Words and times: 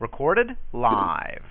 Recorded 0.00 0.56
live. 0.72 1.42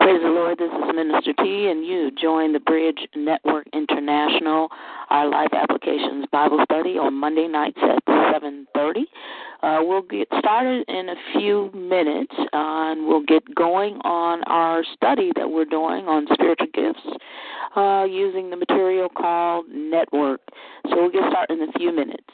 Praise 0.00 0.22
the 0.22 0.30
Lord. 0.30 0.56
This 0.56 0.70
is 0.72 0.94
Minister 0.94 1.34
T, 1.34 1.68
and 1.68 1.84
you 1.84 2.10
join 2.18 2.54
the 2.54 2.60
Bridge 2.60 2.96
Network 3.14 3.66
International, 3.74 4.68
our 5.10 5.28
live 5.28 5.50
applications 5.52 6.24
Bible 6.32 6.60
study 6.64 6.96
on 6.96 7.12
Monday 7.12 7.46
nights 7.46 7.76
at 7.82 8.02
7:30. 8.32 9.06
Uh, 9.62 9.80
we'll 9.82 10.00
get 10.00 10.28
started 10.38 10.88
in 10.88 11.10
a 11.10 11.16
few 11.34 11.70
minutes, 11.74 12.34
uh, 12.38 12.92
and 12.92 13.06
we'll 13.06 13.24
get 13.24 13.42
going 13.54 14.00
on 14.02 14.42
our 14.44 14.82
study 14.94 15.30
that 15.36 15.50
we're 15.50 15.66
doing 15.66 16.08
on 16.08 16.26
spiritual 16.32 16.68
gifts 16.72 17.06
uh, 17.76 18.06
using 18.08 18.48
the 18.48 18.56
material 18.56 19.10
called 19.10 19.66
Network. 19.68 20.40
So 20.88 20.96
we'll 20.96 21.10
get 21.10 21.28
started 21.30 21.60
in 21.60 21.68
a 21.68 21.72
few 21.72 21.92
minutes. 21.92 22.32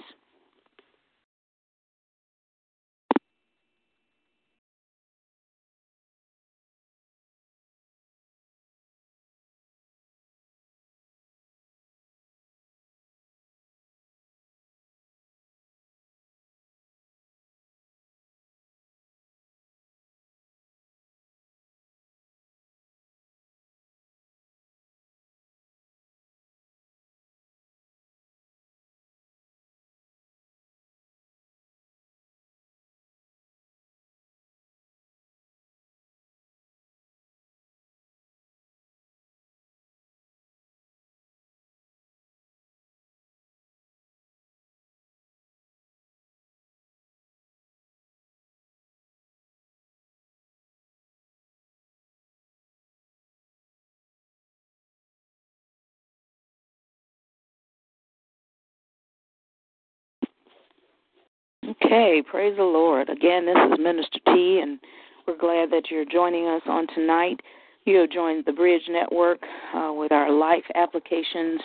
Okay, 61.66 62.22
praise 62.30 62.54
the 62.58 62.62
Lord. 62.62 63.08
Again, 63.08 63.46
this 63.46 63.56
is 63.72 63.78
Minister 63.82 64.18
T, 64.26 64.60
and 64.62 64.78
we're 65.26 65.38
glad 65.38 65.70
that 65.70 65.90
you're 65.90 66.04
joining 66.04 66.46
us 66.46 66.60
on 66.66 66.86
tonight. 66.94 67.40
You 67.86 68.00
have 68.00 68.10
joined 68.10 68.44
the 68.44 68.52
Bridge 68.52 68.82
Network 68.90 69.38
uh, 69.74 69.90
with 69.94 70.12
our 70.12 70.30
Life 70.30 70.64
Applications 70.74 71.62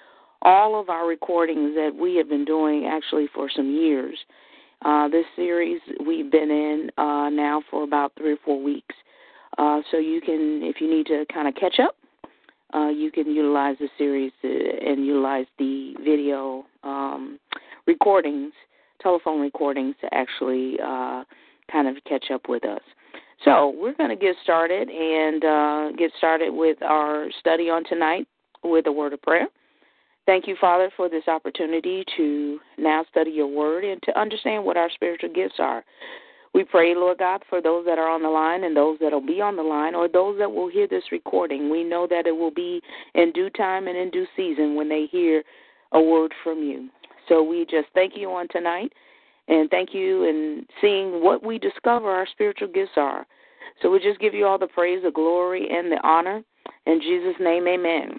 all 0.43 0.81
of 0.81 0.89
our 0.89 1.09
recordings 1.09 1.75
that 1.75 1.93
we 1.99 2.15
have 2.17 2.29
been 2.29 2.45
doing 2.45 2.87
actually 2.87 3.27
for 3.35 3.51
some 3.55 3.73
years. 3.73 4.17
Uh, 4.85 5.09
this 5.09 5.25
series 5.35 5.81
we've 6.07 6.31
been 6.31 6.51
in 6.51 6.91
uh, 6.99 7.31
now 7.31 7.63
for 7.71 7.83
about 7.83 8.13
three 8.17 8.35
or 8.35 8.39
four 8.45 8.63
weeks. 8.63 8.95
Uh, 9.59 9.81
so 9.91 9.99
you 9.99 10.21
can, 10.21 10.61
if 10.63 10.81
you 10.81 10.89
need 10.89 11.07
to 11.07 11.25
kind 11.33 11.49
of 11.49 11.55
catch 11.55 11.79
up, 11.81 11.97
uh, 12.75 12.89
you 12.89 13.11
can 13.11 13.31
utilize 13.31 13.77
the 13.79 13.89
series 13.97 14.33
and 14.43 15.07
utilize 15.07 15.47
the 15.59 15.95
video 16.03 16.65
um, 16.83 17.39
recordings, 17.87 18.53
telephone 19.01 19.41
recordings, 19.41 19.95
to 20.01 20.13
actually 20.13 20.77
uh, 20.85 21.23
kind 21.71 21.87
of 21.87 21.97
catch 22.09 22.27
up 22.33 22.49
with 22.49 22.65
us. 22.65 22.81
So 23.45 23.75
we're 23.77 23.95
going 23.95 24.11
to 24.11 24.17
get 24.17 24.37
started 24.43 24.89
and 24.89 25.45
uh, 25.45 25.93
get 25.97 26.11
started 26.19 26.51
with 26.53 26.83
our 26.83 27.29
study 27.41 27.69
on 27.71 27.85
tonight 27.85 28.27
with 28.63 28.87
a 28.87 28.93
word 28.93 29.13
of 29.13 29.23
prayer. 29.23 29.47
Thank 30.27 30.49
you, 30.49 30.57
Father, 30.59 30.91
for 30.97 31.11
this 31.11 31.29
opportunity 31.29 32.03
to 32.17 32.59
now 32.79 33.05
study 33.11 33.31
your 33.31 33.47
word 33.47 33.85
and 33.85 34.03
to 34.05 34.19
understand 34.19 34.65
what 34.65 34.77
our 34.79 34.89
spiritual 34.95 35.29
gifts 35.35 35.57
are. 35.59 35.85
We 36.55 36.63
pray, 36.63 36.95
Lord 36.95 37.19
God, 37.19 37.43
for 37.51 37.61
those 37.61 37.85
that 37.85 37.99
are 37.99 38.09
on 38.09 38.23
the 38.23 38.29
line 38.29 38.63
and 38.63 38.77
those 38.77 38.97
that 39.01 39.11
will 39.11 39.27
be 39.27 39.41
on 39.41 39.57
the 39.57 39.63
line 39.63 39.97
or 39.97 40.09
those 40.09 40.39
that 40.39 40.51
will 40.51 40.71
hear 40.71 40.87
this 40.87 41.03
recording. 41.11 41.69
We 41.69 41.83
know 41.83 42.07
that 42.09 42.29
it 42.29 42.37
will 42.37 42.53
be 42.53 42.81
in 43.15 43.33
due 43.33 43.51
time 43.51 43.89
and 43.89 43.97
in 43.97 44.11
due 44.11 44.27
season 44.37 44.77
when 44.77 44.89
they 44.89 45.07
hear 45.11 45.43
a 45.93 46.01
word 46.01 46.33
from 46.45 46.63
you. 46.63 46.89
So 47.29 47.43
we 47.43 47.67
just 47.69 47.89
thank 47.95 48.17
you 48.17 48.31
on 48.31 48.47
tonight 48.51 48.93
and 49.49 49.69
thank 49.69 49.93
you 49.93 50.25
in 50.25 50.65
seeing 50.81 51.23
what 51.23 51.45
we 51.45 51.59
discover 51.59 52.09
our 52.11 52.27
spiritual 52.31 52.69
gifts 52.69 52.93
are. 52.97 53.27
So 53.83 53.91
we 53.91 53.99
just 53.99 54.21
give 54.21 54.33
you 54.33 54.47
all 54.47 54.59
the 54.59 54.69
praise, 54.69 55.03
the 55.03 55.11
glory, 55.11 55.69
and 55.71 55.91
the 55.91 56.01
honor. 56.07 56.43
In 56.87 57.01
Jesus' 57.01 57.35
name, 57.41 57.67
amen. 57.67 58.19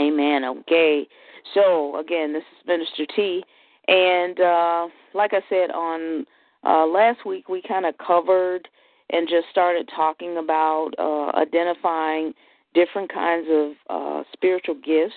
Amen. 0.00 0.44
Okay. 0.44 1.06
So, 1.54 1.98
again, 1.98 2.32
this 2.32 2.42
is 2.42 2.66
Minister 2.66 3.06
T. 3.14 3.44
And 3.86 4.40
uh, 4.40 4.88
like 5.12 5.34
I 5.34 5.40
said 5.48 5.70
on 5.70 6.26
uh, 6.64 6.86
last 6.86 7.24
week 7.26 7.48
we 7.48 7.62
kind 7.62 7.86
of 7.86 7.94
covered 7.98 8.68
and 9.10 9.28
just 9.28 9.46
started 9.50 9.88
talking 9.94 10.38
about 10.38 10.90
uh, 10.98 11.36
identifying 11.36 12.32
different 12.74 13.12
kinds 13.12 13.46
of 13.50 13.72
uh, 13.90 14.22
spiritual 14.32 14.74
gifts. 14.74 15.14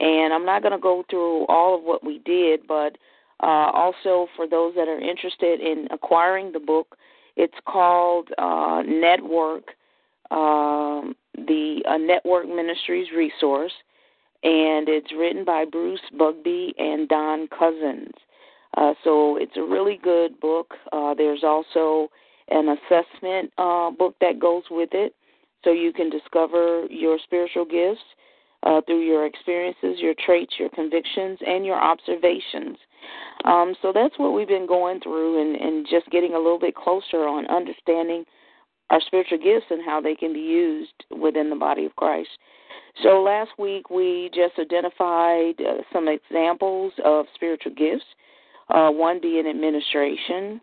And 0.00 0.32
I'm 0.32 0.46
not 0.46 0.62
going 0.62 0.72
to 0.72 0.78
go 0.78 1.04
through 1.10 1.46
all 1.46 1.76
of 1.76 1.84
what 1.84 2.04
we 2.04 2.18
did, 2.18 2.66
but 2.66 2.96
uh, 3.42 3.70
also 3.72 4.26
for 4.36 4.46
those 4.46 4.74
that 4.74 4.88
are 4.88 5.00
interested 5.00 5.60
in 5.60 5.88
acquiring 5.90 6.52
the 6.52 6.60
book, 6.60 6.96
it's 7.36 7.54
called 7.66 8.28
uh, 8.38 8.82
Network, 8.86 9.64
um, 10.30 11.14
the 11.34 11.82
uh, 11.88 11.96
Network 11.96 12.48
Ministries 12.48 13.08
Resource, 13.16 13.72
and 14.42 14.88
it's 14.88 15.12
written 15.16 15.44
by 15.44 15.64
Bruce 15.70 16.00
Bugbee 16.18 16.72
and 16.78 17.08
Don 17.08 17.48
Cousins. 17.48 18.12
Uh, 18.80 18.94
so 19.04 19.36
it's 19.36 19.56
a 19.56 19.62
really 19.62 20.00
good 20.02 20.40
book. 20.40 20.74
Uh, 20.92 21.14
there's 21.14 21.44
also 21.44 22.08
an 22.48 22.76
assessment 22.76 23.52
uh, 23.58 23.90
book 23.90 24.16
that 24.20 24.40
goes 24.40 24.64
with 24.70 24.88
it, 24.92 25.14
so 25.62 25.70
you 25.70 25.92
can 25.92 26.08
discover 26.08 26.86
your 26.88 27.18
spiritual 27.22 27.66
gifts 27.66 28.00
uh, 28.62 28.80
through 28.86 29.04
your 29.04 29.26
experiences, 29.26 29.98
your 29.98 30.14
traits, 30.24 30.54
your 30.58 30.70
convictions, 30.70 31.38
and 31.46 31.64
your 31.64 31.80
observations. 31.80 32.78
Um, 33.44 33.74
so 33.82 33.92
that's 33.94 34.18
what 34.18 34.32
we've 34.32 34.48
been 34.48 34.66
going 34.66 35.00
through 35.00 35.40
and, 35.40 35.56
and 35.56 35.86
just 35.88 36.10
getting 36.10 36.34
a 36.34 36.38
little 36.38 36.58
bit 36.58 36.74
closer 36.74 37.28
on 37.28 37.46
understanding 37.48 38.24
our 38.88 39.00
spiritual 39.06 39.38
gifts 39.38 39.66
and 39.70 39.84
how 39.84 40.00
they 40.00 40.14
can 40.14 40.32
be 40.32 40.40
used 40.40 41.04
within 41.10 41.48
the 41.48 41.56
body 41.56 41.84
of 41.84 41.94
Christ. 41.96 42.30
So 43.02 43.22
last 43.22 43.50
week 43.58 43.88
we 43.88 44.30
just 44.34 44.58
identified 44.58 45.60
uh, 45.60 45.82
some 45.92 46.08
examples 46.08 46.92
of 47.04 47.26
spiritual 47.34 47.72
gifts 47.74 48.04
uh, 48.70 48.90
one 48.90 49.20
being 49.20 49.46
administration, 49.46 50.60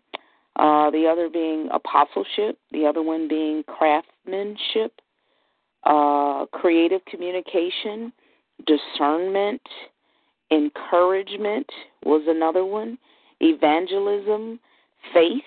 uh, 0.56 0.90
the 0.90 1.06
other 1.06 1.28
being 1.28 1.68
apostleship, 1.72 2.58
the 2.72 2.86
other 2.86 3.02
one 3.02 3.28
being 3.28 3.62
craftsmanship, 3.64 4.92
uh, 5.84 6.46
creative 6.52 7.04
communication, 7.04 8.12
discernment, 8.66 9.62
encouragement 10.50 11.66
was 12.04 12.22
another 12.26 12.64
one, 12.64 12.98
evangelism, 13.40 14.58
faith, 15.12 15.42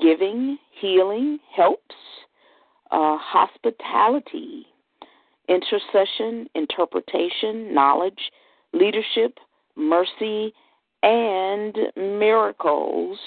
giving, 0.00 0.58
healing, 0.80 1.38
helps, 1.54 1.94
uh, 2.90 3.16
hospitality, 3.18 4.66
intercession, 5.48 6.48
interpretation, 6.54 7.72
knowledge, 7.72 8.18
leadership, 8.72 9.38
mercy, 9.76 10.52
and 11.02 11.76
miracles, 11.96 13.18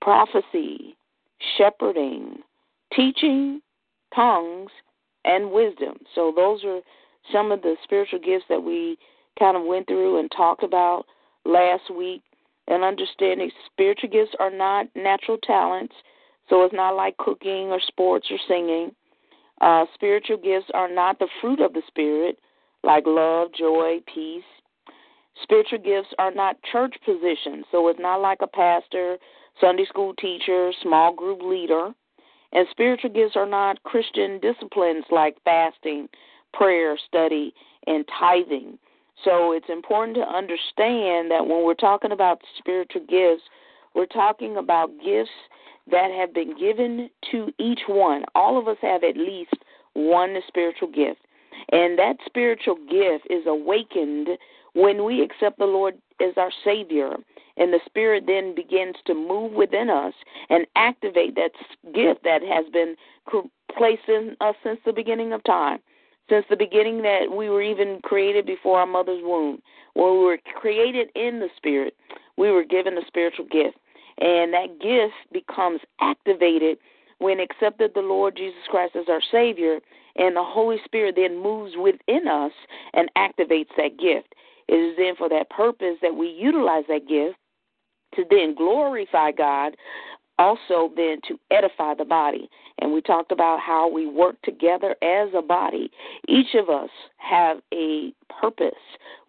prophecy, 0.00 0.96
shepherding, 1.56 2.38
teaching, 2.94 3.60
tongues, 4.14 4.70
and 5.24 5.50
wisdom. 5.50 5.96
So, 6.14 6.32
those 6.34 6.64
are 6.64 6.80
some 7.32 7.52
of 7.52 7.62
the 7.62 7.76
spiritual 7.82 8.20
gifts 8.20 8.44
that 8.48 8.62
we 8.62 8.96
kind 9.38 9.56
of 9.56 9.64
went 9.64 9.86
through 9.86 10.18
and 10.18 10.30
talked 10.36 10.62
about 10.62 11.04
last 11.44 11.90
week. 11.94 12.22
And 12.68 12.82
understanding 12.82 13.50
spiritual 13.66 14.10
gifts 14.10 14.34
are 14.40 14.50
not 14.50 14.86
natural 14.96 15.38
talents, 15.44 15.94
so 16.48 16.64
it's 16.64 16.74
not 16.74 16.96
like 16.96 17.16
cooking 17.16 17.68
or 17.68 17.80
sports 17.80 18.26
or 18.30 18.38
singing. 18.48 18.90
Uh, 19.60 19.84
spiritual 19.94 20.36
gifts 20.36 20.66
are 20.74 20.92
not 20.92 21.18
the 21.18 21.28
fruit 21.40 21.60
of 21.60 21.72
the 21.72 21.82
Spirit, 21.86 22.38
like 22.82 23.04
love, 23.06 23.48
joy, 23.56 24.00
peace. 24.12 24.42
Spiritual 25.42 25.78
gifts 25.78 26.08
are 26.18 26.32
not 26.32 26.56
church 26.72 26.94
positions, 27.04 27.64
so 27.70 27.88
it's 27.88 28.00
not 28.00 28.20
like 28.20 28.38
a 28.40 28.46
pastor, 28.46 29.18
Sunday 29.60 29.84
school 29.86 30.14
teacher, 30.14 30.72
small 30.82 31.14
group 31.14 31.42
leader. 31.42 31.90
And 32.52 32.66
spiritual 32.70 33.10
gifts 33.10 33.36
are 33.36 33.46
not 33.46 33.82
Christian 33.82 34.40
disciplines 34.40 35.04
like 35.10 35.36
fasting, 35.44 36.08
prayer, 36.52 36.96
study, 37.06 37.52
and 37.86 38.04
tithing. 38.18 38.78
So 39.24 39.52
it's 39.52 39.68
important 39.68 40.16
to 40.16 40.22
understand 40.22 41.30
that 41.30 41.46
when 41.46 41.64
we're 41.64 41.74
talking 41.74 42.12
about 42.12 42.40
spiritual 42.58 43.02
gifts, 43.08 43.42
we're 43.94 44.06
talking 44.06 44.56
about 44.56 44.90
gifts 45.04 45.30
that 45.90 46.10
have 46.10 46.34
been 46.34 46.58
given 46.58 47.10
to 47.30 47.52
each 47.58 47.80
one. 47.88 48.24
All 48.34 48.58
of 48.58 48.68
us 48.68 48.76
have 48.82 49.04
at 49.04 49.16
least 49.16 49.54
one 49.94 50.36
spiritual 50.46 50.88
gift. 50.88 51.20
And 51.72 51.98
that 51.98 52.16
spiritual 52.26 52.76
gift 52.76 53.26
is 53.30 53.46
awakened 53.46 54.28
when 54.76 55.04
we 55.04 55.22
accept 55.22 55.58
the 55.58 55.64
Lord 55.64 55.94
as 56.20 56.34
our 56.36 56.52
Savior. 56.64 57.16
And 57.58 57.72
the 57.72 57.80
Spirit 57.86 58.24
then 58.26 58.54
begins 58.54 58.96
to 59.06 59.14
move 59.14 59.52
within 59.52 59.88
us 59.88 60.12
and 60.50 60.66
activate 60.76 61.34
that 61.36 61.52
gift 61.94 62.22
that 62.22 62.42
has 62.42 62.66
been 62.70 62.94
placed 63.76 64.08
in 64.08 64.36
us 64.42 64.54
since 64.62 64.78
the 64.84 64.92
beginning 64.92 65.32
of 65.32 65.42
time 65.44 65.78
since 66.28 66.44
the 66.50 66.56
beginning 66.56 67.02
that 67.02 67.30
we 67.30 67.48
were 67.48 67.62
even 67.62 68.00
created 68.02 68.46
before 68.46 68.80
our 68.80 68.86
mother's 68.86 69.22
womb. 69.22 69.60
When 69.94 70.12
we 70.12 70.24
were 70.24 70.38
created 70.60 71.08
in 71.14 71.38
the 71.38 71.48
Spirit, 71.56 71.94
we 72.36 72.50
were 72.50 72.64
given 72.64 72.98
a 72.98 73.06
spiritual 73.06 73.46
gift. 73.46 73.78
And 74.18 74.52
that 74.52 74.80
gift 74.80 75.14
becomes 75.32 75.80
activated 76.00 76.78
when 77.18 77.40
accepted 77.40 77.92
the 77.94 78.00
Lord 78.00 78.36
Jesus 78.36 78.60
Christ 78.68 78.96
as 78.96 79.08
our 79.08 79.22
Savior, 79.30 79.78
and 80.16 80.36
the 80.36 80.44
Holy 80.44 80.78
Spirit 80.84 81.14
then 81.16 81.42
moves 81.42 81.74
within 81.76 82.26
us 82.28 82.52
and 82.92 83.10
activates 83.16 83.70
that 83.76 83.98
gift. 83.98 84.34
It 84.68 84.74
is 84.74 84.96
then 84.96 85.14
for 85.16 85.28
that 85.28 85.50
purpose 85.50 85.96
that 86.02 86.14
we 86.14 86.28
utilize 86.28 86.84
that 86.88 87.08
gift 87.08 87.38
to 88.14 88.24
then 88.30 88.54
glorify 88.54 89.32
God 89.32 89.76
also 90.38 90.92
then 90.96 91.18
to 91.28 91.38
edify 91.50 91.94
the 91.94 92.04
body. 92.04 92.48
And 92.78 92.92
we 92.92 93.00
talked 93.00 93.32
about 93.32 93.60
how 93.60 93.90
we 93.90 94.06
work 94.06 94.36
together 94.42 94.94
as 95.02 95.28
a 95.34 95.42
body. 95.42 95.90
Each 96.28 96.54
of 96.54 96.68
us 96.68 96.90
have 97.16 97.58
a 97.72 98.12
purpose 98.40 98.74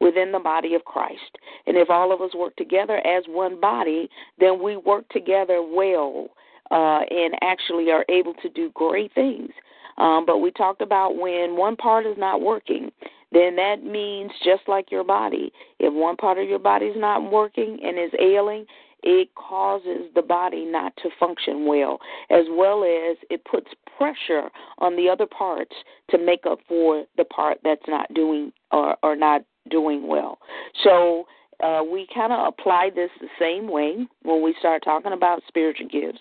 within 0.02 0.32
the 0.32 0.40
body 0.40 0.76
of 0.76 0.84
Christ. 0.86 1.38
And 1.66 1.78
if 1.78 1.90
all 1.90 2.14
of 2.14 2.22
us 2.22 2.36
work 2.36 2.56
together 2.58 2.98
as 3.08 3.24
one 3.28 3.60
body, 3.60 4.10
then 4.38 4.62
we 4.62 4.76
work 4.76 5.08
together 5.10 5.62
well 5.62 6.28
uh, 6.72 7.02
and 7.10 7.36
actually 7.42 7.90
are 7.92 8.06
able 8.10 8.34
to 8.36 8.50
do 8.50 8.72
great 8.74 9.14
things. 9.14 9.52
Um, 9.98 10.26
but 10.26 10.40
we 10.40 10.52
talked 10.52 10.82
about 10.82 11.16
when 11.16 11.56
one 11.56 11.76
part 11.76 12.06
is 12.06 12.18
not 12.18 12.42
working, 12.42 12.92
then 13.32 13.56
that 13.58 13.84
means 13.84 14.32
just 14.44 14.64
like 14.68 14.92
your 14.92 15.04
body. 15.04 15.52
If 15.80 15.94
one 15.94 16.16
part 16.16 16.38
of 16.38 16.48
your 16.48 16.60
body 16.60 16.88
is 16.88 16.98
not 16.98 17.32
working 17.32 17.80
and 17.84 18.00
is 18.00 18.12
ailing, 18.20 18.66
it 19.04 19.30
causes 19.36 20.10
the 20.16 20.22
body 20.22 20.66
not 20.66 20.96
to 20.98 21.10
function 21.20 21.66
well, 21.66 22.00
as 22.30 22.46
well 22.50 22.84
as 22.84 23.18
it 23.30 23.44
puts 23.46 23.68
pressure 23.98 24.50
on 24.80 24.96
the 24.96 25.10
other 25.10 25.26
parts 25.26 25.76
to 26.10 26.18
make 26.18 26.46
up 26.50 26.60
for 26.68 27.06
the 27.18 27.26
part 27.26 27.60
that's 27.64 27.88
not 27.88 28.12
doing 28.14 28.52
or, 28.72 28.98
or 29.04 29.16
not 29.16 29.42
doing 29.70 30.08
well. 30.08 30.40
So 30.84 31.26
uh, 31.64 31.82
we 31.90 32.08
kind 32.14 32.32
of 32.32 32.48
apply 32.48 32.92
this 32.94 33.10
the 33.20 33.28
same 33.40 33.70
way 33.70 34.08
when 34.24 34.44
we 34.44 34.56
start 34.60 34.84
talking 34.84 35.14
about 35.14 35.42
spiritual 35.48 35.88
gifts. 35.88 36.20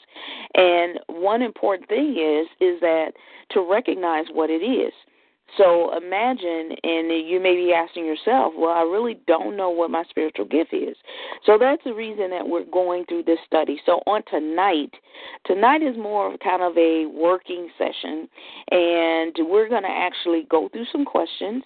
And 0.54 0.98
one 1.08 1.42
important 1.42 1.88
thing 1.88 2.12
is 2.12 2.46
is 2.60 2.80
that 2.80 3.12
to 3.50 3.60
recognize 3.68 4.26
what 4.32 4.50
it 4.50 4.64
is. 4.64 4.92
So 5.56 5.96
imagine, 5.96 6.76
and 6.82 7.08
you 7.26 7.40
may 7.40 7.54
be 7.54 7.72
asking 7.72 8.04
yourself, 8.04 8.52
well, 8.56 8.72
I 8.72 8.82
really 8.82 9.18
don't 9.26 9.56
know 9.56 9.70
what 9.70 9.90
my 9.90 10.02
spiritual 10.10 10.44
gift 10.44 10.74
is. 10.74 10.96
So 11.44 11.56
that's 11.58 11.82
the 11.84 11.94
reason 11.94 12.30
that 12.30 12.46
we're 12.46 12.64
going 12.64 13.06
through 13.06 13.22
this 13.22 13.38
study. 13.46 13.80
So 13.86 14.02
on 14.06 14.22
tonight, 14.30 14.92
tonight 15.46 15.82
is 15.82 15.96
more 15.96 16.32
of 16.32 16.40
kind 16.40 16.62
of 16.62 16.76
a 16.76 17.06
working 17.06 17.70
session, 17.78 18.28
and 18.70 19.34
we're 19.48 19.68
going 19.68 19.84
to 19.84 19.88
actually 19.88 20.46
go 20.50 20.68
through 20.68 20.86
some 20.92 21.04
questions, 21.04 21.62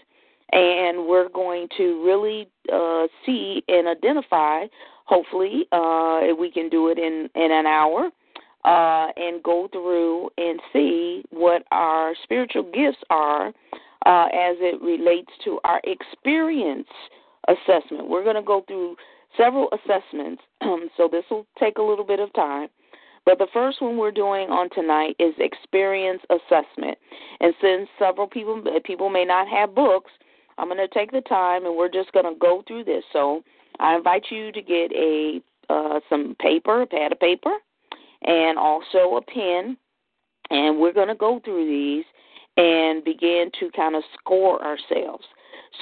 and 0.53 1.07
we're 1.07 1.29
going 1.29 1.67
to 1.79 2.05
really 2.05 2.49
uh, 2.73 3.07
see 3.25 3.65
and 3.67 3.89
identify. 3.89 4.67
Hopefully, 5.07 5.67
uh, 5.73 6.21
we 6.39 6.53
can 6.53 6.69
do 6.69 6.89
it 6.89 6.99
in 6.99 7.29
in 7.35 7.51
an 7.51 7.67
hour 7.67 8.11
uh, 8.65 9.09
and 9.17 9.43
go 9.43 9.69
through 9.73 10.31
and 10.37 10.61
see 10.73 11.23
what 11.31 11.63
our 11.71 12.15
spiritual 12.23 12.65
gifts 12.65 13.03
are 13.09 13.49
uh, 14.07 14.27
as 14.27 14.57
it 14.61 14.81
relates 14.83 15.31
to 15.45 15.59
our 15.65 15.81
experience 15.85 16.89
assessment. 17.49 18.09
We're 18.09 18.25
going 18.25 18.37
to 18.37 18.43
go 18.43 18.65
through 18.67 18.97
several 19.37 19.69
assessments, 19.73 20.43
so 20.97 21.09
this 21.11 21.25
will 21.31 21.47
take 21.59 21.79
a 21.79 21.83
little 21.83 22.05
bit 22.05 22.21
of 22.21 22.33
time. 22.35 22.69
But 23.27 23.39
the 23.39 23.49
first 23.53 23.83
one 23.83 23.99
we're 23.99 24.11
doing 24.11 24.49
on 24.49 24.71
tonight 24.71 25.15
is 25.19 25.35
experience 25.39 26.23
assessment. 26.31 26.97
And 27.41 27.53
since 27.61 27.89
several 27.99 28.27
people 28.27 28.63
people 28.85 29.11
may 29.11 29.25
not 29.25 29.47
have 29.49 29.75
books, 29.75 30.11
I'm 30.59 30.69
going 30.69 30.79
to 30.79 30.89
take 30.89 31.13
the 31.13 31.21
time 31.23 31.67
and 31.67 31.77
we're 31.77 31.91
just 31.91 32.13
going 32.13 32.25
to 32.25 32.39
go 32.39 32.63
through 32.67 32.85
this. 32.85 33.05
So 33.13 33.43
I 33.79 33.95
invite 33.95 34.25
you 34.31 34.53
to 34.53 34.63
get 34.63 34.93
a 34.93 35.41
uh, 35.69 36.01
some 36.09 36.35
paper, 36.41 36.83
a 36.83 36.87
pad 36.87 37.13
of 37.13 37.21
paper, 37.21 37.53
and 38.23 38.59
also 38.59 39.17
a 39.17 39.23
pen. 39.23 39.77
And 40.51 40.81
we're 40.81 40.93
going 40.93 41.09
to 41.09 41.15
go 41.15 41.41
through 41.45 41.67
these 41.67 42.05
and 42.57 43.05
begin 43.05 43.51
to 43.61 43.71
kind 43.71 43.95
of 43.95 44.03
score 44.19 44.63
ourselves. 44.65 45.25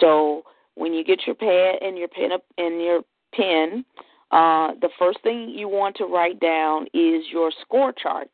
So 0.00 0.42
when 0.74 0.92
you 0.92 1.04
get 1.04 1.26
your 1.26 1.34
pad 1.34 1.76
and 1.80 1.96
your 1.98 2.08
pen 2.08 2.32
up 2.32 2.44
and 2.58 2.80
your 2.80 3.00
pen, 3.34 3.84
uh, 4.30 4.74
the 4.80 4.90
first 4.98 5.22
thing 5.22 5.48
you 5.48 5.68
want 5.68 5.96
to 5.96 6.04
write 6.04 6.38
down 6.38 6.84
is 6.92 7.24
your 7.32 7.50
score 7.62 7.92
chart 7.92 8.28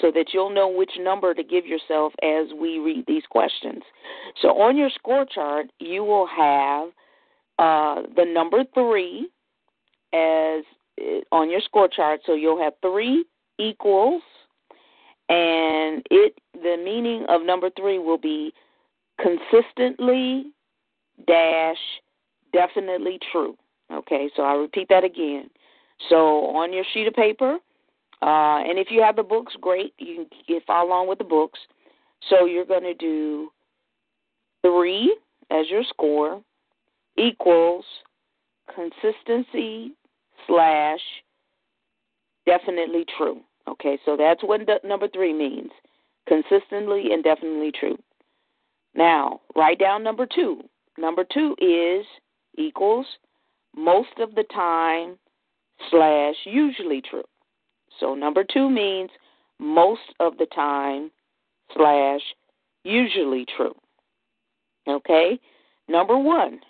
so 0.00 0.10
that 0.14 0.26
you'll 0.32 0.54
know 0.54 0.68
which 0.68 0.92
number 0.98 1.34
to 1.34 1.42
give 1.42 1.66
yourself 1.66 2.12
as 2.22 2.46
we 2.60 2.78
read 2.78 3.04
these 3.06 3.24
questions. 3.30 3.82
So 4.40 4.48
on 4.60 4.76
your 4.76 4.90
score 4.90 5.26
chart, 5.26 5.66
you 5.78 6.04
will 6.04 6.26
have 6.26 6.88
uh, 7.58 8.02
the 8.16 8.24
number 8.24 8.64
three 8.74 9.28
as 10.12 10.64
uh, 11.00 11.20
on 11.32 11.50
your 11.50 11.60
score 11.60 11.88
chart. 11.88 12.20
So 12.24 12.34
you'll 12.34 12.62
have 12.62 12.74
three 12.82 13.24
equals, 13.60 14.22
and 15.28 16.02
it 16.10 16.34
the 16.54 16.76
meaning 16.82 17.26
of 17.28 17.42
number 17.42 17.70
three 17.76 17.98
will 17.98 18.18
be 18.18 18.52
consistently 19.20 20.52
dash 21.26 21.78
definitely 22.52 23.18
true. 23.30 23.56
Okay, 23.92 24.30
so 24.36 24.42
I'll 24.42 24.58
repeat 24.58 24.88
that 24.88 25.04
again. 25.04 25.50
So 26.08 26.46
on 26.46 26.72
your 26.72 26.84
sheet 26.92 27.06
of 27.06 27.14
paper, 27.14 27.58
uh, 28.22 28.58
and 28.58 28.78
if 28.78 28.88
you 28.90 29.02
have 29.02 29.16
the 29.16 29.22
books, 29.22 29.54
great. 29.60 29.94
You 29.98 30.26
can 30.46 30.60
follow 30.66 30.88
along 30.88 31.08
with 31.08 31.18
the 31.18 31.24
books. 31.24 31.58
So 32.28 32.44
you're 32.44 32.66
going 32.66 32.82
to 32.82 32.94
do 32.94 33.50
three 34.62 35.16
as 35.50 35.68
your 35.68 35.82
score 35.88 36.42
equals 37.16 37.84
consistency 38.74 39.92
slash 40.46 41.00
definitely 42.46 43.04
true. 43.16 43.40
Okay, 43.70 43.98
so 44.04 44.16
that's 44.16 44.42
what 44.42 44.60
number 44.84 45.08
three 45.08 45.32
means 45.32 45.70
consistently 46.26 47.12
and 47.12 47.22
definitely 47.22 47.72
true. 47.78 47.96
Now, 48.94 49.40
write 49.54 49.78
down 49.78 50.02
number 50.02 50.26
two. 50.26 50.62
Number 50.98 51.24
two 51.32 51.54
is 51.60 52.04
equals 52.58 53.06
most 53.76 54.18
of 54.18 54.34
the 54.34 54.44
time 54.52 55.16
slash 55.90 56.34
usually 56.44 57.00
true. 57.00 57.24
So 58.00 58.14
number 58.14 58.44
two 58.44 58.68
means 58.68 59.10
most 59.58 60.00
of 60.18 60.36
the 60.38 60.46
time 60.46 61.10
slash 61.76 62.20
usually 62.84 63.46
true. 63.56 63.74
Okay? 64.88 65.38
Number 65.88 66.18
one. 66.18 66.60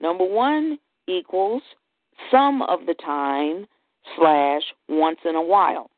Number 0.00 0.24
one 0.24 0.78
equals 1.06 1.62
some 2.30 2.62
of 2.62 2.80
the 2.86 2.94
time 2.94 3.66
slash 4.16 4.62
once 4.88 5.18
in 5.24 5.36
a 5.36 5.42
while. 5.42 5.90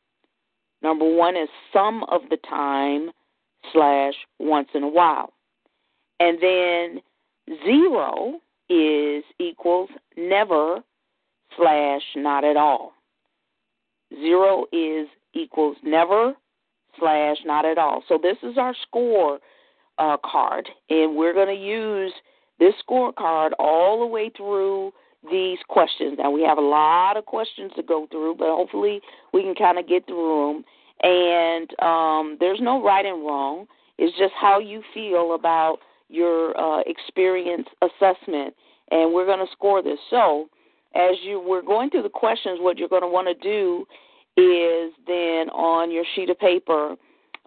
Number 0.83 1.09
one 1.09 1.37
is 1.37 1.49
some 1.73 2.05
of 2.05 2.23
the 2.31 2.37
time 2.49 3.11
slash 3.73 4.15
once 4.39 4.69
in 4.75 4.83
a 4.83 4.89
while. 4.89 5.33
And 6.21 6.39
then 6.41 7.03
zero 7.65 8.41
is 8.69 9.25
equals 9.39 9.91
never 10.17 10.83
slash 11.57 12.03
not 12.17 12.45
at 12.45 12.57
all. 12.57 12.93
Zero 14.15 14.67
is 14.73 15.09
equals 15.35 15.77
never 15.83 16.35
slash 16.99 17.39
not 17.45 17.65
at 17.65 17.79
all. 17.79 18.03
So 18.09 18.19
this 18.21 18.37
is 18.43 18.59
our 18.59 18.75
score 18.83 19.39
uh, 19.99 20.17
card, 20.25 20.69
and 20.91 21.17
we're 21.17 21.33
going 21.33 21.55
to 21.55 21.63
use 21.63 22.13
this 22.59 22.75
scorecard 22.89 23.51
all 23.59 24.01
the 24.01 24.07
way 24.07 24.31
through 24.37 24.93
these 25.31 25.59
questions. 25.69 26.17
Now 26.19 26.31
we 26.31 26.43
have 26.43 26.59
a 26.59 26.63
lot 26.63 27.17
of 27.17 27.27
questions 27.27 27.73
to 27.77 27.83
go 27.83 28.07
through, 28.11 28.37
but 28.39 28.49
hopefully 28.49 29.01
we 29.33 29.43
can 29.43 29.55
kind 29.55 29.79
of 29.79 29.89
get 29.89 30.07
through 30.07 30.53
them. 30.53 30.65
And 31.03 31.71
um, 31.83 32.37
there's 32.41 32.61
no 32.61 32.83
right 32.83 33.05
and 33.05 33.25
wrong. 33.25 33.67
It's 33.99 34.17
just 34.19 34.33
how 34.39 34.59
you 34.59 34.83
feel 34.95 35.35
about 35.35 35.79
your 36.09 36.59
uh, 36.59 36.83
experience 36.87 37.67
assessment, 37.83 38.55
and 38.91 39.13
we're 39.13 39.27
going 39.27 39.45
to 39.45 39.53
score 39.53 39.83
this. 39.83 39.99
So 40.11 40.49
as 40.95 41.17
you 41.23 41.41
we're 41.41 41.63
going 41.63 41.91
through 41.91 42.05
the 42.05 42.09
questions, 42.09 42.59
what 42.61 42.79
you're 42.79 42.89
going 42.89 43.03
to 43.03 43.09
want 43.09 43.29
to 43.29 43.35
do 43.43 43.87
is 44.37 44.93
then 45.07 45.49
on 45.51 45.91
your 45.91 46.05
sheet 46.15 46.31
of 46.31 46.39
paper, 46.39 46.97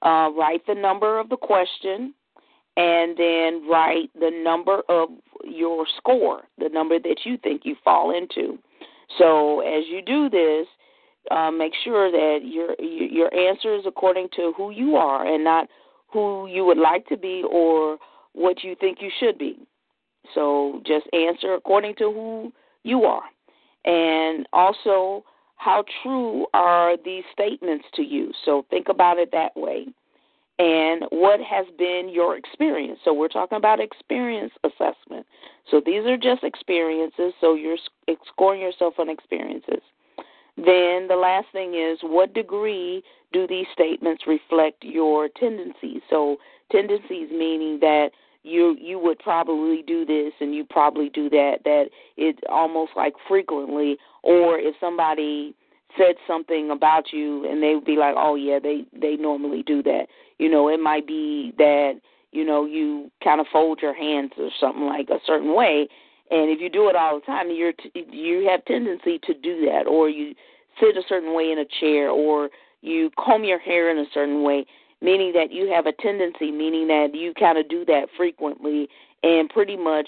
uh, 0.01 0.29
write 0.35 0.65
the 0.67 0.75
number 0.75 1.19
of 1.19 1.29
the 1.29 1.37
question, 1.37 2.13
and 2.79 3.17
then 3.17 3.67
write 3.69 4.09
the 4.17 4.31
number 4.41 4.83
of 4.87 5.09
your 5.43 5.85
score, 5.97 6.43
the 6.57 6.69
number 6.69 6.97
that 6.97 7.17
you 7.25 7.37
think 7.43 7.63
you 7.65 7.75
fall 7.83 8.15
into. 8.15 8.57
So 9.17 9.59
as 9.59 9.83
you 9.89 10.01
do 10.01 10.29
this, 10.29 10.65
uh, 11.29 11.51
make 11.51 11.73
sure 11.83 12.09
that 12.09 12.39
your 12.45 12.73
your 12.79 13.33
answer 13.33 13.75
is 13.75 13.83
according 13.85 14.29
to 14.37 14.53
who 14.55 14.71
you 14.71 14.95
are 14.95 15.27
and 15.27 15.43
not 15.43 15.67
who 16.13 16.47
you 16.47 16.63
would 16.63 16.77
like 16.77 17.05
to 17.07 17.17
be 17.17 17.43
or 17.51 17.97
what 18.31 18.63
you 18.63 18.75
think 18.79 18.99
you 19.01 19.11
should 19.19 19.37
be. 19.37 19.57
So 20.33 20.81
just 20.85 21.05
answer 21.11 21.55
according 21.55 21.95
to 21.95 22.05
who 22.05 22.53
you 22.83 23.03
are. 23.03 23.23
And 23.83 24.47
also, 24.53 25.25
how 25.57 25.83
true 26.01 26.47
are 26.53 26.95
these 27.03 27.23
statements 27.33 27.85
to 27.95 28.03
you? 28.03 28.31
So 28.45 28.65
think 28.69 28.87
about 28.87 29.17
it 29.17 29.31
that 29.33 29.51
way 29.57 29.87
and 30.59 31.05
what 31.09 31.39
has 31.39 31.65
been 31.77 32.09
your 32.11 32.37
experience. 32.37 32.99
So 33.05 33.13
we're 33.13 33.29
talking 33.29 33.57
about 33.57 33.79
experience 33.79 34.51
assessment. 34.63 35.25
So 35.71 35.81
these 35.83 36.05
are 36.05 36.17
just 36.17 36.43
experiences, 36.43 37.33
so 37.39 37.55
you're 37.55 37.77
scoring 38.27 38.61
yourself 38.61 38.95
on 38.99 39.09
experiences. 39.09 39.81
Then 40.57 41.07
the 41.07 41.15
last 41.19 41.47
thing 41.53 41.75
is 41.75 41.99
what 42.01 42.33
degree 42.33 43.01
do 43.31 43.47
these 43.47 43.67
statements 43.71 44.23
reflect 44.27 44.83
your 44.83 45.29
tendencies? 45.29 46.01
So 46.09 46.37
tendencies 46.69 47.29
meaning 47.31 47.79
that 47.79 48.09
you 48.43 48.75
you 48.79 48.99
would 48.99 49.19
probably 49.19 49.83
do 49.85 50.05
this 50.05 50.33
and 50.39 50.53
you 50.53 50.65
probably 50.65 51.09
do 51.09 51.29
that 51.29 51.57
that 51.65 51.85
it's 52.17 52.39
almost 52.49 52.91
like 52.95 53.13
frequently 53.27 53.97
or 54.23 54.57
if 54.57 54.75
somebody 54.79 55.53
said 55.97 56.15
something 56.27 56.71
about 56.71 57.11
you 57.11 57.49
and 57.49 57.61
they 57.63 57.73
would 57.75 57.85
be 57.85 57.97
like 57.97 58.15
oh 58.17 58.35
yeah 58.35 58.59
they 58.59 58.85
they 58.93 59.15
normally 59.15 59.63
do 59.63 59.81
that 59.83 60.05
you 60.39 60.49
know, 60.49 60.69
it 60.69 60.79
might 60.79 61.05
be 61.05 61.53
that, 61.57 61.99
you 62.31 62.45
know, 62.45 62.65
you 62.65 63.11
kind 63.23 63.39
of 63.39 63.47
fold 63.51 63.79
your 63.81 63.93
hands 63.93 64.31
or 64.37 64.49
something 64.59 64.85
like 64.85 65.09
a 65.09 65.19
certain 65.27 65.53
way. 65.53 65.87
And 66.31 66.49
if 66.49 66.61
you 66.61 66.69
do 66.69 66.89
it 66.89 66.95
all 66.95 67.19
the 67.19 67.25
time, 67.25 67.51
you're 67.51 67.73
t- 67.73 67.91
you 68.11 68.47
have 68.49 68.63
tendency 68.65 69.19
to 69.23 69.33
do 69.33 69.65
that, 69.65 69.85
or 69.87 70.09
you 70.09 70.33
sit 70.79 70.95
a 70.95 71.01
certain 71.07 71.35
way 71.35 71.51
in 71.51 71.59
a 71.59 71.65
chair, 71.79 72.09
or 72.09 72.49
you 72.81 73.11
comb 73.23 73.43
your 73.43 73.59
hair 73.59 73.91
in 73.91 73.97
a 73.97 74.05
certain 74.13 74.43
way, 74.43 74.65
meaning 75.01 75.33
that 75.33 75.51
you 75.51 75.69
have 75.69 75.87
a 75.87 75.91
tendency, 75.91 76.51
meaning 76.51 76.87
that 76.87 77.13
you 77.13 77.33
kind 77.33 77.57
of 77.57 77.67
do 77.67 77.83
that 77.85 78.07
frequently, 78.15 78.87
and 79.23 79.49
pretty 79.49 79.75
much 79.75 80.07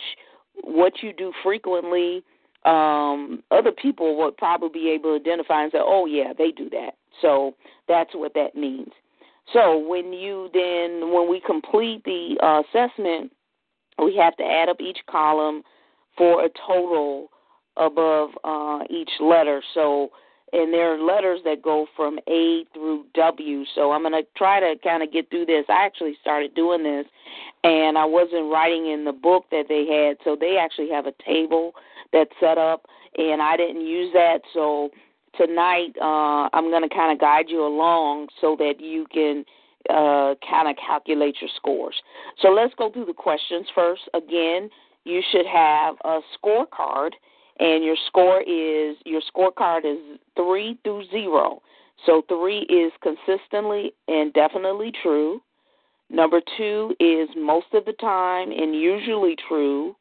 what 0.64 0.94
you 1.02 1.12
do 1.12 1.34
frequently, 1.44 2.24
um, 2.66 3.44
other 3.50 3.72
people 3.72 4.18
would 4.18 4.38
probably 4.38 4.70
be 4.70 4.90
able 4.92 5.18
to 5.18 5.22
identify 5.22 5.64
and 5.64 5.72
say, 5.72 5.80
"Oh 5.82 6.06
yeah, 6.06 6.34
they 6.38 6.52
do 6.52 6.70
that." 6.70 6.96
So 7.22 7.56
that's 7.88 8.14
what 8.14 8.34
that 8.36 8.56
means. 8.56 8.92
So 9.54 9.78
when 9.78 10.14
you 10.14 10.50
then 10.54 11.12
when 11.12 11.30
we 11.30 11.42
complete 11.42 12.04
the 12.04 12.38
uh, 12.42 12.62
assessment, 12.62 13.32
we 13.98 14.16
have 14.18 14.36
to 14.38 14.44
add 14.44 14.70
up 14.70 14.80
each 14.80 15.00
column 15.10 15.64
for 16.18 16.46
a 16.46 16.50
total 16.68 17.30
above 17.78 18.30
uh, 18.44 18.80
each 18.90 19.12
letter. 19.20 19.64
So 19.74 20.12
and 20.54 20.74
there 20.74 20.94
are 20.94 21.02
letters 21.02 21.40
that 21.46 21.62
go 21.62 21.88
from 21.96 22.20
A 22.28 22.66
through 22.74 23.06
W. 23.14 23.64
So 23.74 23.92
I'm 23.92 24.02
going 24.02 24.12
to 24.14 24.28
try 24.36 24.60
to 24.60 24.76
kind 24.84 25.02
of 25.02 25.12
get 25.12 25.30
through 25.30 25.46
this. 25.46 25.64
I 25.70 25.86
actually 25.86 26.18
started 26.20 26.54
doing 26.56 26.84
this, 26.84 27.06
and 27.64 27.98
I 27.98 28.04
wasn't 28.04 28.52
writing 28.52 28.92
in 28.92 29.06
the 29.06 29.14
book 29.14 29.46
that 29.52 29.66
they 29.70 29.86
had. 29.88 30.18
So 30.26 30.36
they 30.38 30.58
actually 30.58 30.90
have 30.90 31.06
a 31.06 31.14
table 31.26 31.74
that's 32.14 32.32
set 32.40 32.58
up, 32.58 32.86
and 33.18 33.42
I 33.42 33.58
didn't 33.58 33.86
use 33.86 34.12
that. 34.14 34.40
So 34.54 34.90
tonight 35.38 35.96
uh, 36.02 36.50
I'm 36.54 36.70
going 36.70 36.88
to 36.88 36.94
kind 36.94 37.12
of 37.12 37.20
guide 37.20 37.46
you 37.48 37.66
along 37.66 38.28
so 38.40 38.56
that 38.60 38.76
you 38.80 39.06
can 39.12 39.46
uh, 39.90 40.36
kind 40.50 40.70
of 40.70 40.76
calculate 40.76 41.38
your 41.42 41.50
scores. 41.56 41.96
So 42.42 42.50
let's 42.50 42.74
go 42.76 42.92
through 42.92 43.06
the 43.06 43.14
questions 43.14 43.68
first. 43.74 44.02
Again, 44.14 44.70
you 45.04 45.22
should 45.32 45.46
have 45.46 45.96
a 46.04 46.20
scorecard, 46.38 47.12
and 47.60 47.84
your 47.84 47.98
score 48.08 48.42
is 48.42 48.96
your 49.06 49.22
scorecard 49.34 49.86
is 49.86 50.20
three 50.36 50.78
through 50.84 51.04
zero. 51.10 51.62
So 52.06 52.24
three 52.28 52.60
is 52.62 52.92
consistently 53.02 53.94
and 54.08 54.34
definitely 54.34 54.92
true. 55.04 55.42
Number 56.10 56.42
two 56.58 56.94
is 57.00 57.30
most 57.38 57.68
of 57.74 57.86
the 57.86 57.94
time 57.94 58.52
and 58.52 58.76
usually 58.76 59.36
true. 59.48 59.96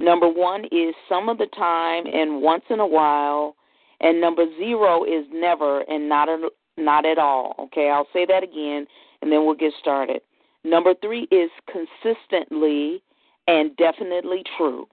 Number 0.00 0.28
one 0.28 0.64
is 0.72 0.94
some 1.08 1.28
of 1.28 1.38
the 1.38 1.46
time 1.46 2.06
and 2.06 2.40
once 2.40 2.64
in 2.70 2.80
a 2.80 2.86
while. 2.86 3.54
And 4.00 4.18
number 4.20 4.46
zero 4.58 5.04
is 5.04 5.26
never 5.30 5.80
and 5.82 6.08
not 6.08 6.28
a, 6.28 6.48
not 6.78 7.04
at 7.04 7.18
all. 7.18 7.54
Okay, 7.58 7.90
I'll 7.90 8.08
say 8.12 8.24
that 8.24 8.42
again, 8.42 8.86
and 9.20 9.30
then 9.30 9.44
we'll 9.44 9.54
get 9.54 9.74
started. 9.78 10.22
Number 10.64 10.94
three 11.02 11.28
is 11.30 11.50
consistently 11.70 13.02
and 13.46 13.76
definitely 13.76 14.42
true. 14.56 14.86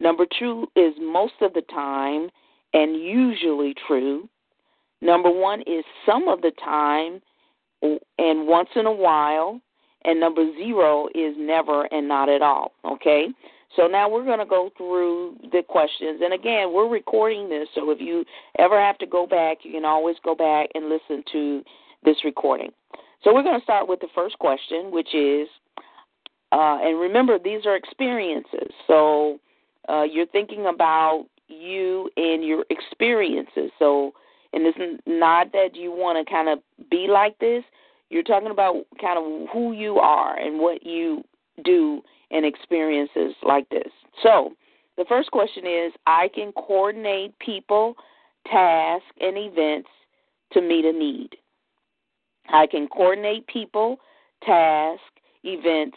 Number 0.00 0.24
two 0.38 0.66
is 0.76 0.94
most 0.98 1.34
of 1.42 1.52
the 1.52 1.62
time 1.62 2.30
and 2.72 2.96
usually 2.96 3.74
true. 3.86 4.28
Number 5.02 5.30
one 5.30 5.60
is 5.62 5.84
some 6.06 6.28
of 6.28 6.40
the 6.40 6.52
time 6.64 7.20
and 8.18 8.46
once 8.46 8.70
in 8.76 8.86
a 8.86 8.92
while. 8.92 9.60
And 10.04 10.18
number 10.18 10.50
zero 10.56 11.06
is 11.14 11.34
never 11.38 11.84
and 11.92 12.08
not 12.08 12.28
at 12.28 12.42
all. 12.42 12.72
Okay? 12.84 13.28
So 13.76 13.86
now 13.86 14.08
we're 14.08 14.24
going 14.24 14.38
to 14.38 14.46
go 14.46 14.70
through 14.76 15.36
the 15.50 15.62
questions. 15.66 16.20
And 16.22 16.34
again, 16.34 16.72
we're 16.72 16.88
recording 16.88 17.48
this, 17.48 17.68
so 17.74 17.90
if 17.90 18.00
you 18.00 18.24
ever 18.58 18.78
have 18.78 18.98
to 18.98 19.06
go 19.06 19.26
back, 19.26 19.58
you 19.62 19.72
can 19.72 19.84
always 19.84 20.16
go 20.22 20.34
back 20.34 20.68
and 20.74 20.88
listen 20.88 21.24
to 21.32 21.62
this 22.04 22.16
recording. 22.24 22.70
So 23.22 23.32
we're 23.32 23.42
going 23.42 23.58
to 23.58 23.64
start 23.64 23.88
with 23.88 24.00
the 24.00 24.08
first 24.14 24.38
question, 24.38 24.90
which 24.90 25.14
is, 25.14 25.48
uh, 26.50 26.78
and 26.82 27.00
remember, 27.00 27.38
these 27.38 27.64
are 27.64 27.76
experiences. 27.76 28.70
So 28.86 29.38
uh, 29.88 30.02
you're 30.02 30.26
thinking 30.26 30.66
about 30.66 31.26
you 31.48 32.10
and 32.16 32.44
your 32.44 32.64
experiences. 32.68 33.70
So, 33.78 34.12
and 34.52 34.66
it's 34.66 35.00
not 35.06 35.52
that 35.52 35.70
you 35.74 35.92
want 35.92 36.26
to 36.26 36.30
kind 36.30 36.48
of 36.48 36.58
be 36.90 37.06
like 37.08 37.38
this. 37.38 37.62
You're 38.10 38.22
talking 38.22 38.50
about 38.50 38.84
kind 39.00 39.18
of 39.18 39.48
who 39.50 39.72
you 39.72 39.98
are 39.98 40.38
and 40.38 40.58
what 40.58 40.84
you 40.84 41.24
do 41.64 42.02
in 42.30 42.44
experiences 42.44 43.34
like 43.42 43.68
this. 43.68 43.90
So, 44.22 44.52
the 44.96 45.04
first 45.08 45.30
question 45.30 45.66
is 45.66 45.92
I 46.06 46.28
can 46.34 46.52
coordinate 46.52 47.38
people, 47.38 47.94
tasks, 48.50 49.06
and 49.20 49.36
events 49.36 49.88
to 50.52 50.60
meet 50.60 50.84
a 50.84 50.92
need. 50.92 51.30
I 52.48 52.66
can 52.66 52.88
coordinate 52.88 53.46
people, 53.46 53.98
tasks, 54.44 55.02
events 55.44 55.96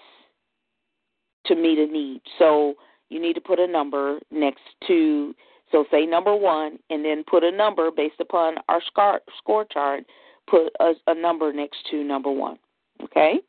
to 1.45 1.55
meet 1.55 1.77
a 1.77 1.87
need. 1.87 2.21
So, 2.39 2.75
you 3.09 3.21
need 3.21 3.33
to 3.33 3.41
put 3.41 3.59
a 3.59 3.67
number 3.67 4.19
next 4.31 4.63
to, 4.87 5.35
so 5.71 5.85
say 5.91 6.05
number 6.05 6.35
one, 6.35 6.79
and 6.89 7.05
then 7.05 7.23
put 7.29 7.43
a 7.43 7.51
number 7.51 7.91
based 7.91 8.19
upon 8.19 8.55
our 8.67 8.81
score, 8.85 9.21
score 9.37 9.65
chart, 9.65 10.03
put 10.47 10.73
a, 10.79 10.93
a 11.07 11.13
number 11.13 11.53
next 11.53 11.77
to 11.91 12.03
number 12.03 12.31
one. 12.31 12.57
Okay? 13.03 13.39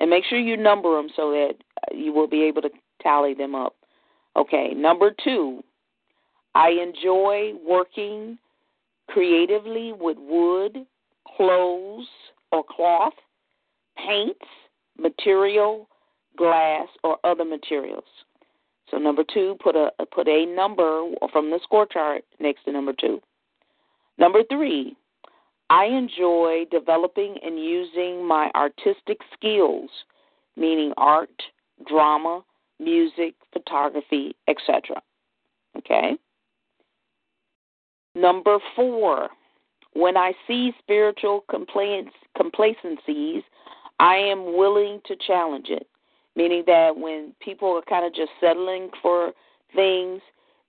And 0.00 0.10
make 0.10 0.24
sure 0.24 0.38
you 0.38 0.56
number 0.56 0.94
them 0.96 1.08
so 1.16 1.30
that 1.32 1.54
uh, 1.82 1.96
you 1.96 2.12
will 2.12 2.28
be 2.28 2.42
able 2.42 2.62
to 2.62 2.70
tally 3.02 3.34
them 3.34 3.54
up. 3.54 3.74
Okay, 4.36 4.72
number 4.74 5.12
two, 5.24 5.62
I 6.54 6.70
enjoy 6.70 7.52
working 7.66 8.38
creatively 9.08 9.92
with 9.98 10.16
wood, 10.20 10.86
clothes, 11.36 12.06
or 12.52 12.62
cloth, 12.62 13.14
paints, 13.96 14.44
material, 14.98 15.88
glass, 16.36 16.86
or 17.02 17.18
other 17.24 17.44
materials. 17.44 18.04
So 18.90 18.98
number 18.98 19.24
two, 19.24 19.56
put 19.62 19.76
a 19.76 19.90
put 20.14 20.28
a 20.28 20.46
number 20.46 21.02
from 21.32 21.50
the 21.50 21.60
score 21.62 21.86
chart 21.86 22.24
next 22.40 22.64
to 22.64 22.72
number 22.72 22.92
two. 22.98 23.20
Number 24.16 24.40
three, 24.50 24.96
I 25.70 25.84
enjoy 25.86 26.64
developing 26.70 27.36
and 27.42 27.58
using 27.58 28.26
my 28.26 28.50
artistic 28.54 29.18
skills, 29.34 29.90
meaning 30.56 30.92
art, 30.96 31.30
drama, 31.86 32.42
music, 32.80 33.34
photography, 33.52 34.34
etc. 34.48 35.00
Okay? 35.76 36.16
Number 38.14 38.58
four, 38.74 39.28
when 39.92 40.16
I 40.16 40.32
see 40.46 40.72
spiritual 40.78 41.44
complacencies, 41.50 43.42
I 44.00 44.14
am 44.16 44.56
willing 44.56 45.00
to 45.06 45.16
challenge 45.26 45.66
it. 45.68 45.86
Meaning 46.36 46.62
that 46.66 46.96
when 46.96 47.34
people 47.40 47.76
are 47.76 47.82
kind 47.82 48.06
of 48.06 48.14
just 48.14 48.30
settling 48.40 48.90
for 49.02 49.32
things, 49.74 50.20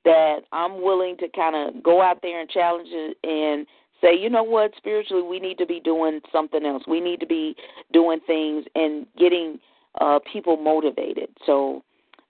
that 0.04 0.40
I'm 0.52 0.82
willing 0.82 1.18
to 1.18 1.28
kind 1.36 1.56
of 1.56 1.84
go 1.84 2.02
out 2.02 2.22
there 2.22 2.42
and 2.42 2.50
challenge 2.50 2.88
it 2.92 3.18
and 3.24 3.68
say, 4.02 4.16
you 4.18 4.30
know 4.30 4.44
what, 4.44 4.72
spiritually, 4.78 5.24
we 5.24 5.40
need 5.40 5.58
to 5.58 5.66
be 5.66 5.80
doing 5.80 6.22
something 6.32 6.66
else. 6.66 6.84
We 6.88 7.00
need 7.02 7.20
to 7.20 7.26
be 7.26 7.56
doing 7.92 8.20
things 8.26 8.66
and 8.76 9.06
getting 9.18 9.60
uh, 10.00 10.20
people 10.32 10.58
motivated. 10.58 11.30
So 11.46 11.84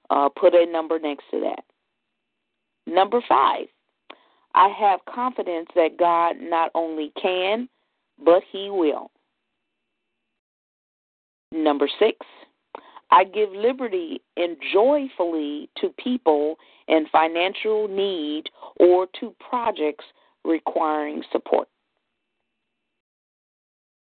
uh, 0.09 0.29
put 0.29 0.53
a 0.53 0.65
number 0.65 0.99
next 0.99 1.25
to 1.31 1.39
that. 1.41 1.63
Number 2.87 3.21
five, 3.27 3.67
I 4.55 4.69
have 4.69 4.99
confidence 5.13 5.67
that 5.75 5.97
God 5.97 6.37
not 6.39 6.71
only 6.73 7.11
can, 7.21 7.69
but 8.23 8.41
He 8.51 8.69
will. 8.69 9.11
Number 11.51 11.89
six, 11.99 12.17
I 13.11 13.23
give 13.23 13.51
liberty 13.51 14.21
and 14.37 14.55
joyfully 14.71 15.69
to 15.77 15.89
people 16.03 16.57
in 16.87 17.05
financial 17.11 17.87
need 17.87 18.43
or 18.79 19.07
to 19.19 19.35
projects 19.49 20.05
requiring 20.45 21.23
support. 21.31 21.67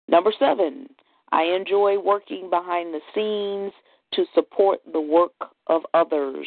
Number 0.08 0.32
seven, 0.38 0.88
I 1.32 1.44
enjoy 1.44 1.98
working 1.98 2.50
behind 2.50 2.94
the 2.94 3.00
scenes 3.14 3.72
to 4.12 4.24
support 4.34 4.80
the 4.92 5.00
work 5.00 5.32
of 5.66 5.82
others. 5.94 6.46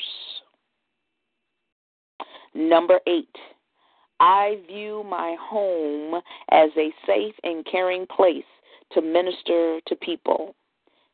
Number 2.54 3.00
eight, 3.08 3.36
I 4.20 4.60
view 4.68 5.04
my 5.08 5.36
home 5.40 6.22
as 6.52 6.70
a 6.78 6.92
safe 7.06 7.36
and 7.44 7.66
caring 7.66 8.06
place 8.08 8.46
to 8.94 9.02
minister 9.02 9.80
to 9.86 9.96
people. 9.96 10.56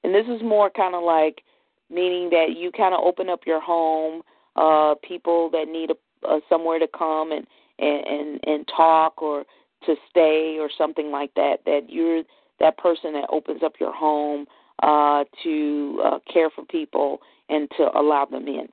And 0.04 0.14
this 0.14 0.28
is 0.28 0.42
more 0.44 0.70
kind 0.70 0.96
of 0.96 1.04
like 1.04 1.42
meaning 1.90 2.30
that 2.30 2.56
you 2.58 2.72
kind 2.72 2.94
of 2.94 3.02
open 3.04 3.30
up 3.30 3.42
your 3.46 3.62
home, 3.62 4.22
uh, 4.56 4.96
people 5.04 5.50
that 5.52 5.68
need 5.68 5.92
a, 5.92 6.28
uh, 6.28 6.40
somewhere 6.50 6.80
to 6.80 6.88
come 6.88 7.32
and, 7.32 7.48
and 7.80 8.08
and 8.08 8.40
and 8.44 8.68
talk 8.76 9.22
or 9.22 9.44
to 9.86 9.96
stay 10.10 10.58
or 10.60 10.70
something 10.78 11.12
like 11.12 11.34
that. 11.36 11.58
That 11.66 11.90
you're 11.90 12.24
that 12.60 12.78
person 12.78 13.14
that 13.14 13.28
opens 13.30 13.64
up 13.64 13.74
your 13.80 13.94
home 13.94 14.46
uh, 14.82 15.24
to 15.44 16.02
uh, 16.04 16.20
care 16.32 16.50
for 16.50 16.66
people 16.66 17.20
and 17.50 17.70
to 17.78 17.90
allow 17.96 18.26
them 18.26 18.48
in. 18.48 18.68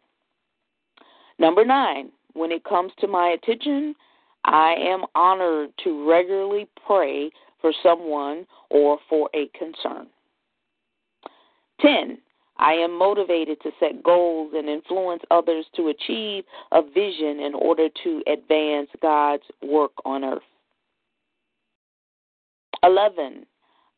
Number 1.38 1.64
nine, 1.64 2.10
when 2.34 2.52
it 2.52 2.64
comes 2.64 2.92
to 3.00 3.08
my 3.08 3.28
attention, 3.28 3.94
I 4.44 4.74
am 4.78 5.04
honored 5.14 5.70
to 5.84 6.08
regularly 6.08 6.68
pray 6.86 7.30
for 7.60 7.72
someone 7.82 8.46
or 8.70 8.98
for 9.08 9.28
a 9.34 9.48
concern. 9.58 10.06
10. 11.80 12.18
I 12.60 12.74
am 12.74 12.96
motivated 12.96 13.58
to 13.62 13.70
set 13.80 14.02
goals 14.02 14.52
and 14.54 14.68
influence 14.68 15.22
others 15.30 15.64
to 15.76 15.88
achieve 15.88 16.44
a 16.72 16.82
vision 16.82 17.40
in 17.40 17.54
order 17.54 17.88
to 18.04 18.22
advance 18.30 18.90
God's 19.00 19.44
work 19.62 19.92
on 20.04 20.24
earth. 20.24 20.42
11. 22.82 23.46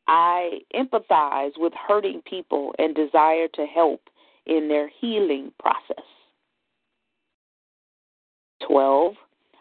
I 0.07 0.61
empathize 0.77 1.53
with 1.57 1.73
hurting 1.75 2.23
people 2.25 2.73
and 2.79 2.95
desire 2.95 3.49
to 3.55 3.67
help 3.67 4.01
in 4.47 4.69
their 4.69 4.89
healing 4.89 5.51
process. 5.59 6.05
12. 8.69 9.15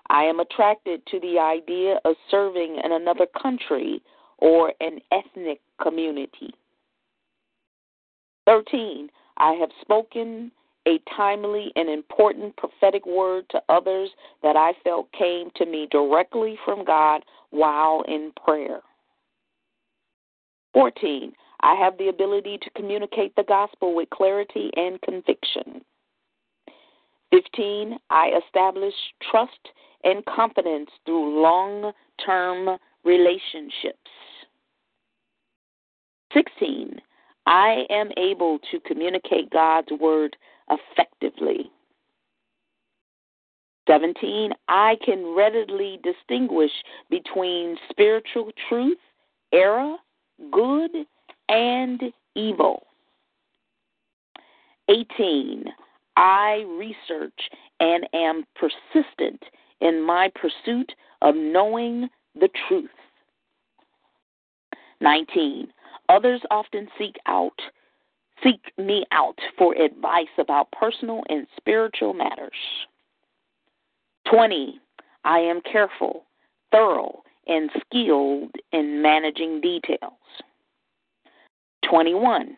I 0.10 0.24
am 0.24 0.40
attracted 0.40 1.02
to 1.08 1.20
the 1.20 1.40
idea 1.40 2.00
of 2.06 2.16
serving 2.30 2.80
in 2.84 2.92
another 2.92 3.26
country 3.42 4.00
or 4.38 4.74
an 4.80 5.00
ethnic 5.12 5.60
community. 5.82 6.54
13. 8.52 9.10
I 9.38 9.54
have 9.54 9.70
spoken 9.80 10.52
a 10.86 11.00
timely 11.16 11.72
and 11.78 11.88
important 11.90 12.54
prophetic 12.58 13.06
word 13.06 13.46
to 13.52 13.62
others 13.70 14.10
that 14.44 14.58
I 14.58 14.74
felt 14.84 15.10
came 15.14 15.52
to 15.56 15.66
me 15.66 15.88
directly 15.90 16.58
from 16.66 16.84
God 16.84 17.24
while 17.52 18.04
in 18.10 18.34
prayer. 18.46 18.82
14. 20.74 21.32
I 21.62 21.76
have 21.76 21.98
the 21.98 22.10
ability 22.10 22.58
to 22.62 22.70
communicate 22.72 23.34
the 23.38 23.46
gospel 23.48 23.96
with 23.96 24.10
clarity 24.10 24.70
and 24.76 25.02
conviction. 25.02 25.82
15. 27.32 27.98
I 28.10 28.32
establish 28.46 28.96
trust 29.32 29.70
and 30.04 30.26
confidence 30.26 30.90
through 31.06 31.42
long 31.42 31.94
term 32.26 32.78
relationships. 33.06 33.98
16. 36.34 37.00
I 37.46 37.86
am 37.90 38.10
able 38.18 38.60
to 38.72 38.80
communicate 38.82 39.50
God's 39.50 39.92
word 40.00 40.36
effectively. 40.70 41.72
17. 43.88 44.52
I 44.68 44.96
can 45.04 45.36
readily 45.36 46.00
distinguish 46.04 46.72
between 47.10 47.76
spiritual 47.90 48.52
truth, 48.70 49.00
error, 49.52 49.96
good, 50.52 50.92
and 51.50 52.02
evil. 52.36 52.86
18. 54.88 55.66
I 56.16 56.64
research 56.78 57.40
and 57.80 58.08
am 58.14 58.46
persistent 58.56 59.42
in 59.80 60.02
my 60.02 60.30
pursuit 60.36 60.92
of 61.22 61.36
knowing 61.36 62.08
the 62.40 62.50
truth. 62.68 62.90
19. 65.02 65.68
Others 66.12 66.42
often 66.52 66.90
seek 66.98 67.16
out 67.26 67.60
seek 68.44 68.72
me 68.78 69.06
out 69.12 69.38
for 69.58 69.76
advice 69.76 70.26
about 70.40 70.72
personal 70.72 71.24
and 71.30 71.48
spiritual 71.58 72.14
matters. 72.14 72.52
20. 74.32 74.80
I 75.24 75.40
am 75.40 75.62
careful, 75.62 76.26
thorough, 76.72 77.22
and 77.48 77.70
skilled 77.86 78.52
in 78.72 79.02
managing 79.02 79.62
details. 79.62 80.14
21. 81.90 82.58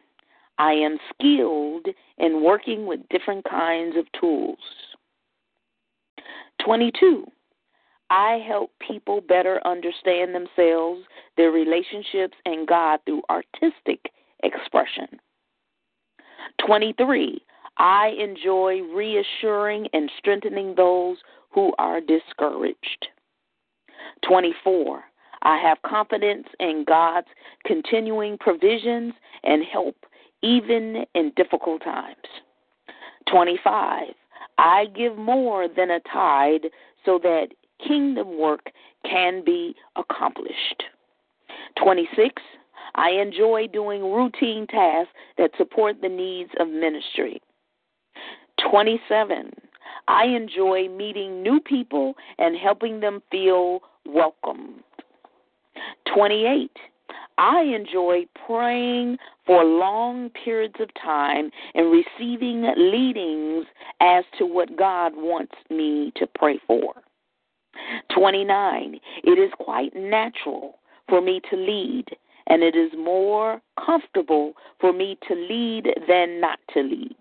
I 0.58 0.72
am 0.72 0.98
skilled 1.13 1.88
in 2.18 2.44
working 2.44 2.86
with 2.86 3.00
different 3.10 3.44
kinds 3.50 3.96
of 3.98 4.06
tools. 4.20 4.58
22. 6.63 7.26
I 8.13 8.38
help 8.47 8.69
people 8.80 9.21
better 9.21 9.60
understand 9.65 10.36
themselves, 10.36 11.02
their 11.36 11.49
relationships, 11.49 12.36
and 12.45 12.67
God 12.67 12.99
through 13.08 13.23
artistic 13.28 14.12
expression. 14.43 15.08
23. 16.63 17.41
I 17.80 18.10
enjoy 18.19 18.82
reassuring 18.93 19.88
and 19.93 20.12
strengthening 20.19 20.76
those 20.76 21.17
who 21.49 21.73
are 21.80 21.99
discouraged. 21.99 23.08
24. 24.28 25.04
I 25.41 25.58
have 25.58 25.82
confidence 25.82 26.45
in 26.60 26.86
God's 26.88 27.28
continuing 27.65 28.38
provisions 28.38 29.13
and 29.43 29.63
help 29.65 29.95
even 30.43 31.04
in 31.15 31.32
difficult 31.36 31.84
times. 31.84 32.17
25. 33.32 34.10
I 34.60 34.86
give 34.95 35.17
more 35.17 35.67
than 35.67 35.89
a 35.89 35.99
tithe 36.02 36.65
so 37.06 37.19
that 37.23 37.47
kingdom 37.88 38.38
work 38.38 38.72
can 39.10 39.43
be 39.43 39.76
accomplished. 39.96 40.84
26. 41.82 42.41
I 42.96 43.12
enjoy 43.12 43.67
doing 43.67 44.04
routine 44.04 44.67
tasks 44.67 45.13
that 45.38 45.52
support 45.58 46.02
the 46.02 46.10
needs 46.10 46.52
of 46.60 46.67
ministry. 46.67 47.41
27. 48.72 49.52
I 50.08 50.26
enjoy 50.26 50.89
meeting 50.89 51.41
new 51.41 51.60
people 51.60 52.15
and 52.38 52.56
helping 52.56 53.00
them 53.00 53.22
feel 53.32 53.82
welcome. 54.06 54.84
28. 56.13 56.72
I 57.38 57.62
enjoy 57.62 58.26
praying 58.46 59.17
for 59.46 59.63
long 59.63 60.30
periods 60.30 60.76
of 60.80 60.89
time 61.02 61.50
and 61.74 61.91
receiving 61.91 62.62
leadings 62.78 63.65
as 64.00 64.24
to 64.38 64.46
what 64.46 64.78
God 64.78 65.13
wants 65.15 65.56
me 65.69 66.12
to 66.17 66.28
pray 66.28 66.60
for. 66.67 66.93
29. 68.14 69.00
It 69.24 69.40
is 69.40 69.52
quite 69.60 69.96
natural 69.96 70.80
for 71.10 71.22
me 71.22 71.42
to 71.50 71.56
lead, 71.56 72.06
and 72.48 72.64
it 72.64 72.76
is 72.76 72.92
more 72.98 73.62
comfortable 73.84 74.54
for 74.80 74.94
me 74.94 75.18
to 75.28 75.36
lead 75.36 75.88
than 76.08 76.40
not 76.40 76.60
to 76.74 76.82
lead. 76.82 77.18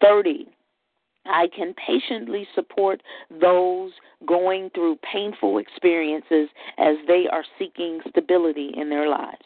30. 0.00 0.48
I 1.26 1.48
can 1.56 1.74
patiently 1.74 2.46
support 2.54 3.02
those 3.40 3.92
going 4.26 4.70
through 4.74 4.98
painful 5.10 5.58
experiences 5.58 6.48
as 6.76 6.96
they 7.06 7.26
are 7.32 7.44
seeking 7.58 8.00
stability 8.08 8.72
in 8.76 8.90
their 8.90 9.08
lives. 9.08 9.44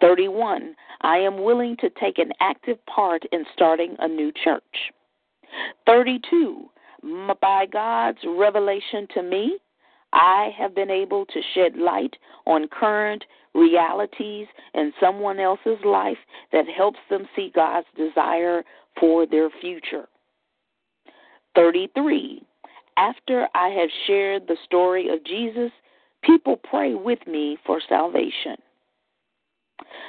31. 0.00 0.74
I 1.02 1.18
am 1.18 1.42
willing 1.42 1.76
to 1.78 1.90
take 1.90 2.18
an 2.18 2.32
active 2.40 2.84
part 2.86 3.22
in 3.32 3.44
starting 3.54 3.94
a 3.98 4.08
new 4.08 4.32
church. 4.44 4.92
32. 5.86 6.68
By 7.02 7.66
God's 7.66 8.18
revelation 8.26 9.06
to 9.14 9.22
me, 9.22 9.58
I 10.12 10.50
have 10.58 10.74
been 10.74 10.90
able 10.90 11.24
to 11.26 11.40
shed 11.54 11.76
light 11.76 12.16
on 12.46 12.68
current 12.68 13.24
realities 13.54 14.46
in 14.74 14.92
someone 15.00 15.38
else's 15.40 15.78
life 15.84 16.18
that 16.52 16.66
helps 16.68 16.98
them 17.08 17.26
see 17.34 17.52
God's 17.54 17.86
desire 17.96 18.64
for 18.98 19.26
their 19.26 19.50
future. 19.60 20.08
33. 21.54 22.42
After 22.96 23.48
I 23.54 23.68
have 23.68 23.88
shared 24.06 24.46
the 24.46 24.56
story 24.64 25.08
of 25.08 25.24
Jesus, 25.24 25.70
people 26.22 26.60
pray 26.68 26.94
with 26.94 27.20
me 27.26 27.56
for 27.64 27.80
salvation. 27.88 28.56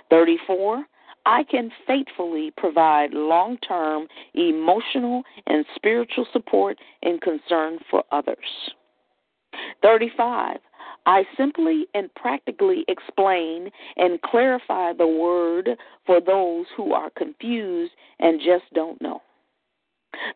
34. 0.10 0.84
I 1.26 1.44
can 1.44 1.72
faithfully 1.86 2.52
provide 2.58 3.14
long 3.14 3.58
term 3.60 4.08
emotional 4.34 5.24
and 5.48 5.66
spiritual 5.76 6.26
support 6.34 6.78
and 7.04 7.22
concern 7.22 7.80
for 7.90 8.04
others. 8.12 8.38
35. 9.82 10.58
I 11.06 11.24
simply 11.36 11.88
and 11.94 12.14
practically 12.16 12.86
explain 12.88 13.70
and 13.98 14.22
clarify 14.22 14.94
the 14.94 15.08
word 15.08 15.70
for 16.06 16.22
those 16.22 16.66
who 16.76 16.94
are 16.94 17.10
confused 17.12 17.94
and 18.20 18.40
just 18.40 18.72
don't 18.74 19.02
know. 19.02 19.22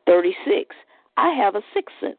36. 0.07 0.75
I 1.17 1.29
have 1.29 1.55
a 1.55 1.61
sixth 1.73 1.95
sense, 1.99 2.17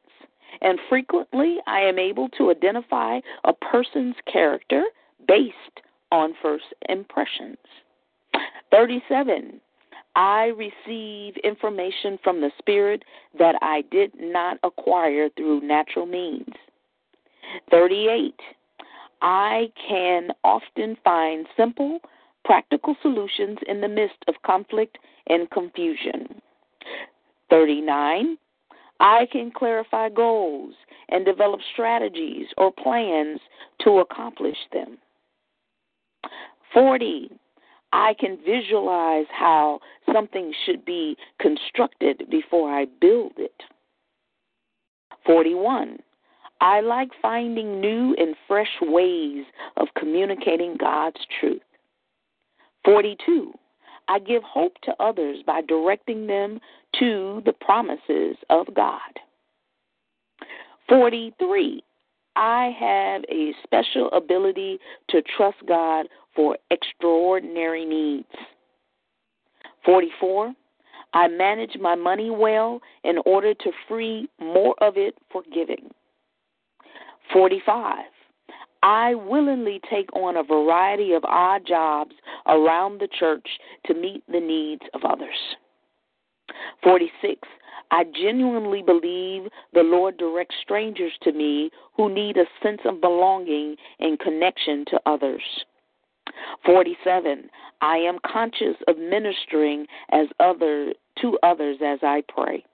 and 0.60 0.78
frequently 0.88 1.58
I 1.66 1.80
am 1.80 1.98
able 1.98 2.28
to 2.30 2.50
identify 2.50 3.20
a 3.44 3.52
person's 3.52 4.16
character 4.30 4.84
based 5.26 5.80
on 6.12 6.34
first 6.40 6.64
impressions. 6.88 7.58
37. 8.76 9.58
I 10.16 10.52
receive 10.54 11.34
information 11.42 12.18
from 12.22 12.42
the 12.42 12.50
Spirit 12.58 13.04
that 13.38 13.54
I 13.62 13.82
did 13.90 14.12
not 14.18 14.58
acquire 14.62 15.30
through 15.34 15.62
natural 15.62 16.04
means. 16.04 16.52
38. 17.70 18.34
I 19.22 19.70
can 19.88 20.28
often 20.44 20.98
find 21.02 21.46
simple, 21.56 22.00
practical 22.44 22.94
solutions 23.00 23.56
in 23.66 23.80
the 23.80 23.88
midst 23.88 24.18
of 24.28 24.34
conflict 24.44 24.98
and 25.28 25.50
confusion. 25.50 26.42
39. 27.48 28.36
I 29.00 29.26
can 29.32 29.52
clarify 29.56 30.10
goals 30.10 30.74
and 31.08 31.24
develop 31.24 31.60
strategies 31.72 32.48
or 32.58 32.70
plans 32.72 33.40
to 33.84 34.00
accomplish 34.00 34.58
them. 34.70 34.98
40. 36.74 37.30
I 37.96 38.12
can 38.20 38.36
visualize 38.44 39.24
how 39.30 39.80
something 40.12 40.52
should 40.66 40.84
be 40.84 41.16
constructed 41.40 42.24
before 42.30 42.70
I 42.70 42.84
build 43.00 43.32
it. 43.38 43.54
41. 45.24 45.98
I 46.60 46.82
like 46.82 47.08
finding 47.22 47.80
new 47.80 48.14
and 48.18 48.36
fresh 48.46 48.68
ways 48.82 49.46
of 49.78 49.88
communicating 49.98 50.76
God's 50.78 51.20
truth. 51.40 51.62
42. 52.84 53.54
I 54.08 54.18
give 54.18 54.42
hope 54.42 54.74
to 54.82 54.94
others 55.00 55.38
by 55.46 55.62
directing 55.62 56.26
them 56.26 56.60
to 57.00 57.42
the 57.46 57.54
promises 57.54 58.36
of 58.50 58.66
God. 58.74 59.00
43. 60.90 61.82
I 62.36 62.76
have 62.78 63.22
a 63.30 63.52
special 63.64 64.10
ability 64.12 64.78
to 65.08 65.22
trust 65.22 65.56
God 65.66 66.06
for 66.36 66.56
extraordinary 66.70 67.84
needs. 67.84 68.28
44. 69.84 70.52
I 71.14 71.28
manage 71.28 71.76
my 71.80 71.94
money 71.94 72.30
well 72.30 72.80
in 73.02 73.16
order 73.24 73.54
to 73.54 73.72
free 73.88 74.28
more 74.38 74.74
of 74.80 74.96
it 74.96 75.16
for 75.32 75.42
giving. 75.52 75.90
45. 77.32 78.04
I 78.82 79.14
willingly 79.14 79.80
take 79.90 80.14
on 80.14 80.36
a 80.36 80.42
variety 80.42 81.12
of 81.14 81.24
odd 81.24 81.66
jobs 81.66 82.14
around 82.46 83.00
the 83.00 83.08
church 83.18 83.48
to 83.86 83.94
meet 83.94 84.22
the 84.28 84.40
needs 84.40 84.82
of 84.94 85.00
others. 85.04 85.56
46. 86.82 87.40
I 87.90 88.04
genuinely 88.04 88.82
believe 88.82 89.48
the 89.72 89.82
Lord 89.82 90.16
directs 90.18 90.56
strangers 90.62 91.12
to 91.22 91.32
me 91.32 91.70
who 91.96 92.12
need 92.12 92.36
a 92.36 92.44
sense 92.62 92.80
of 92.84 93.00
belonging 93.00 93.76
and 94.00 94.18
connection 94.18 94.84
to 94.90 95.00
others. 95.06 95.42
47. 96.64 97.48
I 97.80 97.96
am 97.96 98.18
conscious 98.26 98.76
of 98.88 98.98
ministering 98.98 99.86
as 100.10 100.26
other 100.40 100.92
to 101.20 101.38
others 101.42 101.78
as 101.84 101.98
I 102.02 102.22
pray. 102.28 102.64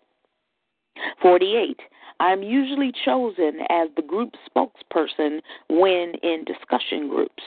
48. 1.20 1.80
I 2.20 2.32
am 2.32 2.42
usually 2.42 2.92
chosen 3.04 3.60
as 3.70 3.88
the 3.96 4.02
group 4.02 4.34
spokesperson 4.48 5.40
when 5.68 6.14
in 6.22 6.44
discussion 6.46 7.08
groups. 7.08 7.42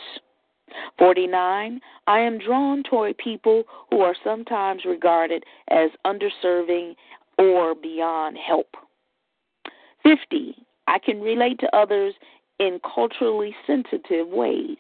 49. 1.00 1.80
I 2.08 2.20
am 2.20 2.38
drawn 2.40 2.84
toward 2.84 3.18
people 3.18 3.64
who 3.90 4.02
are 4.02 4.16
sometimes 4.24 4.84
regarded 4.86 5.44
as 5.70 5.92
underserving 6.06 6.96
or 7.38 7.76
beyond 7.76 8.38
help. 8.38 8.76
50. 10.04 10.56
I 10.88 11.00
can 11.00 11.22
relate 11.22 11.60
to 11.60 11.76
others 11.76 12.14
in 12.60 12.80
culturally 12.94 13.56
sensitive 13.66 14.28
ways. 14.28 14.78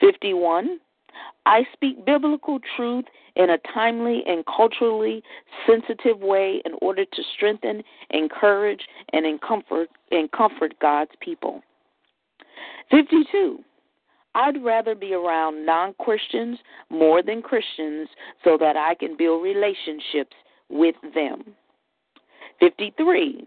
51. 0.00 0.78
I 1.46 1.64
speak 1.72 2.04
biblical 2.04 2.58
truth 2.76 3.04
in 3.36 3.50
a 3.50 3.58
timely 3.72 4.22
and 4.26 4.44
culturally 4.46 5.22
sensitive 5.66 6.18
way 6.18 6.60
in 6.64 6.72
order 6.80 7.04
to 7.04 7.22
strengthen, 7.34 7.82
encourage, 8.10 8.80
and 9.12 9.40
comfort 9.40 9.88
and 10.10 10.30
comfort 10.32 10.74
God's 10.80 11.12
people. 11.20 11.62
52. 12.90 13.60
I'd 14.34 14.62
rather 14.62 14.94
be 14.94 15.14
around 15.14 15.64
non 15.64 15.94
Christians 15.98 16.58
more 16.90 17.22
than 17.22 17.40
Christians 17.40 18.08
so 18.44 18.58
that 18.58 18.76
I 18.76 18.94
can 18.94 19.16
build 19.16 19.42
relationships 19.42 20.36
with 20.68 20.94
them. 21.14 21.54
53. 22.60 23.46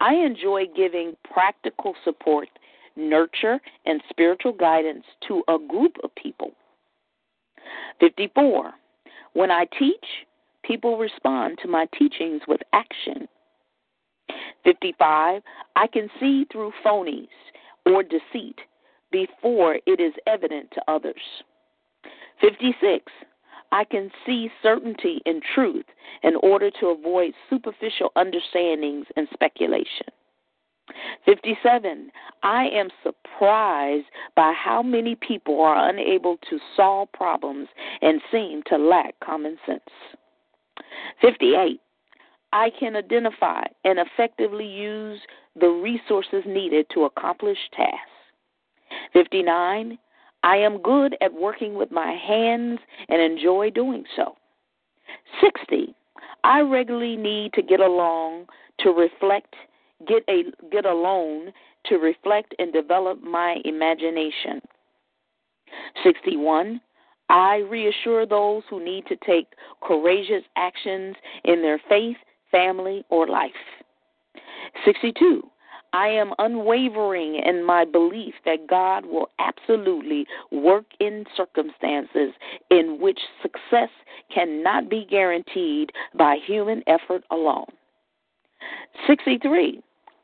I 0.00 0.14
enjoy 0.14 0.64
giving 0.74 1.16
practical 1.32 1.94
support, 2.04 2.48
nurture, 2.96 3.60
and 3.86 4.02
spiritual 4.08 4.52
guidance 4.52 5.04
to 5.28 5.42
a 5.48 5.58
group 5.58 5.96
of 6.02 6.14
people. 6.14 6.52
54. 8.00 8.72
When 9.32 9.50
I 9.50 9.66
teach, 9.78 10.04
people 10.62 10.98
respond 10.98 11.58
to 11.62 11.68
my 11.68 11.86
teachings 11.98 12.42
with 12.46 12.60
action. 12.72 13.28
55. 14.64 15.42
I 15.76 15.86
can 15.86 16.08
see 16.20 16.46
through 16.50 16.72
phonies 16.84 17.28
or 17.86 18.02
deceit 18.02 18.58
before 19.10 19.78
it 19.86 20.00
is 20.00 20.14
evident 20.26 20.70
to 20.72 20.82
others. 20.88 21.20
56. 22.40 23.12
I 23.72 23.84
can 23.84 24.10
see 24.24 24.50
certainty 24.62 25.20
in 25.26 25.40
truth 25.54 25.86
in 26.22 26.36
order 26.36 26.70
to 26.80 26.86
avoid 26.86 27.32
superficial 27.50 28.12
understandings 28.16 29.06
and 29.16 29.26
speculation. 29.32 30.06
57. 31.24 32.10
I 32.44 32.66
am 32.74 32.90
surprised 33.02 34.04
by 34.36 34.52
how 34.52 34.82
many 34.82 35.14
people 35.14 35.62
are 35.62 35.88
unable 35.88 36.36
to 36.50 36.58
solve 36.76 37.10
problems 37.12 37.68
and 38.02 38.20
seem 38.30 38.62
to 38.66 38.76
lack 38.76 39.14
common 39.24 39.56
sense. 39.66 39.80
58. 41.22 41.80
I 42.52 42.70
can 42.78 42.96
identify 42.96 43.62
and 43.84 43.98
effectively 43.98 44.66
use 44.66 45.20
the 45.58 45.68
resources 45.68 46.42
needed 46.46 46.86
to 46.92 47.04
accomplish 47.04 47.58
tasks. 47.74 48.10
59. 49.14 49.98
I 50.42 50.56
am 50.56 50.82
good 50.82 51.16
at 51.22 51.32
working 51.32 51.74
with 51.74 51.90
my 51.90 52.12
hands 52.12 52.78
and 53.08 53.22
enjoy 53.22 53.70
doing 53.70 54.04
so. 54.14 54.36
60. 55.40 55.94
I 56.44 56.60
regularly 56.60 57.16
need 57.16 57.54
to 57.54 57.62
get 57.62 57.80
along 57.80 58.46
to 58.80 58.90
reflect 58.90 59.54
get 60.06 60.22
a 60.28 60.44
get 60.70 60.86
alone 60.86 61.52
to 61.86 61.96
reflect 61.96 62.54
and 62.58 62.72
develop 62.72 63.22
my 63.22 63.56
imagination. 63.64 64.60
61 66.02 66.80
I 67.30 67.58
reassure 67.70 68.26
those 68.26 68.62
who 68.68 68.84
need 68.84 69.06
to 69.06 69.16
take 69.26 69.46
courageous 69.82 70.44
actions 70.56 71.16
in 71.44 71.62
their 71.62 71.80
faith, 71.88 72.18
family, 72.50 73.04
or 73.08 73.26
life. 73.26 73.50
62 74.84 75.42
I 75.94 76.08
am 76.08 76.32
unwavering 76.40 77.36
in 77.36 77.64
my 77.64 77.84
belief 77.84 78.34
that 78.44 78.66
God 78.68 79.06
will 79.06 79.30
absolutely 79.38 80.26
work 80.50 80.86
in 80.98 81.24
circumstances 81.36 82.32
in 82.68 82.98
which 83.00 83.20
success 83.40 83.90
cannot 84.34 84.90
be 84.90 85.06
guaranteed 85.08 85.92
by 86.18 86.38
human 86.44 86.82
effort 86.88 87.22
alone. 87.30 87.66
63. 89.06 89.80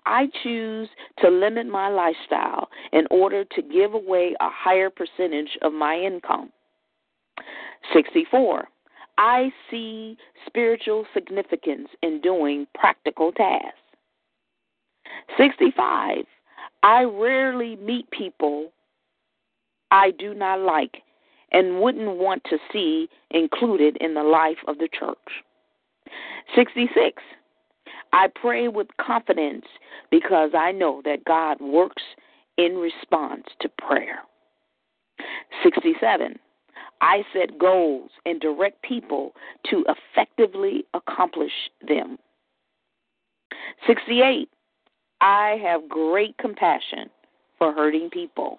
I 0.07 0.29
choose 0.43 0.89
to 1.19 1.29
limit 1.29 1.67
my 1.67 1.89
lifestyle 1.89 2.69
in 2.93 3.07
order 3.11 3.45
to 3.45 3.63
give 3.63 3.95
away 3.95 4.35
a 4.41 4.49
higher 4.49 4.91
percentage 4.91 5.59
of 5.63 5.73
my 5.73 5.97
income. 5.97 6.51
64. 7.93 8.69
I 9.19 9.53
see 9.71 10.17
spiritual 10.47 11.05
significance 11.13 11.89
in 12.03 12.21
doing 12.21 12.67
practical 12.75 13.33
tasks. 13.33 13.77
65. 15.37 16.25
I 16.83 17.03
rarely 17.03 17.77
meet 17.77 18.11
people 18.11 18.73
I 19.91 20.13
do 20.13 20.35
not 20.35 20.61
like 20.61 21.03
and 21.53 21.81
wouldn't 21.81 22.17
want 22.17 22.45
to 22.45 22.59
see 22.73 23.09
included 23.31 23.97
in 24.01 24.15
the 24.15 24.23
life 24.23 24.59
of 24.69 24.79
the 24.79 24.89
church. 24.89 25.19
66. 26.55 27.23
I 28.13 28.29
pray 28.35 28.69
with 28.69 28.89
confidence 29.01 29.67
because 30.11 30.51
I 30.57 30.73
know 30.73 31.01
that 31.05 31.25
God 31.25 31.61
works 31.61 32.03
in 32.59 32.77
response 32.77 33.45
to 33.61 33.69
prayer. 33.69 34.19
67. 35.63 36.39
I 37.01 37.23
set 37.33 37.59
goals 37.59 38.11
and 38.27 38.41
direct 38.41 38.83
people 38.83 39.33
to 39.71 39.85
effectively 39.89 40.85
accomplish 40.95 41.53
them. 41.87 42.19
68. 43.87 44.49
I 45.21 45.59
have 45.63 45.89
great 45.89 46.37
compassion 46.39 47.11
for 47.59 47.73
hurting 47.73 48.11
people. 48.11 48.59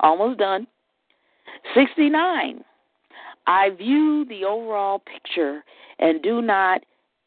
Almost 0.00 0.38
done. 0.38 0.66
69. 1.74 2.64
I 3.46 3.70
view 3.70 4.24
the 4.28 4.44
overall 4.44 5.00
picture 5.00 5.64
and 5.98 6.22
do 6.22 6.42
not 6.42 6.82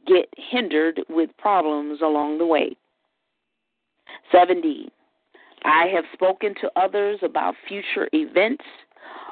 get 0.05 0.29
hindered 0.37 1.01
with 1.09 1.29
problems 1.37 2.01
along 2.01 2.37
the 2.37 2.45
way. 2.45 2.75
70. 4.31 4.89
I 5.63 5.87
have 5.93 6.05
spoken 6.13 6.53
to 6.61 6.71
others 6.75 7.19
about 7.23 7.55
future 7.67 8.07
events 8.13 8.63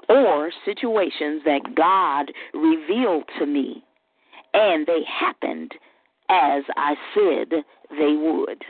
or 0.10 0.52
situations 0.66 1.42
that 1.46 1.76
God 1.76 2.32
revealed 2.54 3.24
to 3.40 3.46
me, 3.46 3.84
and 4.54 4.86
they 4.86 5.02
happened 5.08 5.74
as 6.30 6.64
I 6.76 6.96
said 7.14 7.64
they 7.92 8.16
would. 8.16 8.64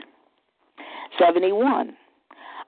71. 1.18 1.96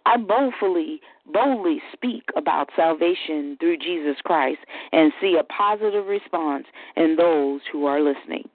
I 0.06 0.16
boldly, 0.16 1.00
boldly 1.32 1.82
speak 1.92 2.22
about 2.36 2.70
salvation 2.76 3.56
through 3.58 3.78
Jesus 3.78 4.16
Christ 4.24 4.60
and 4.92 5.12
see 5.20 5.36
a 5.38 5.44
positive 5.44 6.06
response 6.06 6.66
in 6.96 7.16
those 7.16 7.60
who 7.72 7.86
are 7.86 8.00
listening. 8.00 8.48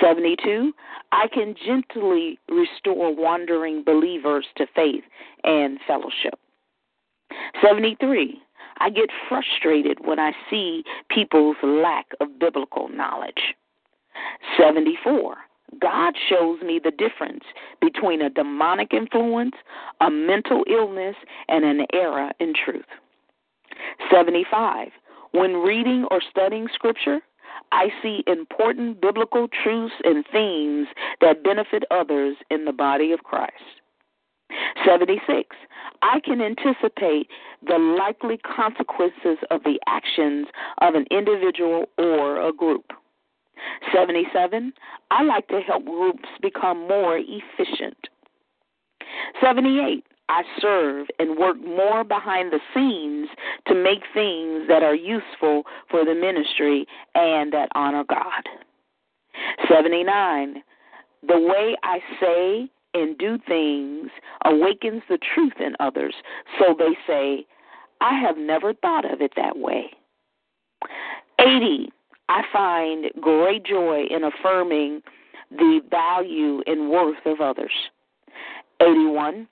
72. 0.00 0.72
I 1.12 1.26
can 1.28 1.54
gently 1.66 2.38
restore 2.48 3.14
wandering 3.14 3.82
believers 3.84 4.46
to 4.56 4.66
faith 4.74 5.04
and 5.44 5.78
fellowship. 5.86 6.38
73. 7.62 8.40
I 8.78 8.90
get 8.90 9.10
frustrated 9.28 9.98
when 10.04 10.18
I 10.18 10.32
see 10.48 10.84
people's 11.10 11.56
lack 11.62 12.06
of 12.20 12.38
biblical 12.38 12.88
knowledge. 12.88 13.54
74. 14.58 15.36
God 15.80 16.14
shows 16.28 16.60
me 16.62 16.80
the 16.82 16.90
difference 16.90 17.44
between 17.80 18.22
a 18.22 18.30
demonic 18.30 18.92
influence, 18.92 19.54
a 20.00 20.10
mental 20.10 20.64
illness, 20.68 21.14
and 21.48 21.64
an 21.64 21.86
error 21.92 22.30
in 22.40 22.54
truth. 22.54 22.86
75. 24.10 24.88
When 25.32 25.54
reading 25.54 26.06
or 26.10 26.20
studying 26.28 26.66
Scripture, 26.74 27.20
I 27.72 27.88
see 28.02 28.24
important 28.26 29.00
biblical 29.00 29.48
truths 29.48 29.94
and 30.04 30.24
themes 30.32 30.88
that 31.20 31.44
benefit 31.44 31.84
others 31.90 32.36
in 32.50 32.64
the 32.64 32.72
body 32.72 33.12
of 33.12 33.22
Christ. 33.22 33.80
76. 34.84 35.56
I 36.02 36.20
can 36.20 36.40
anticipate 36.40 37.28
the 37.66 37.78
likely 37.78 38.38
consequences 38.38 39.38
of 39.50 39.62
the 39.64 39.78
actions 39.86 40.46
of 40.80 40.94
an 40.94 41.06
individual 41.10 41.86
or 41.98 42.46
a 42.46 42.52
group. 42.52 42.92
77. 43.94 44.72
I 45.10 45.22
like 45.22 45.48
to 45.48 45.60
help 45.60 45.84
groups 45.84 46.28
become 46.40 46.88
more 46.88 47.18
efficient. 47.18 48.08
78. 49.40 50.04
I 50.30 50.44
serve 50.60 51.08
and 51.18 51.36
work 51.36 51.56
more 51.60 52.04
behind 52.04 52.52
the 52.52 52.60
scenes 52.72 53.28
to 53.66 53.74
make 53.74 54.02
things 54.14 54.68
that 54.68 54.84
are 54.84 54.94
useful 54.94 55.64
for 55.90 56.04
the 56.04 56.14
ministry 56.14 56.86
and 57.16 57.52
that 57.52 57.68
honor 57.74 58.04
God. 58.08 58.44
79. 59.68 60.62
The 61.26 61.38
way 61.38 61.74
I 61.82 61.98
say 62.20 62.70
and 62.94 63.18
do 63.18 63.38
things 63.48 64.08
awakens 64.44 65.02
the 65.08 65.18
truth 65.34 65.54
in 65.58 65.74
others, 65.80 66.14
so 66.60 66.76
they 66.78 66.96
say, 67.08 67.44
I 68.00 68.14
have 68.20 68.38
never 68.38 68.72
thought 68.72 69.10
of 69.10 69.20
it 69.20 69.32
that 69.36 69.58
way. 69.58 69.90
80. 71.40 71.90
I 72.28 72.42
find 72.52 73.06
great 73.20 73.64
joy 73.64 74.04
in 74.08 74.22
affirming 74.22 75.02
the 75.50 75.80
value 75.90 76.62
and 76.66 76.88
worth 76.88 77.26
of 77.26 77.40
others. 77.40 77.72
81. 78.80 79.48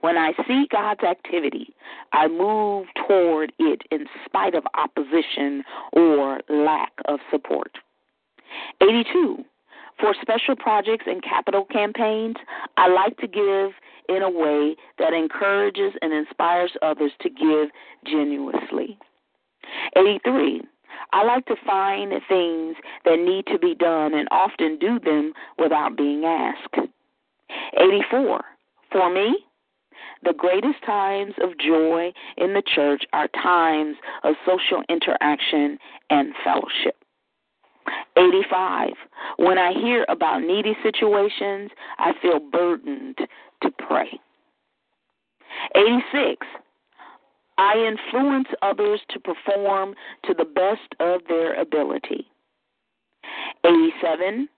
When 0.00 0.16
I 0.16 0.32
see 0.46 0.66
God's 0.70 1.02
activity, 1.02 1.74
I 2.12 2.28
move 2.28 2.86
toward 3.06 3.52
it 3.58 3.82
in 3.90 4.06
spite 4.24 4.54
of 4.54 4.64
opposition 4.74 5.64
or 5.92 6.40
lack 6.48 6.92
of 7.06 7.18
support. 7.30 7.78
82. 8.80 9.44
For 10.00 10.14
special 10.22 10.54
projects 10.54 11.06
and 11.06 11.22
capital 11.22 11.64
campaigns, 11.64 12.36
I 12.76 12.88
like 12.88 13.16
to 13.18 13.26
give 13.26 13.72
in 14.08 14.22
a 14.22 14.30
way 14.30 14.76
that 14.98 15.12
encourages 15.12 15.92
and 16.00 16.12
inspires 16.12 16.70
others 16.82 17.12
to 17.22 17.28
give 17.28 17.68
genuinely. 18.06 18.96
83. 19.96 20.62
I 21.12 21.24
like 21.24 21.46
to 21.46 21.56
find 21.66 22.12
things 22.28 22.76
that 23.04 23.18
need 23.18 23.46
to 23.46 23.58
be 23.58 23.74
done 23.74 24.14
and 24.14 24.28
often 24.30 24.78
do 24.78 24.98
them 25.00 25.32
without 25.58 25.96
being 25.96 26.24
asked. 26.24 26.88
84. 27.76 28.44
For 28.92 29.12
me, 29.12 29.44
the 30.22 30.32
greatest 30.32 30.82
times 30.84 31.34
of 31.42 31.58
joy 31.58 32.12
in 32.36 32.54
the 32.54 32.62
church 32.74 33.04
are 33.12 33.28
times 33.28 33.96
of 34.24 34.34
social 34.46 34.82
interaction 34.88 35.78
and 36.10 36.32
fellowship. 36.44 36.96
85. 38.16 38.90
When 39.36 39.58
I 39.58 39.72
hear 39.72 40.04
about 40.08 40.42
needy 40.42 40.76
situations, 40.82 41.70
I 41.98 42.12
feel 42.20 42.40
burdened 42.40 43.18
to 43.62 43.70
pray. 43.70 44.20
86. 45.74 46.46
I 47.56 47.74
influence 47.76 48.48
others 48.62 49.00
to 49.10 49.20
perform 49.20 49.94
to 50.24 50.34
the 50.34 50.44
best 50.44 50.94
of 51.00 51.22
their 51.28 51.54
ability. 51.60 52.26
87. 53.64 54.48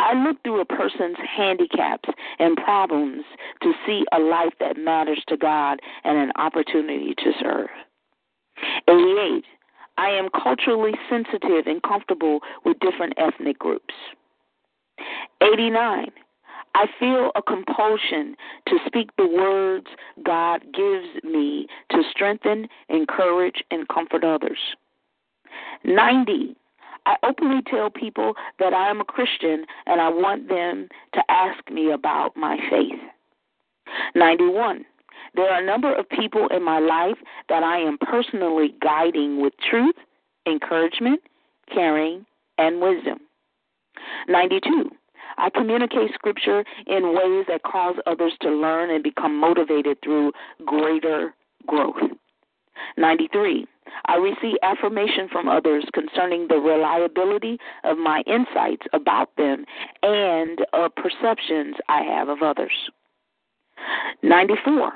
I 0.00 0.14
look 0.14 0.42
through 0.42 0.60
a 0.60 0.64
person's 0.64 1.16
handicaps 1.36 2.08
and 2.38 2.56
problems 2.56 3.24
to 3.62 3.72
see 3.86 4.04
a 4.12 4.18
life 4.18 4.52
that 4.60 4.76
matters 4.76 5.22
to 5.28 5.36
God 5.36 5.80
and 6.04 6.16
an 6.18 6.32
opportunity 6.36 7.14
to 7.18 7.32
serve. 7.40 7.68
88. 8.88 9.44
I 9.96 10.10
am 10.10 10.28
culturally 10.30 10.92
sensitive 11.10 11.66
and 11.66 11.82
comfortable 11.82 12.40
with 12.64 12.78
different 12.78 13.14
ethnic 13.16 13.58
groups. 13.58 13.94
89. 15.40 16.10
I 16.74 16.86
feel 17.00 17.32
a 17.34 17.42
compulsion 17.42 18.36
to 18.68 18.78
speak 18.86 19.10
the 19.16 19.26
words 19.26 19.86
God 20.24 20.62
gives 20.72 21.24
me 21.24 21.66
to 21.90 22.02
strengthen, 22.10 22.68
encourage, 22.88 23.64
and 23.70 23.88
comfort 23.88 24.22
others. 24.22 24.58
90. 25.84 26.54
I 27.08 27.16
openly 27.26 27.62
tell 27.62 27.88
people 27.88 28.34
that 28.58 28.74
I 28.74 28.90
am 28.90 29.00
a 29.00 29.04
Christian 29.04 29.64
and 29.86 29.98
I 29.98 30.10
want 30.10 30.50
them 30.50 30.88
to 31.14 31.22
ask 31.30 31.58
me 31.70 31.90
about 31.90 32.36
my 32.36 32.58
faith. 32.68 33.00
91. 34.14 34.84
There 35.34 35.50
are 35.50 35.62
a 35.62 35.64
number 35.64 35.94
of 35.94 36.06
people 36.10 36.48
in 36.48 36.62
my 36.62 36.78
life 36.78 37.16
that 37.48 37.62
I 37.62 37.78
am 37.78 37.96
personally 37.96 38.74
guiding 38.82 39.40
with 39.40 39.54
truth, 39.70 39.94
encouragement, 40.46 41.20
caring, 41.72 42.26
and 42.58 42.78
wisdom. 42.78 43.20
92. 44.28 44.90
I 45.38 45.48
communicate 45.48 46.12
scripture 46.12 46.62
in 46.86 47.14
ways 47.14 47.46
that 47.48 47.62
cause 47.62 47.96
others 48.06 48.34
to 48.42 48.50
learn 48.50 48.90
and 48.90 49.02
become 49.02 49.34
motivated 49.34 49.96
through 50.04 50.32
greater 50.66 51.34
growth. 51.66 51.96
93. 52.96 53.66
I 54.06 54.16
receive 54.16 54.56
affirmation 54.62 55.28
from 55.30 55.48
others 55.48 55.84
concerning 55.92 56.48
the 56.48 56.56
reliability 56.56 57.58
of 57.84 57.98
my 57.98 58.22
insights 58.26 58.86
about 58.92 59.34
them 59.36 59.64
and 60.02 60.60
of 60.72 60.94
perceptions 60.94 61.76
I 61.88 62.02
have 62.02 62.28
of 62.28 62.42
others. 62.42 62.90
94. 64.22 64.92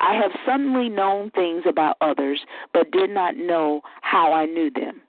I 0.00 0.14
have 0.14 0.30
suddenly 0.46 0.88
known 0.88 1.30
things 1.30 1.64
about 1.66 1.96
others, 2.00 2.40
but 2.72 2.90
did 2.92 3.10
not 3.10 3.36
know 3.36 3.80
how 4.02 4.32
I 4.32 4.46
knew 4.46 4.70
them. 4.70 5.00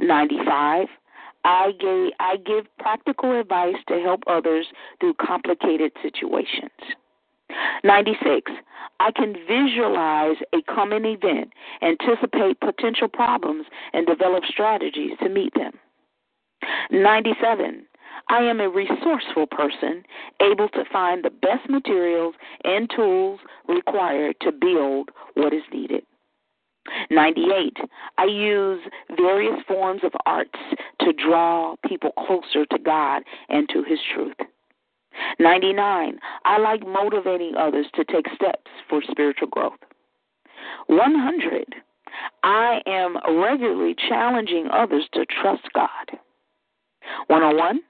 95. 0.00 0.86
I, 1.44 1.72
gave, 1.78 2.12
I 2.20 2.36
give 2.36 2.64
practical 2.78 3.38
advice 3.38 3.76
to 3.88 4.00
help 4.00 4.22
others 4.26 4.66
through 5.00 5.14
complicated 5.14 5.92
situations. 6.02 6.70
96. 7.82 8.52
I 9.00 9.10
can 9.12 9.34
visualize 9.46 10.36
a 10.52 10.62
coming 10.72 11.04
event, 11.04 11.52
anticipate 11.82 12.60
potential 12.60 13.08
problems, 13.08 13.66
and 13.92 14.06
develop 14.06 14.44
strategies 14.46 15.12
to 15.22 15.28
meet 15.28 15.52
them. 15.54 15.72
97. 16.90 17.86
I 18.28 18.38
am 18.38 18.60
a 18.60 18.70
resourceful 18.70 19.46
person, 19.46 20.04
able 20.40 20.68
to 20.70 20.84
find 20.90 21.24
the 21.24 21.30
best 21.30 21.68
materials 21.68 22.34
and 22.64 22.88
tools 22.94 23.40
required 23.68 24.36
to 24.42 24.52
build 24.52 25.10
what 25.34 25.52
is 25.52 25.62
needed. 25.72 26.04
98. 27.10 27.76
I 28.18 28.24
use 28.24 28.80
various 29.16 29.60
forms 29.66 30.02
of 30.04 30.12
arts 30.26 30.58
to 31.00 31.12
draw 31.12 31.76
people 31.86 32.12
closer 32.26 32.66
to 32.66 32.78
God 32.78 33.22
and 33.48 33.68
to 33.70 33.82
His 33.82 33.98
truth. 34.14 34.36
99. 35.38 36.18
I 36.44 36.58
like 36.58 36.86
motivating 36.86 37.54
others 37.56 37.86
to 37.94 38.04
take 38.04 38.26
steps 38.34 38.70
for 38.88 39.02
spiritual 39.10 39.48
growth. 39.48 39.78
100. 40.86 41.74
I 42.42 42.80
am 42.86 43.16
regularly 43.40 43.94
challenging 44.08 44.68
others 44.72 45.08
to 45.14 45.26
trust 45.26 45.68
God. 45.74 46.18
101. 47.28 47.80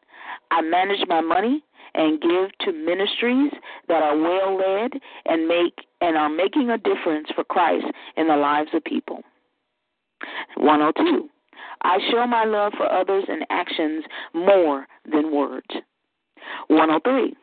I 0.50 0.62
manage 0.62 1.06
my 1.08 1.20
money 1.20 1.62
and 1.94 2.20
give 2.20 2.50
to 2.60 2.72
ministries 2.72 3.52
that 3.88 4.02
are 4.02 4.16
well 4.16 4.56
led 4.56 4.92
and 5.26 5.46
make 5.46 5.74
and 6.00 6.16
are 6.16 6.28
making 6.28 6.70
a 6.70 6.78
difference 6.78 7.28
for 7.34 7.44
Christ 7.44 7.87
in 8.16 8.28
the 8.28 8.37
lives 8.37 8.70
of 8.74 8.84
people. 8.84 9.22
102. 10.56 11.28
I 11.82 11.98
show 12.10 12.26
my 12.26 12.44
love 12.44 12.72
for 12.76 12.90
others 12.90 13.24
in 13.28 13.40
actions 13.50 14.04
more 14.32 14.87
than 15.10 15.32
words. 15.32 15.66
103. 16.68 17.35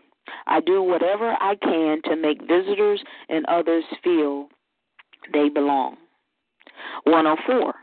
I 0.48 0.60
do 0.62 0.82
whatever 0.82 1.36
I 1.40 1.56
can 1.56 2.02
to 2.04 2.16
make 2.16 2.42
visitors 2.42 3.04
and 3.30 3.46
others 3.48 3.84
feel 4.04 4.48
they 5.34 5.50
belong. 5.50 5.98
104. 7.04 7.74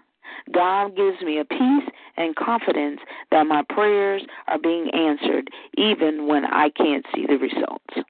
God 0.53 0.97
gives 0.97 1.21
me 1.23 1.39
a 1.39 1.45
peace 1.45 1.89
and 2.17 2.35
confidence 2.37 3.01
that 3.31 3.47
my 3.47 3.63
prayers 3.69 4.23
are 4.47 4.59
being 4.59 4.91
answered 4.91 5.49
even 5.77 6.27
when 6.27 6.45
I 6.45 6.71
can't 6.71 7.05
see 7.15 7.27
the 7.27 7.37
results. 7.37 8.09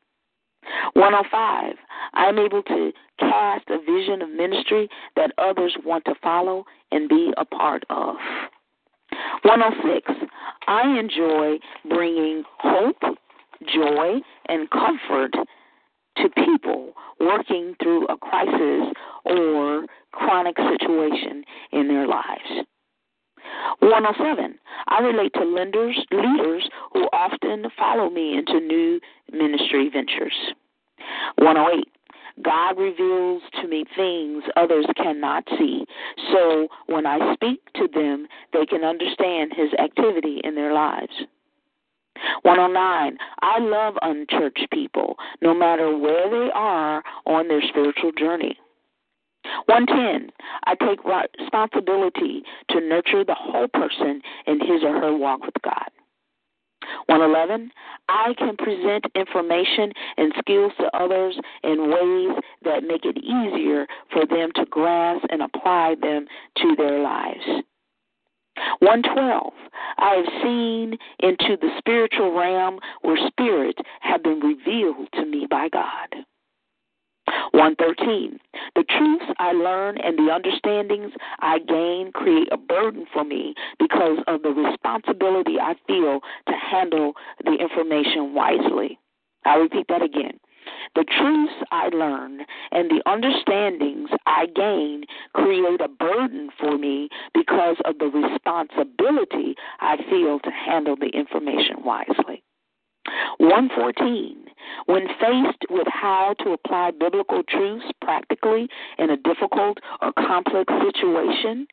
105. 0.94 1.75
I'm 2.14 2.38
able 2.38 2.62
to 2.64 2.92
cast 3.18 3.68
a 3.68 3.79
vision 3.79 4.23
of 4.23 4.31
ministry 4.31 4.88
that 5.16 5.33
others 5.38 5.77
want 5.85 6.05
to 6.05 6.14
follow 6.23 6.64
and 6.92 7.09
be 7.09 7.33
a 7.37 7.44
part 7.44 7.85
of. 7.90 8.16
106. 9.42 10.12
I 10.66 10.98
enjoy 10.98 11.59
bringing 11.88 12.44
hope, 12.59 13.01
joy, 13.72 14.20
and 14.48 14.68
comfort 14.70 15.33
to 16.16 16.29
people 16.31 16.92
working 17.20 17.74
through 17.83 18.07
a 18.07 18.16
crisis 18.16 18.92
or 19.24 19.87
chronic 20.12 20.57
situation 20.57 21.44
in 21.72 21.88
their 21.88 22.07
lives. 22.07 22.66
107. 23.81 24.59
I 24.88 25.01
relate 25.01 25.33
to 25.35 25.44
lenders, 25.44 25.98
leaders 26.11 26.68
who 26.92 27.05
often 27.12 27.64
follow 27.79 28.11
me 28.11 28.37
into 28.37 28.61
new 28.61 29.01
ministry 29.33 29.88
ventures. 29.92 30.35
108. 31.37 31.88
God 32.43 32.79
reveals 32.79 33.43
to 33.61 33.69
me 33.69 33.85
things 33.97 34.45
others 34.57 34.87
cannot 34.97 35.45
see. 35.59 35.85
So 36.33 36.69
when 36.87 37.07
I 37.07 37.35
speak 37.35 37.61
to 37.75 37.88
them, 37.93 38.27
they 38.53 38.67
can 38.67 38.85
understand 38.85 39.53
his 39.57 39.73
activity 39.79 40.41
in 40.45 40.55
their 40.55 40.73
lives. 40.73 41.12
109. 42.43 43.19
I 43.43 43.59
love 43.59 43.95
unchurched 44.03 44.69
people, 44.73 45.17
no 45.41 45.55
matter 45.55 45.97
where 45.97 46.29
they 46.29 46.51
are 46.53 47.03
on 47.27 47.49
their 47.49 47.62
spiritual 47.62 48.12
journey. 48.12 48.59
110. 49.67 50.31
I 50.67 50.75
take 50.75 51.01
responsibility 51.05 52.43
to 52.71 52.81
nurture 52.81 53.25
the 53.25 53.37
whole 53.38 53.69
person 53.69 54.21
in 54.47 54.61
his 54.61 54.83
or 54.83 55.01
her 55.01 55.17
walk 55.17 55.43
with 55.43 55.55
God. 55.62 55.88
111. 57.07 57.70
I 58.09 58.35
can 58.38 58.57
present 58.57 59.07
information 59.14 59.92
and 60.16 60.33
skills 60.38 60.72
to 60.79 60.96
others 60.96 61.38
in 61.62 61.90
ways 61.90 62.42
that 62.64 62.85
make 62.85 63.05
it 63.05 63.18
easier 63.18 63.87
for 64.12 64.27
them 64.27 64.51
to 64.57 64.64
grasp 64.66 65.24
and 65.31 65.42
apply 65.42 65.96
them 66.01 66.27
to 66.59 66.74
their 66.77 67.01
lives. 67.01 67.44
112. 68.81 69.53
I 69.98 70.14
have 70.14 70.42
seen 70.42 70.98
into 71.20 71.57
the 71.61 71.70
spiritual 71.79 72.33
realm 72.37 72.79
where 73.03 73.18
spirits 73.29 73.81
have 74.01 74.22
been 74.22 74.40
revealed 74.40 75.09
to 75.14 75.24
me 75.24 75.46
by 75.48 75.68
God. 75.68 76.24
113. 77.53 78.38
The 78.75 78.85
truths 78.85 79.25
I 79.38 79.53
learn 79.53 79.99
and 79.99 80.19
the 80.19 80.33
understandings 80.33 81.12
I 81.41 81.59
gain 81.59 82.12
create 82.12 82.49
a 82.53 82.57
burden 82.57 83.07
for 83.12 83.25
me 83.25 83.55
because 83.79 84.19
of 84.27 84.43
the 84.43 84.51
responsibility 84.51 85.59
I 85.61 85.75
feel 85.87 86.21
to 86.47 86.53
handle 86.53 87.12
the 87.45 87.55
information 87.55 88.35
wisely. 88.35 88.99
I'll 89.45 89.61
repeat 89.61 89.87
that 89.88 90.03
again. 90.03 90.38
The 90.95 91.05
truths 91.05 91.55
I 91.71 91.88
learn 91.88 92.45
and 92.73 92.91
the 92.91 93.03
understandings 93.07 94.11
I 94.27 94.47
gain 94.47 95.05
create 95.33 95.81
a 95.81 95.88
burden 95.88 96.51
for 96.59 96.77
me 96.77 97.09
because 97.35 97.77
of 97.85 97.99
the 97.99 98.07
responsibility 98.07 99.55
I 99.81 99.97
feel 100.11 100.41
to 100.41 100.51
handle 100.51 100.97
the 100.97 101.09
information 101.09 101.83
wisely. 101.85 102.43
114. 103.38 104.37
When 104.87 105.07
faced 105.21 105.64
with 105.71 105.87
how 105.88 106.35
to 106.40 106.53
apply 106.53 106.92
biblical 106.92 107.42
truths 107.49 107.87
practically 108.03 108.68
in 108.99 109.11
a 109.11 109.16
difficult 109.16 109.79
or 110.01 110.12
complex 110.12 110.73
situation, 110.85 111.66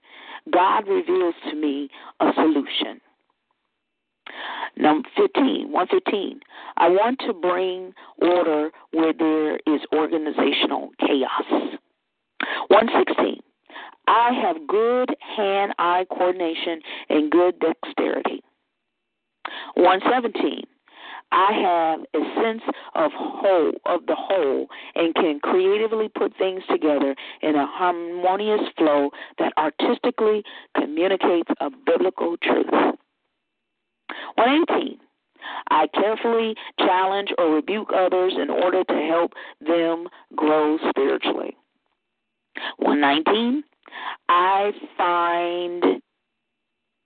God 0.52 0.88
reveals 0.88 1.36
to 1.50 1.56
me 1.56 1.89
a 2.19 2.32
solution. 2.36 3.02
Number 4.78 5.08
15, 5.15 5.71
115. 5.71 6.39
I 6.78 6.89
want 6.89 7.19
to 7.19 7.34
bring 7.34 7.93
order 8.17 8.71
where 8.91 9.13
there 9.13 9.56
is 9.56 9.82
organizational 9.93 10.89
chaos. 11.00 11.78
116. 12.67 13.39
I 14.08 14.32
have 14.34 14.67
good 14.67 15.15
hand 15.19 15.74
eye 15.80 16.06
coordination 16.10 16.82
and 17.10 17.32
good 17.32 17.60
dexterity. 17.60 18.43
117. 19.76 20.63
I 21.36 21.52
have 21.52 22.00
a 22.13 22.41
sense 22.41 22.62
of 22.95 23.12
whole 23.13 23.74
of 23.86 24.06
the 24.08 24.15
whole 24.15 24.67
and 24.95 25.13
can 25.13 25.41
creatively 25.41 26.08
put 26.08 26.36
things 26.38 26.63
together 26.69 27.13
in 27.41 27.56
a 27.56 27.67
harmonious 27.67 28.62
flow 28.78 29.10
that 29.38 29.52
artistically 29.58 30.43
communicates 30.78 31.52
a 31.60 31.69
biblical 31.86 32.38
truth. 32.38 32.69
118. 34.36 34.98
I 35.69 35.88
carefully 35.88 36.56
challenge 36.80 37.30
or 37.38 37.54
rebuke 37.54 37.91
others 37.93 38.34
in 38.41 38.50
order 38.50 38.86
to 38.86 39.08
help 39.10 39.34
them 39.60 40.08
grow 40.38 40.78
spiritually. 40.89 41.58
119. 42.78 43.62
I 44.30 44.71
find 44.98 46.02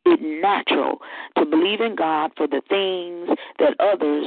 it 0.10 0.22
natural 0.22 1.00
to 1.38 1.45
believe 1.45 1.82
in 1.82 1.95
God 1.95 2.32
for 2.36 2.48
the 2.48 2.62
things 2.69 3.38
that 3.60 3.76
others 3.80 4.26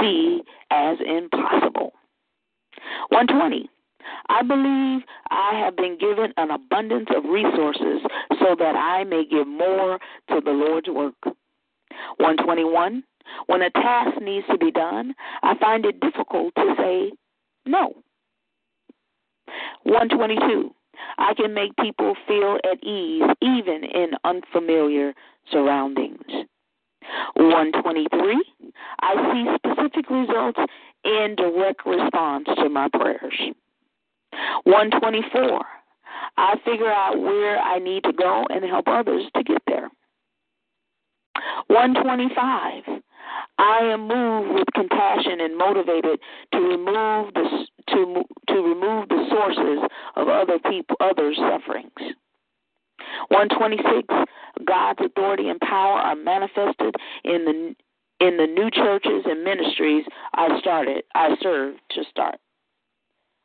see 0.00 0.42
as 0.70 0.98
impossible. 1.06 1.92
120. 3.08 3.70
I 4.28 4.42
believe 4.42 5.02
I 5.30 5.58
have 5.64 5.76
been 5.76 5.98
given 5.98 6.32
an 6.36 6.50
abundance 6.50 7.08
of 7.14 7.24
resources 7.24 8.02
so 8.38 8.54
that 8.58 8.76
I 8.76 9.04
may 9.04 9.24
give 9.24 9.46
more 9.46 9.98
to 10.28 10.40
the 10.44 10.50
Lord's 10.50 10.88
work. 10.88 11.14
121. 12.18 13.02
When 13.46 13.62
a 13.62 13.70
task 13.70 14.20
needs 14.20 14.46
to 14.50 14.58
be 14.58 14.70
done, 14.70 15.14
I 15.42 15.56
find 15.58 15.84
it 15.86 16.00
difficult 16.00 16.54
to 16.56 16.74
say 16.76 17.12
no. 17.66 17.94
122. 19.84 20.74
I 21.18 21.34
can 21.34 21.54
make 21.54 21.76
people 21.76 22.14
feel 22.26 22.58
at 22.64 22.82
ease 22.82 23.22
even 23.40 23.84
in 23.84 24.10
unfamiliar 24.24 25.14
surroundings. 25.50 26.46
123, 27.34 28.44
I 29.00 29.32
see 29.32 29.56
specific 29.58 30.10
results 30.10 30.58
in 31.04 31.34
direct 31.36 31.84
response 31.86 32.46
to 32.56 32.68
my 32.68 32.88
prayers. 32.88 33.38
124, 34.64 35.64
I 36.36 36.56
figure 36.64 36.90
out 36.90 37.20
where 37.20 37.58
I 37.58 37.78
need 37.78 38.04
to 38.04 38.12
go 38.12 38.44
and 38.48 38.64
help 38.64 38.88
others 38.88 39.24
to 39.36 39.42
get 39.42 39.62
there. 39.66 39.90
125, 41.68 43.02
I 43.58 43.78
am 43.80 44.08
moved 44.08 44.54
with 44.54 44.68
compassion 44.74 45.40
and 45.40 45.56
motivated 45.56 46.18
to 46.52 46.58
remove 46.58 47.34
the 47.34 47.66
to 47.88 48.24
to 48.48 48.54
remove 48.54 49.08
the 49.08 49.26
sources 49.30 49.88
of 50.16 50.28
other 50.28 50.58
people 50.58 50.96
others' 51.00 51.36
sufferings. 51.36 52.14
126 53.28 54.08
God's 54.64 55.00
authority 55.04 55.48
and 55.48 55.60
power 55.60 55.98
are 55.98 56.16
manifested 56.16 56.94
in 57.24 57.44
the 57.44 57.74
in 58.26 58.36
the 58.36 58.46
new 58.46 58.70
churches 58.70 59.24
and 59.26 59.44
ministries 59.44 60.04
I 60.34 60.58
started 60.60 61.04
I 61.14 61.36
served 61.40 61.80
to 61.90 62.04
start. 62.10 62.36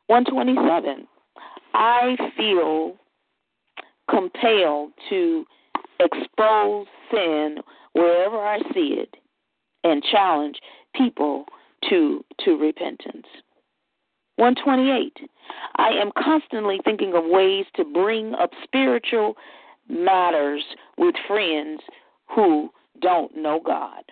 127 0.06 1.06
I 1.74 2.16
feel 2.36 2.96
compelled 4.08 4.92
to 5.08 5.44
expose 6.00 6.86
sin 7.12 7.58
wherever 7.92 8.38
I 8.38 8.58
see 8.74 8.98
it 8.98 9.14
and 9.84 10.02
challenge 10.02 10.56
people 10.94 11.44
to 11.88 12.24
to 12.44 12.56
repentance. 12.56 13.26
128. 14.36 15.28
I 15.76 15.90
am 15.90 16.10
constantly 16.16 16.78
thinking 16.84 17.14
of 17.14 17.24
ways 17.26 17.66
to 17.76 17.84
bring 17.84 18.34
up 18.34 18.50
spiritual 18.64 19.36
matters 19.88 20.64
with 20.96 21.14
friends 21.26 21.80
who 22.34 22.70
don't 23.02 23.36
know 23.36 23.60
God. 23.64 24.02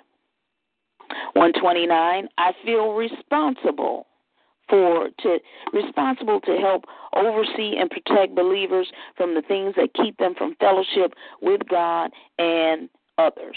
129. 1.33 2.29
I 2.37 2.53
feel 2.65 2.93
responsible 2.93 4.07
for 4.69 5.09
to 5.21 5.39
responsible 5.73 6.41
to 6.41 6.57
help 6.57 6.85
oversee 7.17 7.77
and 7.79 7.91
protect 7.91 8.35
believers 8.35 8.87
from 9.17 9.35
the 9.35 9.43
things 9.43 9.75
that 9.77 9.95
keep 9.95 10.19
them 10.19 10.35
from 10.37 10.55
fellowship 10.57 11.15
with 11.41 11.63
God 11.71 12.11
and 12.39 12.91
others. 13.19 13.57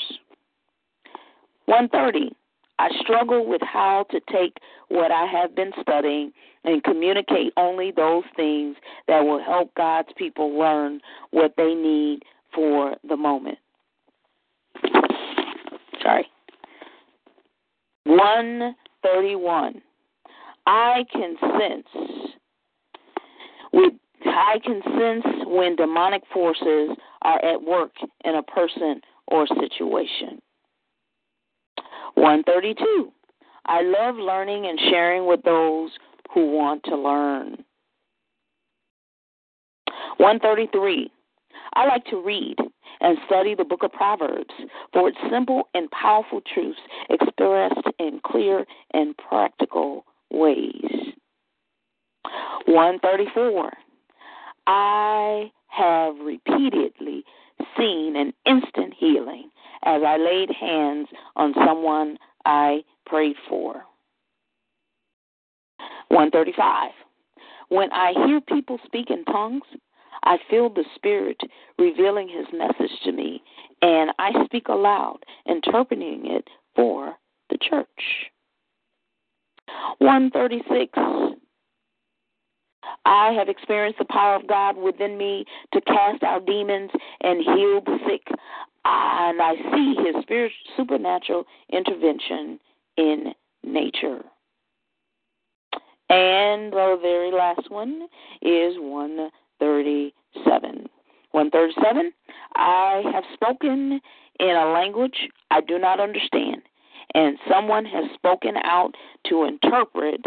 130. 1.66 2.36
I 2.80 2.90
struggle 3.02 3.48
with 3.48 3.62
how 3.62 4.06
to 4.10 4.20
take 4.32 4.58
what 4.90 5.12
I 5.12 5.26
have 5.26 5.56
been 5.56 5.72
studying 5.82 6.32
and 6.64 6.84
communicate 6.84 7.54
only 7.56 7.92
those 7.92 8.24
things 8.36 8.76
that 9.08 9.22
will 9.22 9.42
help 9.42 9.74
God's 9.76 10.10
people 10.18 10.58
learn 10.58 11.00
what 11.30 11.54
they 11.58 11.74
need 11.76 12.24
for 12.54 12.96
the 13.08 13.16
moment. 13.16 13.60
Sorry. 16.02 16.28
131. 18.06 19.82
I 20.66 21.06
can 21.12 21.36
sense 21.40 21.88
with 23.74 23.94
I 24.26 24.60
can 24.64 24.82
sense 24.84 25.46
when 25.46 25.76
demonic 25.76 26.24
forces 26.34 26.90
are 27.22 27.44
at 27.44 27.62
work 27.62 27.92
in 28.24 28.36
a 28.36 28.44
person 28.44 29.02
or 29.32 29.48
situation. 29.48 30.42
132. 32.16 33.12
I 33.66 33.82
love 33.82 34.16
learning 34.16 34.68
and 34.68 34.80
sharing 34.90 35.26
with 35.26 35.42
those 35.44 35.92
who 36.34 36.52
want 36.52 36.84
to 36.86 36.96
learn. 36.96 37.64
133. 40.18 41.12
I 41.74 41.88
like 41.88 42.06
to 42.06 42.22
read 42.22 42.58
and 43.00 43.18
study 43.26 43.56
the 43.56 43.64
book 43.64 43.84
of 43.84 43.92
Proverbs 43.94 44.54
for 44.94 45.10
its 45.10 45.18
simple 45.32 45.70
and 45.74 45.90
powerful 45.92 46.42
truths 46.54 46.80
expressed 47.10 47.88
in 48.00 48.20
clear 48.26 48.66
and 48.94 49.16
practical 49.18 50.06
ways. 50.30 51.14
134. 52.66 53.72
I 54.68 55.52
have 55.68 56.16
repeatedly 56.20 57.24
seen 57.78 58.16
an 58.16 58.34
instant 58.46 58.94
healing 58.98 59.50
as 59.84 60.02
I 60.06 60.18
laid 60.18 60.50
hands 60.52 61.08
on 61.36 61.54
someone 61.66 62.18
I 62.46 62.84
prayed 63.06 63.36
for. 63.48 63.84
135. 66.10 66.92
When 67.70 67.92
I 67.92 68.14
hear 68.26 68.42
people 68.42 68.80
speak 68.86 69.10
in 69.10 69.24
tongues, 69.26 69.64
I 70.24 70.38
feel 70.50 70.70
the 70.70 70.84
Spirit 70.96 71.40
revealing 71.80 72.28
His 72.28 72.46
message 72.54 72.92
to 73.06 73.12
me, 73.12 73.42
and 73.82 74.12
I 74.20 74.32
speak 74.46 74.68
aloud, 74.68 75.20
interpreting 75.48 76.24
it 76.26 76.48
for 76.76 77.16
the 77.50 77.58
church. 77.58 77.88
136. 80.00 80.98
I 83.06 83.32
have 83.34 83.50
experienced 83.50 84.00
the 84.00 84.06
power 84.06 84.36
of 84.36 84.48
God 84.48 84.78
within 84.78 85.18
me 85.18 85.46
to 85.74 85.82
cast 85.82 86.24
out 86.24 86.46
demons 86.46 86.92
and 87.22 87.40
heal 87.40 87.82
the 87.82 87.98
sick. 88.08 88.22
And 88.84 89.42
I 89.42 89.56
see 89.74 89.96
his 90.04 90.16
spiritual 90.24 90.58
supernatural 90.76 91.46
intervention 91.72 92.60
in 92.98 93.34
nature. 93.64 94.22
And 96.10 96.74
the 96.74 96.98
very 97.02 97.32
last 97.32 97.70
one 97.70 98.08
is 98.42 98.76
137. 98.78 100.90
137. 101.32 102.12
I 102.56 103.04
have 103.14 103.24
spoken 103.34 104.02
in 104.40 104.50
a 104.50 104.72
language 104.72 105.30
I 105.52 105.62
do 105.62 105.80
not 105.80 106.00
understand 106.00 106.64
and 107.14 107.38
someone 107.50 107.86
has 107.86 108.06
spoken 108.14 108.56
out 108.64 108.96
to 109.28 109.44
interpret 109.44 110.22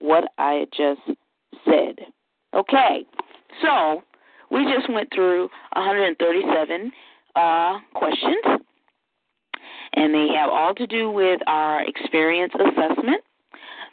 what 0.00 0.24
I 0.38 0.66
just 0.76 1.00
said. 1.64 1.96
Okay, 2.54 3.04
so 3.62 4.02
we 4.50 4.64
just 4.64 4.92
went 4.92 5.08
through 5.14 5.48
137 5.74 6.92
uh, 7.34 7.78
questions, 7.94 8.60
and 9.94 10.14
they 10.14 10.28
have 10.36 10.50
all 10.50 10.74
to 10.74 10.86
do 10.86 11.10
with 11.10 11.40
our 11.46 11.82
experience 11.84 12.52
assessment. 12.54 13.22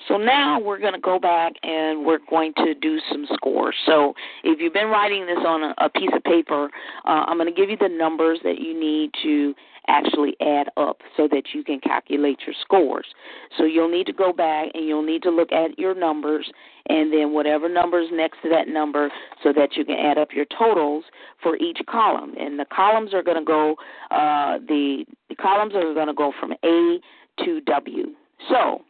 So 0.07 0.17
now 0.17 0.59
we're 0.59 0.79
going 0.79 0.93
to 0.93 0.99
go 0.99 1.19
back 1.19 1.53
and 1.61 2.05
we're 2.05 2.19
going 2.29 2.53
to 2.57 2.73
do 2.73 2.99
some 3.11 3.25
scores. 3.33 3.75
So 3.85 4.13
if 4.43 4.59
you've 4.59 4.73
been 4.73 4.87
writing 4.87 5.25
this 5.25 5.37
on 5.45 5.63
a, 5.63 5.73
a 5.77 5.89
piece 5.89 6.09
of 6.13 6.23
paper, 6.23 6.69
uh, 7.05 7.25
I'm 7.27 7.37
going 7.37 7.53
to 7.53 7.55
give 7.55 7.69
you 7.69 7.77
the 7.77 7.89
numbers 7.89 8.39
that 8.43 8.59
you 8.59 8.79
need 8.79 9.11
to 9.23 9.53
actually 9.89 10.35
add 10.39 10.67
up 10.77 11.01
so 11.17 11.27
that 11.27 11.43
you 11.53 11.63
can 11.63 11.79
calculate 11.81 12.39
your 12.45 12.55
scores. 12.61 13.07
So 13.57 13.65
you'll 13.65 13.91
need 13.91 14.05
to 14.07 14.13
go 14.13 14.31
back 14.31 14.69
and 14.73 14.85
you'll 14.85 15.05
need 15.05 15.23
to 15.23 15.31
look 15.31 15.51
at 15.51 15.77
your 15.77 15.95
numbers 15.95 16.49
and 16.87 17.11
then 17.11 17.33
whatever 17.33 17.67
number 17.67 17.99
is 17.99 18.09
next 18.11 18.37
to 18.43 18.49
that 18.49 18.67
number 18.67 19.11
so 19.43 19.51
that 19.53 19.75
you 19.75 19.83
can 19.83 19.97
add 19.97 20.17
up 20.17 20.29
your 20.33 20.45
totals 20.57 21.03
for 21.41 21.57
each 21.57 21.79
column. 21.89 22.35
And 22.39 22.59
the 22.59 22.65
columns 22.65 23.13
are 23.13 23.23
going 23.23 23.37
to 23.37 23.45
go 23.45 23.75
uh, 24.11 24.59
the, 24.67 25.05
the 25.27 25.35
columns 25.35 25.73
are 25.73 25.93
going 25.93 26.07
to 26.07 26.13
go 26.13 26.31
from 26.39 26.53
A 26.63 26.99
to 27.45 27.61
W. 27.61 28.05
So 28.49 28.83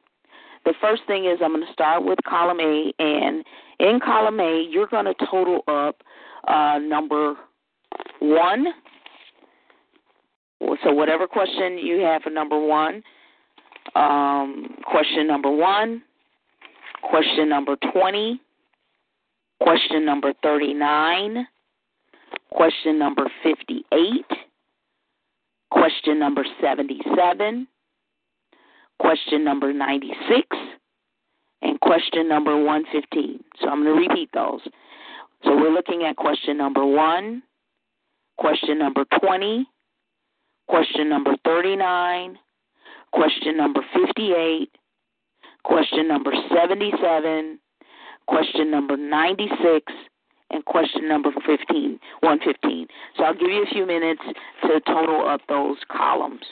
the 0.66 0.74
first 0.82 1.04
thing 1.08 1.26
is 1.26 1.40
I'm 1.44 1.54
going 1.54 1.66
to 1.66 1.74
start 1.74 2.04
with 2.04 2.20
column 2.28 2.60
A, 2.60 2.92
and 3.00 3.44
in 3.80 4.00
column 4.04 4.40
A, 4.40 4.68
you're 4.70 4.88
going 4.88 5.06
to 5.06 5.16
total 5.30 5.62
up 5.68 6.02
uh, 6.48 6.80
number 6.80 7.36
one 8.20 8.68
so 10.60 10.94
whatever 10.94 11.28
question 11.28 11.78
you 11.78 12.00
have 12.02 12.24
for 12.24 12.30
number 12.30 12.60
one, 12.60 13.04
um, 13.96 14.76
question 14.86 15.28
number 15.28 15.50
one, 15.52 16.04
question 17.02 17.50
number 17.50 17.76
20, 17.92 18.40
question 19.62 20.06
number 20.06 20.34
39, 20.44 21.48
question 22.52 23.00
number 23.00 23.30
58, 23.44 24.26
question 25.72 26.20
number 26.20 26.46
77, 26.62 27.68
question 29.00 29.44
number 29.44 29.74
96, 29.74 30.58
and 31.62 31.80
question 31.82 32.28
number 32.28 32.56
115. 32.56 33.44
So 33.62 33.70
I'm 33.70 33.84
going 33.84 33.96
to 33.96 34.08
repeat 34.08 34.30
those. 34.34 34.62
So 35.44 35.56
we're 35.56 35.72
looking 35.72 36.04
at 36.04 36.18
question 36.18 36.58
number 36.58 36.86
one, 36.86 37.44
question 38.38 38.78
number 38.80 39.06
20, 39.22 39.66
question 40.70 41.10
number 41.10 41.36
39, 41.46 42.38
question 43.12 43.58
number 43.58 43.82
58, 43.92 44.70
question 45.64 46.08
number 46.08 46.32
77, 46.54 47.60
question 48.28 48.70
number 48.70 48.96
96, 48.96 49.92
and 50.52 50.64
question 50.66 51.08
number 51.08 51.32
15, 51.46 52.00
115. 52.22 52.88
So 53.18 53.24
I'll 53.24 53.34
give 53.34 53.50
you 53.50 53.64
a 53.64 53.74
few 53.74 53.86
minutes 53.86 54.22
to 54.64 54.80
total 54.82 55.28
up 55.28 55.42
those 55.50 55.78
columns. 55.92 56.46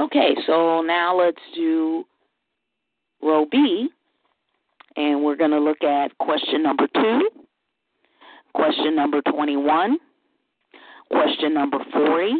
Okay, 0.00 0.34
so 0.46 0.80
now 0.80 1.14
let's 1.14 1.42
do 1.54 2.04
row 3.22 3.44
B, 3.52 3.90
and 4.96 5.22
we're 5.22 5.36
going 5.36 5.50
to 5.50 5.60
look 5.60 5.84
at 5.84 6.16
question 6.16 6.62
number 6.62 6.86
two, 6.94 7.28
question 8.54 8.96
number 8.96 9.20
21, 9.20 9.98
question 11.10 11.52
number 11.52 11.76
40, 11.92 12.32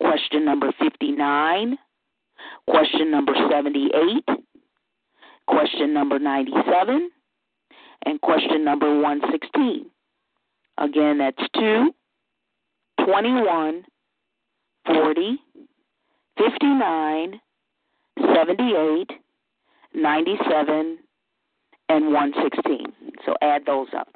question 0.00 0.44
number 0.44 0.72
59, 0.82 1.78
question 2.68 3.12
number 3.12 3.32
78, 3.48 4.24
question 5.46 5.94
number 5.94 6.18
97, 6.18 7.10
and 8.06 8.20
question 8.22 8.64
number 8.64 9.00
116. 9.00 9.86
Again, 10.78 11.18
that's 11.18 11.48
2, 11.54 11.94
21, 13.06 13.84
40, 14.86 15.38
59, 16.42 17.40
78, 18.34 19.10
97, 19.94 20.98
and 21.90 22.12
116. 22.12 22.86
So 23.26 23.34
add 23.42 23.66
those 23.66 23.88
up. 23.96 24.08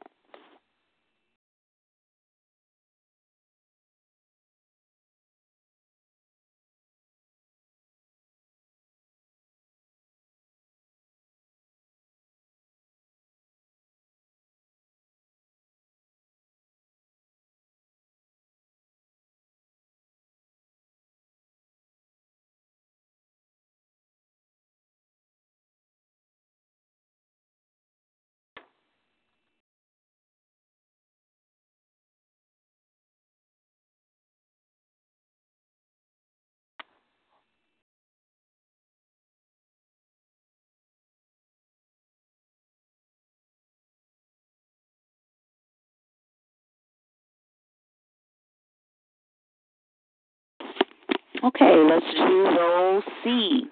Okay, 51.44 51.76
let's 51.86 52.06
do 52.16 52.44
row 52.44 53.02
C. 53.22 53.66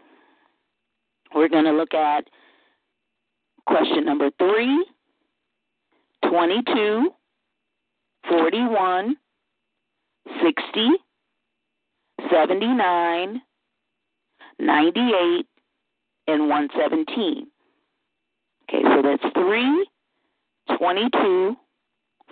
We're 1.34 1.48
going 1.48 1.64
to 1.64 1.72
look 1.72 1.94
at 1.94 2.28
question 3.66 4.04
number 4.04 4.28
3, 4.38 4.84
22, 6.28 7.10
41, 8.28 9.16
60, 10.42 10.88
79, 12.30 13.42
98, 14.58 15.46
and 16.26 16.48
117. 16.50 17.46
Okay, 18.68 18.82
so 18.82 19.00
that's 19.02 19.34
3, 19.34 19.86
22, 20.76 21.56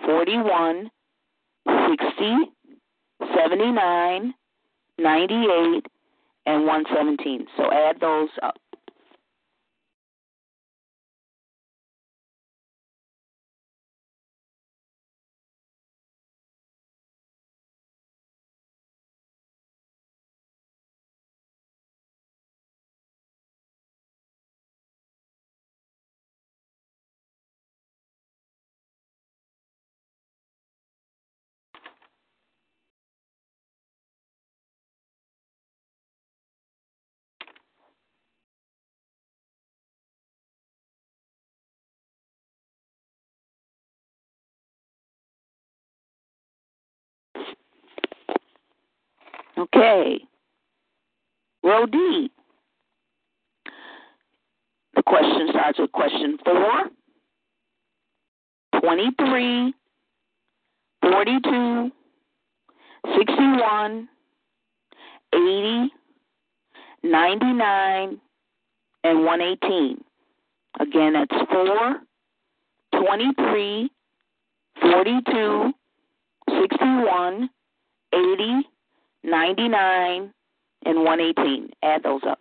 41, 0.05 0.91
60, 1.65 2.35
79, 3.35 4.33
98, 5.01 5.85
and 6.45 6.65
117. 6.65 7.47
So 7.57 7.71
add 7.71 7.99
those 7.99 8.29
Okay. 49.61 50.19
Row 51.63 51.85
D. 51.85 52.31
The 54.95 55.03
question 55.03 55.49
starts 55.51 55.77
with 55.77 55.91
question 55.91 56.39
4, 56.43 56.89
23, 58.81 59.73
42, 61.03 61.91
61, 63.15 64.09
80, 65.35 65.91
99, 67.03 68.21
and 69.03 69.25
118. 69.25 70.03
Again, 70.79 71.13
that's 71.13 71.51
4, 71.51 71.95
23, 72.93 73.91
42, 74.81 75.73
61, 76.49 77.49
80, 78.13 78.69
99, 79.23 80.33
and 80.85 80.97
118. 81.03 81.69
Add 81.83 82.03
those 82.03 82.21
up. 82.27 82.39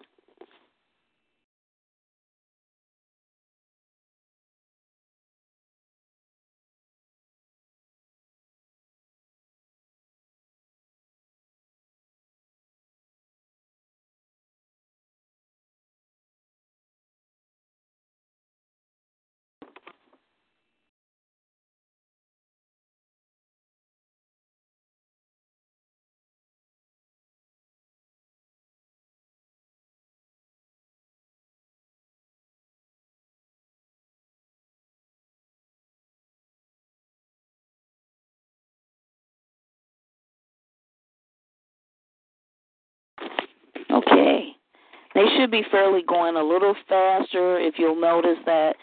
They 45.20 45.26
should 45.36 45.50
be 45.50 45.62
fairly 45.70 46.02
going 46.08 46.36
a 46.36 46.42
little 46.42 46.74
faster 46.88 47.58
if 47.58 47.74
you'll 47.76 48.00
notice 48.00 48.38
that 48.46 48.76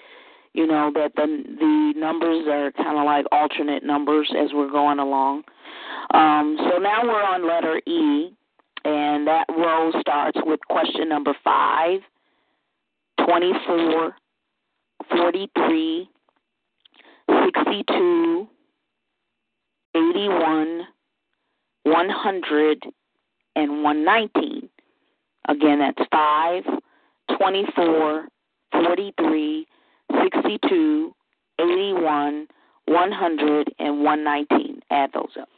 you 0.53 0.67
know 0.67 0.91
that 0.93 1.15
the 1.15 1.25
the 1.25 1.99
numbers 1.99 2.45
are 2.47 2.71
kind 2.73 2.99
of 2.99 3.05
like 3.05 3.25
alternate 3.31 3.83
numbers 3.83 4.31
as 4.37 4.51
we're 4.53 4.69
going 4.69 4.99
along. 4.99 5.41
Um, 6.13 6.55
so 6.59 6.77
now 6.77 7.01
we're 7.03 7.23
on 7.23 7.47
letter 7.47 7.81
E, 7.87 8.29
and 8.85 9.25
that 9.25 9.45
row 9.49 9.91
starts 9.99 10.37
with 10.45 10.59
question 10.69 11.09
number 11.09 11.33
5, 11.43 12.01
24, 13.25 14.15
43, 15.09 16.09
62, 17.45 18.47
81, 19.95 20.81
100, 21.83 22.85
and 23.55 23.83
119. 23.83 24.66
Again, 25.47 25.79
that's 25.79 26.07
5, 26.11 26.63
24, 27.37 28.27
43, 28.71 29.67
62, 30.23 31.13
81, 31.59 32.47
100, 32.85 33.73
and 33.79 34.03
119. 34.03 34.81
Add 34.91 35.11
those 35.13 35.31
up. 35.39 35.49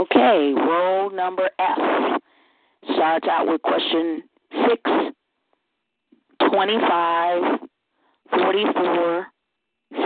Okay, 0.00 0.54
roll 0.56 1.10
number 1.10 1.50
F 1.58 2.22
starts 2.94 3.28
out 3.30 3.46
with 3.46 3.60
question 3.60 4.22
6, 4.66 4.80
25, 6.50 7.58
44, 8.30 9.26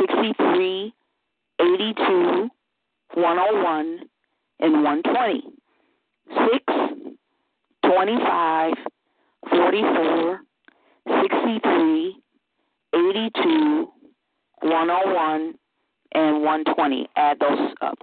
63, 0.00 0.94
82, 1.60 2.50
101, 3.14 4.00
and 4.58 4.72
120. 4.82 5.42
6, 6.26 6.64
25, 7.86 8.72
44, 9.48 10.40
63, 11.22 12.16
82, 12.94 13.88
101, 14.62 15.54
and 16.16 16.42
120. 16.42 17.08
Add 17.14 17.38
those 17.38 17.74
up. 17.80 17.98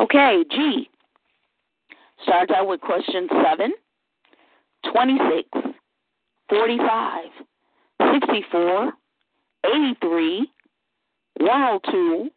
Okay, 0.00 0.44
G 0.50 0.88
starts 2.22 2.50
out 2.56 2.66
with 2.68 2.80
question 2.80 3.28
7, 3.44 3.72
26, 4.92 5.48
45, 6.48 7.24
64, 8.12 8.92
83, 9.66 10.46
102, 11.38 12.30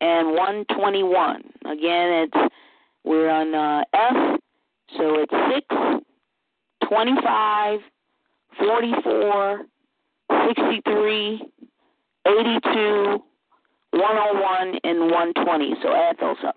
and 0.00 0.28
121. 0.28 1.42
Again, 1.66 2.28
it's 2.32 2.52
we're 3.04 3.30
on 3.30 3.54
uh, 3.54 3.82
F, 3.92 4.40
so 4.96 5.16
it's 5.20 5.66
6, 5.70 6.06
25, 6.88 7.80
44, 8.58 9.60
63, 10.48 11.42
82, 12.26 13.22
101, 13.92 14.78
and 14.84 15.00
120. 15.00 15.74
So 15.82 15.94
add 15.94 16.16
those 16.20 16.36
up. 16.46 16.56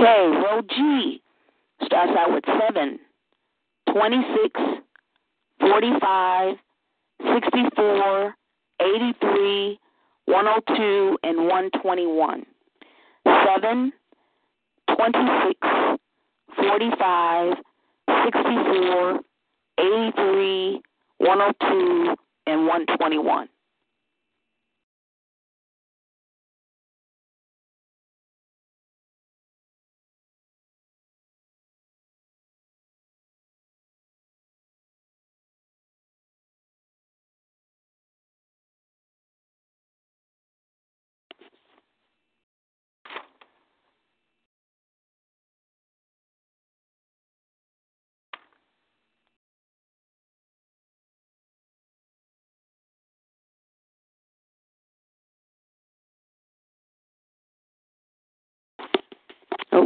Okay, 0.00 0.28
row 0.28 0.62
G 0.62 1.22
starts 1.84 2.12
out 2.16 2.32
with 2.32 2.44
7, 2.46 2.98
26, 3.92 4.60
45, 5.60 6.56
64, 7.34 8.34
83, 8.80 9.78
102, 10.24 11.18
and 11.22 11.36
121. 11.36 12.46
7, 13.26 13.92
26, 14.96 15.58
45, 16.56 17.56
64, 18.24 19.20
83, 19.78 20.82
102, 21.18 22.16
and 22.46 22.66
121. 22.66 23.48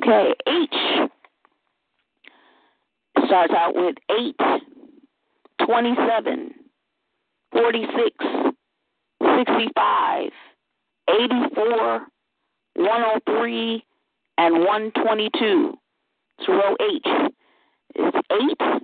Okay, 0.06 0.34
H 0.46 1.08
starts 3.26 3.54
out 3.56 3.74
with 3.74 3.96
8, 4.10 4.36
27, 5.66 6.54
46, 7.52 8.16
65, 9.22 10.30
84, 11.08 12.06
103, 12.76 13.84
and 14.36 14.54
122. 14.58 15.74
So 16.44 16.52
row 16.52 16.76
H 16.80 17.06
is 17.94 18.12
8, 18.30 18.82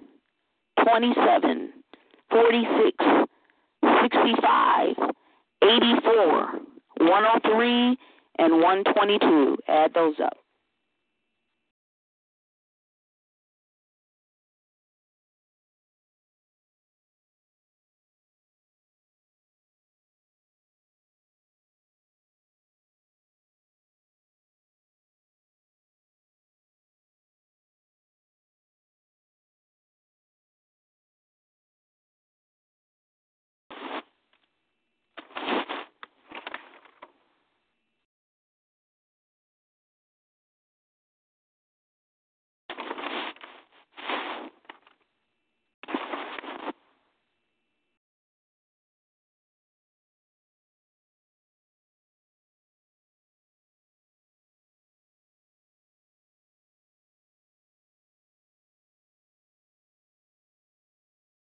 27, 0.83 1.73
46, 2.31 3.05
65, 4.03 4.97
84, 5.63 6.61
103, 6.97 7.99
and 8.39 8.53
122. 8.55 9.59
Add 9.69 9.93
those 9.93 10.15
up. 10.25 10.40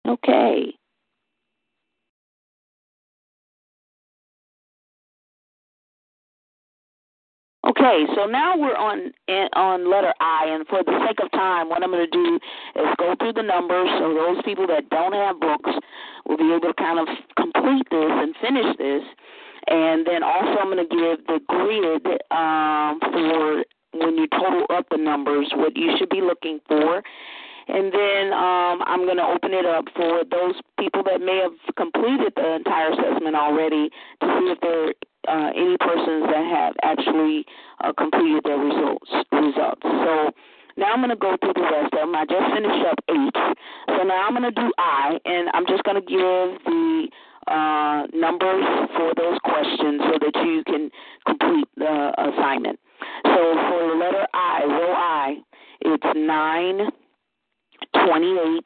Okay. 0.07 0.73
Okay, 7.67 8.05
so 8.15 8.25
now 8.25 8.55
we're 8.57 8.77
on 8.77 9.11
on 9.53 9.91
letter 9.91 10.13
I, 10.21 10.45
and 10.47 10.65
for 10.67 10.83
the 10.83 11.05
sake 11.05 11.19
of 11.21 11.29
time, 11.31 11.67
what 11.67 11.83
I'm 11.83 11.91
going 11.91 12.09
to 12.09 12.11
do 12.11 12.39
is 12.79 12.87
go 12.97 13.13
through 13.19 13.33
the 13.33 13.43
numbers 13.43 13.89
so 13.99 14.13
those 14.13 14.41
people 14.45 14.65
that 14.67 14.89
don't 14.89 15.11
have 15.11 15.37
books 15.41 15.71
will 16.25 16.37
be 16.37 16.53
able 16.53 16.71
to 16.71 16.73
kind 16.75 16.97
of 16.97 17.07
complete 17.35 17.83
this 17.91 18.09
and 18.09 18.35
finish 18.39 18.77
this. 18.77 19.03
And 19.67 20.07
then 20.07 20.23
also, 20.23 20.63
I'm 20.63 20.71
going 20.71 20.87
to 20.87 20.95
give 20.95 21.27
the 21.27 21.41
grid 21.45 22.07
um, 22.31 22.99
for 23.01 23.65
when 23.99 24.15
you 24.15 24.27
total 24.31 24.65
up 24.69 24.85
the 24.89 24.97
numbers, 24.97 25.51
what 25.53 25.75
you 25.75 25.91
should 25.99 26.09
be 26.09 26.21
looking 26.21 26.59
for. 26.69 27.03
And 27.67 27.91
then 27.91 28.33
um, 28.33 28.79
I'm 28.87 29.03
going 29.05 29.17
to 29.17 29.27
open 29.27 29.53
it 29.53 29.65
up 29.65 29.85
for 29.95 30.23
those 30.23 30.55
people 30.79 31.03
that 31.03 31.19
may 31.19 31.43
have 31.43 31.57
completed 31.75 32.33
the 32.35 32.55
entire 32.55 32.91
assessment 32.91 33.35
already 33.35 33.89
to 34.21 34.25
see 34.25 34.47
if 34.51 34.59
there 34.61 34.87
are 34.87 34.93
uh, 35.27 35.51
any 35.51 35.75
persons 35.77 36.23
that 36.31 36.45
have 36.47 36.73
actually 36.83 37.43
uh, 37.83 37.91
completed 37.97 38.43
their 38.45 38.57
results. 38.57 39.11
Results. 39.31 39.83
So 39.83 40.31
now 40.77 40.93
I'm 40.93 40.99
going 41.03 41.09
to 41.09 41.19
go 41.19 41.35
through 41.41 41.53
the 41.53 41.67
rest 41.67 41.91
of 41.93 42.07
them. 42.07 42.15
I 42.15 42.23
just 42.23 42.47
finished 42.55 42.85
up 42.87 42.99
H. 43.09 43.57
So 43.91 44.03
now 44.03 44.27
I'm 44.27 44.31
going 44.31 44.47
to 44.47 44.55
do 44.55 44.71
I, 44.77 45.19
and 45.25 45.49
I'm 45.53 45.67
just 45.67 45.83
going 45.83 45.99
to 45.99 46.07
give 46.07 46.63
the 46.63 47.09
uh, 47.47 48.07
numbers 48.13 48.63
for 48.95 49.11
those 49.15 49.37
questions 49.43 50.01
so 50.05 50.19
that 50.19 50.35
you 50.45 50.63
can 50.65 50.91
complete 51.25 51.67
the 51.75 52.13
assignment. 52.15 52.79
So 53.23 53.41
for 53.67 53.87
the 53.91 53.95
letter 53.99 54.27
I, 54.33 54.63
row 54.65 54.93
I, 54.93 55.35
it's 55.81 56.03
9, 56.15 56.91
28, 57.93 58.63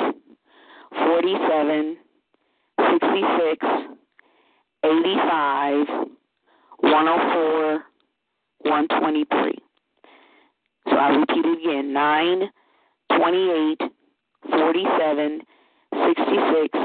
47, 0.91 1.97
66, 2.77 3.67
85, 4.83 5.87
104, 6.79 7.83
123. 8.63 9.53
So 10.89 10.95
I 10.95 11.09
repeat 11.09 11.45
it 11.45 11.59
again 11.59 11.93
9, 11.93 12.49
28, 13.17 13.81
47, 14.49 15.41
66, 15.91 16.79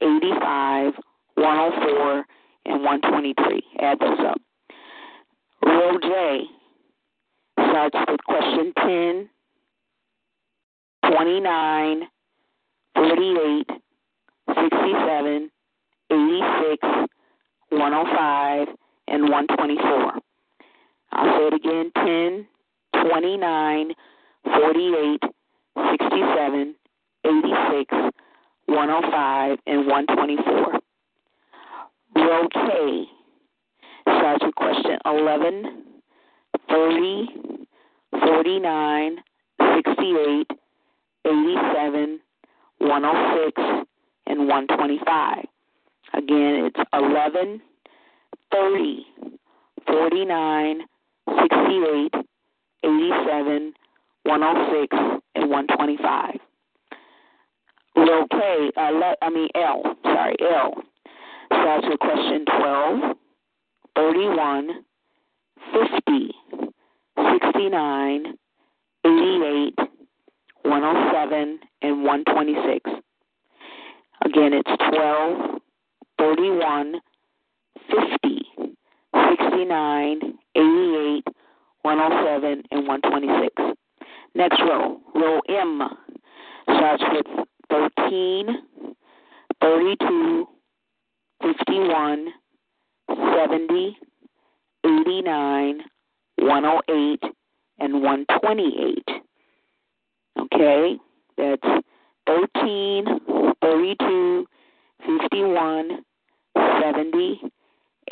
85, 0.00 0.92
104, 1.34 2.24
and 2.66 2.84
123. 2.84 3.62
Add 3.80 3.98
those 4.00 4.18
up. 4.26 4.40
Row 5.64 5.98
J 6.00 6.44
starts 7.56 7.96
with 8.08 8.20
question 8.24 8.72
10, 8.76 9.28
29, 11.12 12.02
48, 12.94 13.66
67, 14.48 15.50
86, 16.10 16.88
105, 17.68 18.68
and 19.08 19.22
124. 19.28 20.12
I'll 21.12 21.38
say 21.38 21.46
it 21.48 21.54
again 21.54 21.92
10, 21.94 22.46
29, 23.10 23.92
48, 24.44 25.22
67, 25.90 26.74
86, 27.24 27.94
105, 28.66 29.58
and 29.66 29.86
124. 29.86 30.80
Row 32.16 32.48
K 32.54 33.04
starts 34.04 34.44
with 34.44 34.54
question 34.54 34.98
11, 35.04 35.84
30, 36.70 37.28
49, 38.12 39.16
68, 39.60 40.61
87, 41.24 42.20
106, 42.78 43.62
and 44.26 44.48
125. 44.48 45.44
Again, 46.14 46.70
it's 46.70 46.80
11, 46.92 47.60
30, 48.52 49.06
49, 49.86 50.80
68, 51.40 52.14
87, 52.84 53.74
106, 54.24 54.96
and 55.34 55.50
125. 55.50 56.36
Row 57.96 58.26
K, 58.30 58.70
uh, 58.76 58.90
le- 58.90 59.16
I 59.22 59.30
mean 59.30 59.48
L, 59.54 59.82
sorry, 60.02 60.36
L, 60.40 60.74
starts 61.48 61.86
with 61.88 61.98
question 62.00 62.44
12, 62.46 63.16
31, 63.96 64.84
50, 65.72 66.34
69, 67.16 68.34
88, 69.04 69.78
107, 70.64 71.58
and 71.82 72.04
126. 72.04 72.90
Again, 74.24 74.52
it's 74.52 74.70
12, 74.96 75.60
31, 76.18 76.94
50, 77.90 78.42
69, 79.30 80.20
88, 80.54 81.24
107, 81.82 82.62
and 82.70 82.86
126. 82.88 83.62
Next 84.34 84.60
row, 84.60 85.00
row 85.14 85.40
M 85.48 85.82
starts 86.64 87.02
with 87.12 87.26
13, 87.70 88.46
32, 89.60 90.46
51, 91.42 92.28
70, 93.08 93.98
89, 94.84 95.80
108, 96.38 97.22
and 97.80 98.02
128. 98.02 99.11
Okay, 100.62 100.96
that's 101.36 101.84
13, 102.28 103.04
32, 103.60 104.46
51, 105.04 105.88
70, 106.54 107.40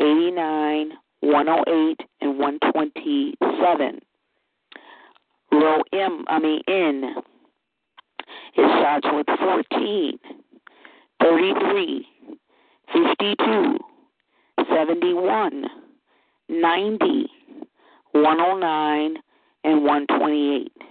89, 0.01 0.93
108, 1.21 2.01
and 2.21 2.39
127. 2.41 4.01
Row 5.53 5.83
M, 5.93 6.25
I 6.27 6.39
mean 6.41 6.61
N, 6.67 7.15
it 8.57 8.81
starts 8.81 9.07
with 9.13 9.27
14, 9.39 10.19
33, 11.23 12.07
52, 12.93 13.79
71, 14.75 15.65
90, 16.49 17.27
109, 18.13 19.17
and 19.63 19.85
128. 19.85 20.90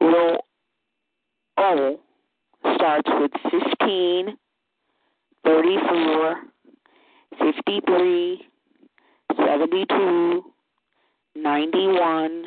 Row 0.00 0.38
O 1.58 1.62
oh, 1.62 2.00
starts 2.76 3.10
with 3.20 3.32
15, 3.78 4.36
34, 5.44 6.36
53, 7.38 8.42
72, 9.36 10.42
91, 11.36 12.44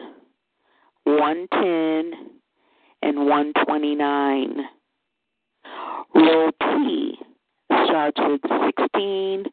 110, 1.03 2.11
and 3.03 3.17
129. 3.17 4.57
Row 6.15 6.51
P 6.59 7.19
starts 7.85 8.19
with 8.19 8.41
16, 8.95 9.45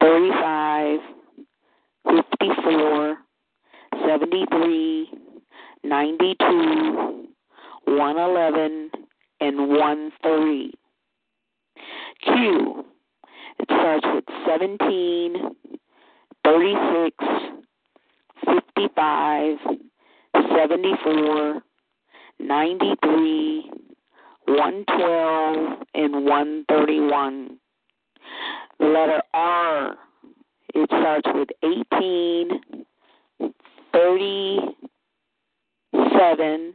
35, 0.00 1.00
54, 2.04 3.16
73, 4.06 5.17
92, 5.88 7.28
111, 7.86 8.90
and 9.40 10.12
13. 10.22 10.72
Q, 12.22 12.84
it 13.58 13.64
starts 13.64 14.06
with 14.12 14.24
17, 14.46 15.34
36, 16.44 17.16
55, 18.44 19.56
74, 20.34 21.62
93, 22.40 23.70
112, 24.46 25.82
and 25.94 26.26
131. 26.26 27.58
The 28.78 28.84
letter 28.84 29.22
R, 29.32 29.96
it 30.74 30.88
starts 30.90 31.28
with 31.34 31.48
18, 31.62 32.60
37, 36.18 36.74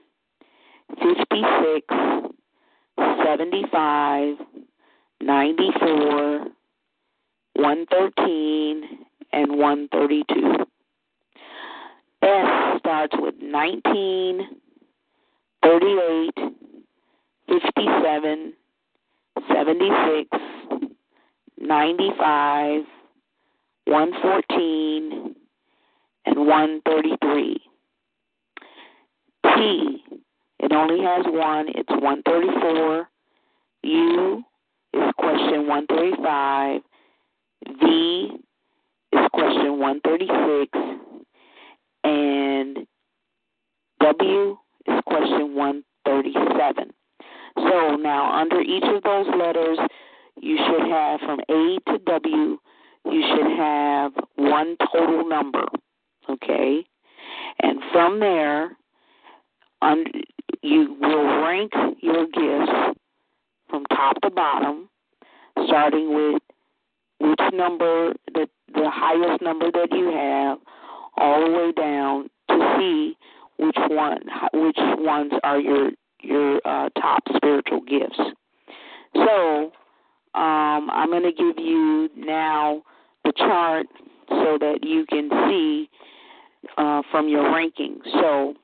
56, 0.89 1.87
75, 3.25 4.37
94, 5.19 6.47
113, 7.55 8.83
and 9.33 9.57
132. 9.57 10.65
S 12.21 12.79
starts 12.79 13.15
with 13.19 13.35
19, 13.41 14.47
38, 15.61 16.31
57, 17.49 18.53
76, 19.49 20.29
95, 21.59 22.83
114, 23.87 25.35
and 26.27 26.47
133. 26.47 27.72
It 30.59 30.71
only 30.73 31.03
has 31.03 31.25
one, 31.27 31.67
it's 31.69 31.89
134. 31.89 33.09
U 33.83 34.43
is 34.93 35.11
question 35.17 35.67
135. 35.67 36.81
V 37.79 38.31
is 39.11 39.27
question 39.33 39.79
136. 39.79 40.69
And 42.03 42.87
W 44.01 44.57
is 44.87 44.99
question 45.05 45.55
137. 45.55 46.93
So 47.57 47.95
now, 47.95 48.39
under 48.39 48.59
each 48.61 48.83
of 48.83 49.03
those 49.03 49.27
letters, 49.37 49.77
you 50.41 50.57
should 50.57 50.89
have 50.89 51.19
from 51.21 51.39
A 51.49 51.77
to 51.87 51.99
W, 52.05 52.57
you 53.05 53.23
should 53.35 53.57
have 53.57 54.11
one 54.35 54.75
total 54.91 55.27
number. 55.27 55.65
Okay? 56.29 56.83
And 57.59 57.79
from 57.91 58.19
there, 58.19 58.77
you 60.61 60.95
will 60.99 61.25
rank 61.41 61.71
your 62.01 62.25
gifts 62.25 62.99
from 63.69 63.85
top 63.85 64.21
to 64.21 64.29
bottom, 64.29 64.89
starting 65.67 66.13
with 66.13 66.41
which 67.19 67.39
number, 67.53 68.13
the, 68.33 68.47
the 68.73 68.89
highest 68.89 69.41
number 69.41 69.71
that 69.71 69.87
you 69.91 70.11
have, 70.11 70.57
all 71.17 71.45
the 71.45 71.51
way 71.51 71.71
down 71.71 72.29
to 72.49 72.75
see 72.77 73.17
which 73.57 73.77
one, 73.89 74.19
which 74.53 74.77
ones 74.99 75.31
are 75.43 75.59
your 75.59 75.91
your 76.21 76.61
uh, 76.65 76.89
top 76.99 77.21
spiritual 77.35 77.81
gifts. 77.81 78.17
So 79.13 79.71
um, 80.35 80.89
I'm 80.89 81.09
going 81.09 81.23
to 81.23 81.31
give 81.31 81.63
you 81.63 82.09
now 82.15 82.81
the 83.25 83.33
chart 83.35 83.87
so 84.29 84.57
that 84.59 84.79
you 84.83 85.05
can 85.07 85.29
see 85.47 85.89
uh, 86.77 87.01
from 87.11 87.27
your 87.27 87.43
rankings. 87.43 88.03
So 88.05 88.55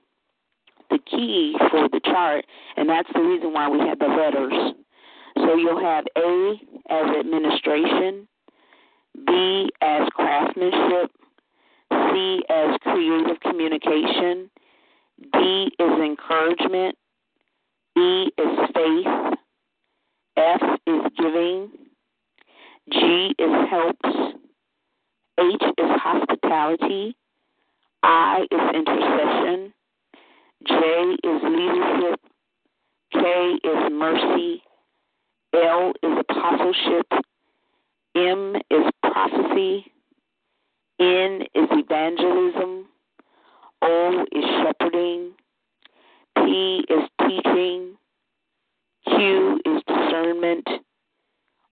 the 0.90 1.00
key 1.10 1.56
for 1.72 1.88
the 1.90 2.00
chart, 2.04 2.46
and 2.78 2.90
that's 2.90 3.10
the 3.14 3.22
reason 3.22 3.54
why 3.54 3.70
we 3.70 3.80
have 3.80 4.00
the 4.00 4.08
letters. 4.08 4.74
So 5.36 5.56
you'll 5.56 5.82
have 5.82 6.06
A 6.18 6.54
as 6.90 7.16
administration, 7.20 8.28
B 9.26 9.70
as 9.82 10.08
craftsmanship, 10.14 11.12
C 11.92 12.44
as 12.50 12.78
creative 12.82 13.40
communication, 13.42 14.50
D 15.34 15.72
is 15.80 15.92
encouragement, 16.02 16.96
E 17.98 18.30
is 18.38 18.60
faith, 18.74 19.38
F 20.38 20.62
is 20.88 21.02
giving, 21.18 21.70
G 22.92 23.36
is 23.38 23.70
helps, 23.70 24.40
H 25.40 25.64
is 25.78 25.90
hospitality, 26.02 27.16
I 28.04 28.46
is 28.52 28.76
intercession, 28.76 29.74
J 30.68 30.74
is 30.74 31.41
leadership, 31.43 32.20
K 33.14 33.20
is 33.64 33.91
mercy, 33.93 34.62
L 35.53 35.93
is 36.03 36.18
apostleship, 36.30 37.07
M 38.16 38.55
is 38.70 38.91
prophecy, 39.01 39.86
N 40.99 41.43
is 41.55 41.70
evangelism, 41.72 42.88
O 43.82 44.26
is 44.34 44.43
shepherding, 44.62 45.32
P 46.36 46.84
is 46.89 47.10
teaching, 47.22 47.95
Q 49.07 49.62
is 49.66 49.82
discernment, 49.88 50.68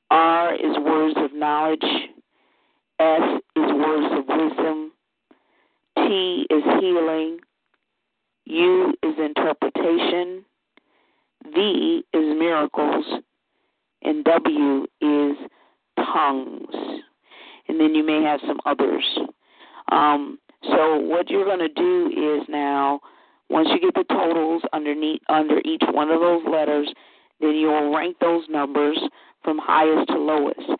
R 0.09 0.53
is 0.55 0.77
words 0.79 1.15
of 1.17 1.33
knowledge, 1.33 1.83
S 2.99 3.41
is 3.57 3.65
words 3.73 4.13
of 4.13 4.27
wisdom, 4.29 4.91
T 5.97 6.47
is 6.49 6.63
healing, 6.79 7.39
U 8.49 8.93
is 9.03 9.15
interpretation, 9.19 10.45
V 11.53 12.03
is 12.13 12.39
miracles, 12.39 13.05
and 14.03 14.23
W 14.23 14.83
is 15.01 15.35
tongues. 15.97 17.01
And 17.67 17.77
then 17.79 17.93
you 17.93 18.05
may 18.05 18.23
have 18.23 18.39
some 18.47 18.59
others. 18.65 19.03
Um, 19.91 20.39
so 20.63 20.97
what 20.97 21.29
you're 21.29 21.43
going 21.43 21.59
to 21.59 21.67
do 21.67 22.09
is 22.09 22.47
now, 22.47 23.01
once 23.49 23.67
you 23.71 23.81
get 23.81 23.93
the 23.95 24.05
totals 24.13 24.61
underneath 24.71 25.21
under 25.27 25.59
each 25.65 25.83
one 25.91 26.09
of 26.09 26.21
those 26.21 26.43
letters, 26.49 26.87
then 27.41 27.55
you'll 27.55 27.93
rank 27.93 28.15
those 28.21 28.43
numbers 28.49 28.97
from 29.43 29.57
highest 29.57 30.07
to 30.07 30.17
lowest. 30.17 30.71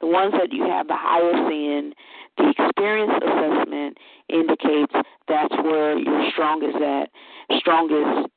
The 0.00 0.06
ones 0.06 0.32
that 0.32 0.52
you 0.52 0.64
have 0.64 0.88
the 0.88 0.96
highest 0.96 1.50
in, 1.50 1.92
the 2.36 2.52
experience 2.52 3.12
assessment 3.16 3.98
indicates 4.28 4.92
that's 5.26 5.54
where 5.62 5.98
your 5.98 6.30
strongest 6.32 6.76
at 6.76 7.08
strongest 7.58 8.30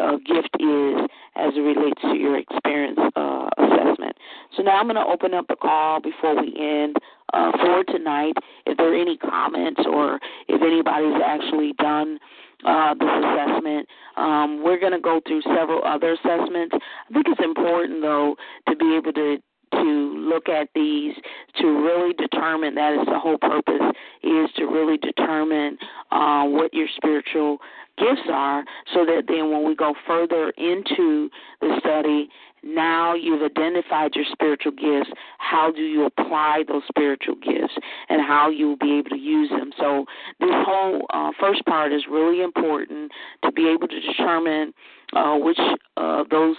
uh, 0.00 0.16
gift 0.26 0.50
is 0.60 0.96
as 1.36 1.52
it 1.56 1.60
relates 1.60 2.00
to 2.02 2.14
your 2.16 2.38
experience 2.38 2.98
uh, 3.16 3.48
assessment. 3.58 4.16
So 4.56 4.62
now 4.62 4.78
I'm 4.78 4.86
going 4.86 4.96
to 4.96 5.04
open 5.06 5.34
up 5.34 5.46
the 5.48 5.56
call 5.56 6.00
before 6.00 6.40
we 6.40 6.54
end 6.58 6.96
uh, 7.32 7.52
for 7.52 7.84
tonight. 7.84 8.34
If 8.66 8.76
there 8.76 8.92
are 8.92 9.00
any 9.00 9.16
comments 9.16 9.80
or 9.86 10.18
if 10.48 10.60
anybody's 10.62 11.20
actually 11.24 11.72
done 11.78 12.18
uh, 12.64 12.94
this 12.94 13.08
assessment, 13.08 13.88
um, 14.16 14.62
we're 14.62 14.80
going 14.80 14.92
to 14.92 15.00
go 15.00 15.20
through 15.26 15.42
several 15.42 15.82
other 15.84 16.12
assessments. 16.12 16.74
I 16.74 17.12
think 17.12 17.26
it's 17.28 17.44
important, 17.44 18.02
though, 18.02 18.36
to 18.68 18.76
be 18.76 18.96
able 18.96 19.12
to 19.12 19.38
to 19.72 20.14
look 20.16 20.48
at 20.48 20.68
these 20.74 21.14
to 21.60 21.66
really 21.66 22.12
determine 22.14 22.74
that 22.74 22.92
is 22.94 23.06
the 23.06 23.18
whole 23.18 23.38
purpose 23.38 23.94
is 24.22 24.50
to 24.56 24.64
really 24.66 24.96
determine 24.98 25.78
uh, 26.10 26.44
what 26.44 26.72
your 26.72 26.88
spiritual 26.96 27.58
gifts 27.98 28.28
are 28.30 28.64
so 28.92 29.04
that 29.06 29.24
then 29.28 29.50
when 29.50 29.66
we 29.66 29.74
go 29.74 29.94
further 30.06 30.50
into 30.58 31.30
the 31.60 31.76
study 31.80 32.28
now 32.66 33.14
you've 33.14 33.42
identified 33.42 34.14
your 34.14 34.24
spiritual 34.32 34.72
gifts. 34.72 35.10
How 35.38 35.70
do 35.70 35.82
you 35.82 36.04
apply 36.04 36.64
those 36.66 36.82
spiritual 36.88 37.36
gifts 37.36 37.74
and 38.08 38.20
how 38.20 38.50
you'll 38.50 38.76
be 38.76 38.98
able 38.98 39.10
to 39.10 39.18
use 39.18 39.50
them? 39.50 39.70
So, 39.78 40.04
this 40.40 40.50
whole 40.50 41.06
uh, 41.10 41.30
first 41.38 41.64
part 41.66 41.92
is 41.92 42.02
really 42.10 42.42
important 42.42 43.12
to 43.44 43.52
be 43.52 43.68
able 43.68 43.86
to 43.86 44.00
determine 44.00 44.74
uh, 45.12 45.36
which 45.36 45.58
uh, 45.96 46.24
those 46.30 46.56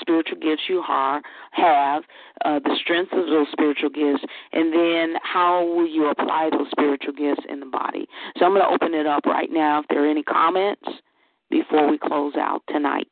spiritual 0.00 0.38
gifts 0.38 0.62
you 0.68 0.82
are, 0.86 1.20
have, 1.52 2.02
uh, 2.44 2.58
the 2.60 2.76
strengths 2.80 3.12
of 3.12 3.26
those 3.26 3.46
spiritual 3.52 3.90
gifts, 3.90 4.24
and 4.52 4.72
then 4.72 5.14
how 5.22 5.64
will 5.64 5.86
you 5.86 6.10
apply 6.10 6.50
those 6.50 6.70
spiritual 6.70 7.12
gifts 7.12 7.42
in 7.48 7.60
the 7.60 7.66
body. 7.66 8.06
So 8.38 8.44
I'm 8.44 8.52
going 8.52 8.62
to 8.62 8.72
open 8.72 8.94
it 8.94 9.06
up 9.06 9.26
right 9.26 9.50
now 9.50 9.80
if 9.80 9.86
there 9.88 10.04
are 10.04 10.10
any 10.10 10.22
comments 10.22 10.88
before 11.50 11.90
we 11.90 11.98
close 11.98 12.34
out 12.36 12.62
tonight. 12.68 13.06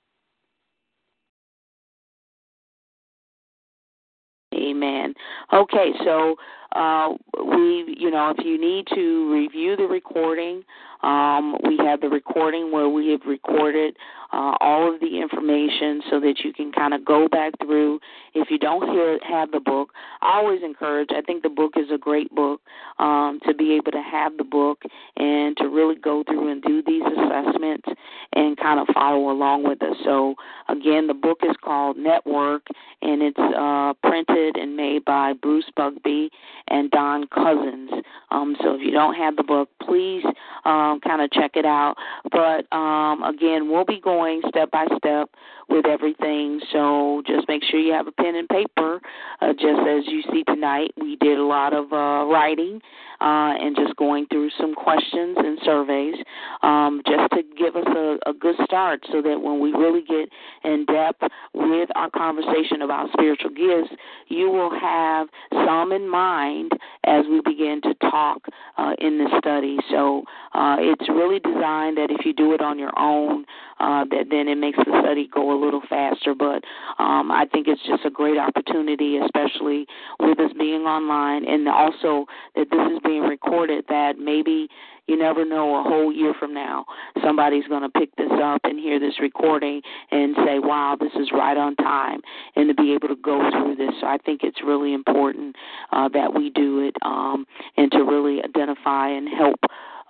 Amen. 4.54 5.14
Okay, 5.52 5.92
so 6.04 6.36
uh, 6.72 7.14
we, 7.44 7.96
you 7.98 8.10
know, 8.10 8.34
if 8.36 8.44
you 8.44 8.60
need 8.60 8.86
to 8.94 9.32
review 9.32 9.76
the 9.76 9.84
recording, 9.84 10.64
um, 11.02 11.56
we 11.64 11.78
have 11.78 12.00
the 12.00 12.08
recording 12.08 12.72
where 12.72 12.88
we 12.88 13.10
have 13.10 13.20
recorded 13.26 13.96
uh, 14.32 14.56
all 14.60 14.92
of 14.92 15.00
the 15.00 15.20
information 15.20 16.02
so 16.10 16.20
that 16.20 16.40
you 16.44 16.52
can 16.52 16.72
kind 16.72 16.92
of 16.92 17.04
go 17.04 17.28
back 17.28 17.52
through. 17.62 18.00
If 18.34 18.50
you 18.50 18.58
don't 18.58 18.90
hear, 18.90 19.18
have 19.26 19.50
the 19.52 19.60
book, 19.60 19.92
I 20.20 20.38
always 20.38 20.60
encourage, 20.62 21.10
I 21.16 21.22
think 21.22 21.42
the 21.42 21.48
book 21.48 21.74
is 21.76 21.86
a 21.92 21.98
great 21.98 22.34
book 22.34 22.60
um, 22.98 23.38
to 23.46 23.54
be 23.54 23.74
able 23.74 23.92
to 23.92 24.02
have 24.02 24.36
the 24.36 24.44
book 24.44 24.82
and 25.16 25.56
to 25.58 25.68
really 25.68 25.94
go 25.94 26.24
through 26.24 26.50
and 26.50 26.62
do 26.62 26.82
these 26.82 27.02
assessments 27.02 27.86
and 28.34 28.56
kind 28.58 28.80
of 28.80 28.88
follow 28.92 29.30
along 29.30 29.66
with 29.66 29.82
us. 29.82 29.96
So, 30.04 30.34
again, 30.68 31.06
the 31.06 31.14
book 31.14 31.38
is 31.42 31.56
called 31.64 31.96
Network 31.96 32.66
and 33.00 33.22
it's 33.22 33.38
uh, 33.38 33.94
printed 34.06 34.56
and 34.56 34.76
made 34.76 35.04
by 35.04 35.32
Bruce 35.32 35.70
Bugbee 35.76 36.28
and 36.70 36.90
Don 36.90 37.26
Cousins. 37.28 37.90
Um, 38.30 38.56
so 38.62 38.74
if 38.74 38.80
you 38.80 38.90
don't 38.90 39.14
have 39.14 39.36
the 39.36 39.42
book, 39.42 39.68
please 39.82 40.24
um, 40.64 41.00
kind 41.00 41.22
of 41.22 41.30
check 41.30 41.52
it 41.54 41.64
out. 41.64 41.96
But 42.30 42.70
um, 42.76 43.22
again, 43.22 43.70
we'll 43.70 43.84
be 43.84 44.00
going 44.00 44.42
step 44.48 44.70
by 44.70 44.86
step 44.96 45.30
with 45.68 45.86
everything. 45.86 46.60
So 46.72 47.22
just 47.26 47.48
make 47.48 47.62
sure 47.64 47.80
you 47.80 47.92
have 47.92 48.06
a 48.06 48.12
pen 48.12 48.34
and 48.36 48.48
paper. 48.48 49.00
Uh, 49.40 49.52
just 49.52 49.80
as 49.86 50.04
you 50.06 50.22
see 50.32 50.44
tonight, 50.44 50.92
we 51.00 51.16
did 51.16 51.38
a 51.38 51.44
lot 51.44 51.72
of 51.72 51.92
uh, 51.92 52.24
writing 52.26 52.80
uh, 53.20 53.52
and 53.58 53.76
just 53.76 53.96
going 53.96 54.26
through 54.30 54.48
some 54.58 54.74
questions 54.74 55.36
and 55.38 55.58
surveys 55.64 56.14
um, 56.62 57.02
just 57.06 57.30
to 57.32 57.42
give 57.56 57.76
us 57.76 57.86
a, 57.88 58.30
a 58.30 58.32
good 58.32 58.54
start 58.64 59.04
so 59.10 59.20
that 59.20 59.40
when 59.40 59.60
we 59.60 59.72
really 59.72 60.02
get 60.02 60.28
in 60.64 60.84
depth 60.86 61.22
with 61.54 61.88
our 61.96 62.10
conversation 62.10 62.82
about 62.82 63.10
spiritual 63.12 63.50
gifts, 63.50 63.92
you 64.28 64.50
will 64.50 64.70
have 64.70 65.28
some 65.66 65.92
in 65.92 66.08
mind 66.08 66.72
as 67.04 67.24
we 67.28 67.40
begin 67.44 67.80
to 67.82 67.94
talk 68.10 68.42
uh, 68.76 68.92
in 68.98 69.18
this 69.18 69.30
study. 69.38 69.78
So 69.90 70.22
uh, 70.54 70.76
it's 70.78 71.08
really 71.08 71.40
designed 71.40 71.96
that 71.96 72.08
if 72.10 72.24
you 72.24 72.32
do 72.32 72.54
it 72.54 72.60
on 72.60 72.78
your 72.78 72.96
own, 72.98 73.44
uh, 73.80 74.04
that 74.10 74.26
then 74.30 74.48
it 74.48 74.56
makes 74.56 74.78
the 74.78 75.00
study 75.02 75.28
go 75.32 75.52
a 75.52 75.58
little 75.58 75.82
faster. 75.88 76.34
But 76.34 76.64
um, 76.98 77.30
I 77.30 77.46
think 77.52 77.68
it's 77.68 77.82
just 77.86 78.04
a 78.04 78.10
great 78.10 78.38
opportunity, 78.38 79.18
especially 79.18 79.86
with 80.20 80.38
us 80.40 80.50
being 80.58 80.82
online, 80.82 81.44
and 81.44 81.68
also 81.68 82.26
that 82.56 82.70
this 82.70 82.92
is 82.92 82.98
being 83.04 83.22
recorded. 83.22 83.84
That 83.88 84.18
maybe 84.18 84.68
you 85.06 85.16
never 85.16 85.44
know 85.44 85.76
a 85.76 85.82
whole 85.82 86.12
year 86.12 86.34
from 86.38 86.52
now 86.54 86.84
somebody's 87.24 87.66
going 87.66 87.82
to 87.82 87.88
pick 87.88 88.14
this 88.16 88.30
up 88.42 88.60
and 88.64 88.78
hear 88.78 89.00
this 89.00 89.18
recording 89.20 89.80
and 90.10 90.36
say, 90.44 90.58
"Wow, 90.58 90.96
this 90.98 91.12
is 91.14 91.30
right 91.32 91.56
on 91.56 91.76
time," 91.76 92.20
and 92.56 92.68
to 92.68 92.74
be 92.74 92.92
able 92.94 93.08
to 93.08 93.16
go 93.16 93.50
through 93.50 93.76
this. 93.76 93.94
So 94.00 94.06
I 94.06 94.18
think 94.18 94.42
it's 94.42 94.62
really 94.62 94.94
important 94.94 95.56
uh, 95.92 96.08
that 96.10 96.34
we 96.34 96.50
do 96.50 96.80
it 96.80 96.94
um, 97.02 97.46
and 97.76 97.90
to 97.92 97.98
really 98.04 98.42
identify 98.42 99.08
and 99.08 99.28
help 99.28 99.60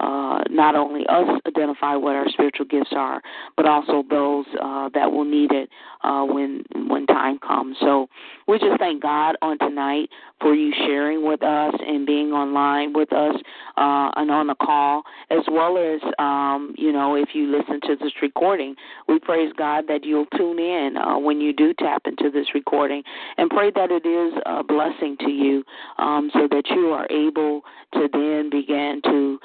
uh, 0.00 0.42
not 0.50 0.74
only 0.74 1.06
us 1.08 1.26
identify 1.46 1.96
what 1.96 2.14
our 2.14 2.28
spiritual 2.28 2.66
gifts 2.66 2.92
are, 2.92 3.20
but 3.56 3.66
also 3.66 4.04
those 4.08 4.46
uh, 4.60 4.88
that 4.94 5.10
will 5.10 5.24
need 5.24 5.52
it 5.52 5.68
uh, 6.02 6.24
when 6.24 6.64
when 6.88 7.06
time 7.06 7.38
comes. 7.38 7.76
So 7.80 8.08
we 8.46 8.58
just 8.58 8.78
thank 8.78 9.02
God 9.02 9.36
on 9.42 9.58
tonight 9.58 10.08
for 10.40 10.54
you 10.54 10.72
sharing 10.86 11.26
with 11.26 11.42
us 11.42 11.74
and 11.86 12.06
being 12.06 12.32
online 12.32 12.92
with 12.92 13.12
us 13.12 13.34
uh, 13.76 14.10
and 14.16 14.30
on 14.30 14.46
the 14.46 14.54
call, 14.54 15.02
as 15.30 15.42
well 15.50 15.76
as 15.76 16.00
um, 16.18 16.74
you 16.76 16.92
know 16.92 17.14
if 17.14 17.30
you 17.34 17.46
listen 17.50 17.80
to 17.82 17.96
this 17.96 18.12
recording. 18.22 18.76
We 19.08 19.18
praise 19.18 19.52
God 19.56 19.84
that 19.88 20.04
you'll 20.04 20.26
tune 20.36 20.58
in 20.58 20.96
uh, 20.96 21.18
when 21.18 21.40
you 21.40 21.52
do 21.52 21.74
tap 21.74 22.02
into 22.06 22.30
this 22.30 22.54
recording, 22.54 23.02
and 23.36 23.50
pray 23.50 23.70
that 23.72 23.90
it 23.90 24.06
is 24.06 24.40
a 24.46 24.62
blessing 24.62 25.16
to 25.20 25.30
you, 25.30 25.64
um, 25.98 26.30
so 26.32 26.46
that 26.50 26.64
you 26.70 26.88
are 26.88 27.06
able 27.10 27.62
to 27.94 28.08
then 28.12 28.50
begin 28.50 29.00
to 29.04 29.38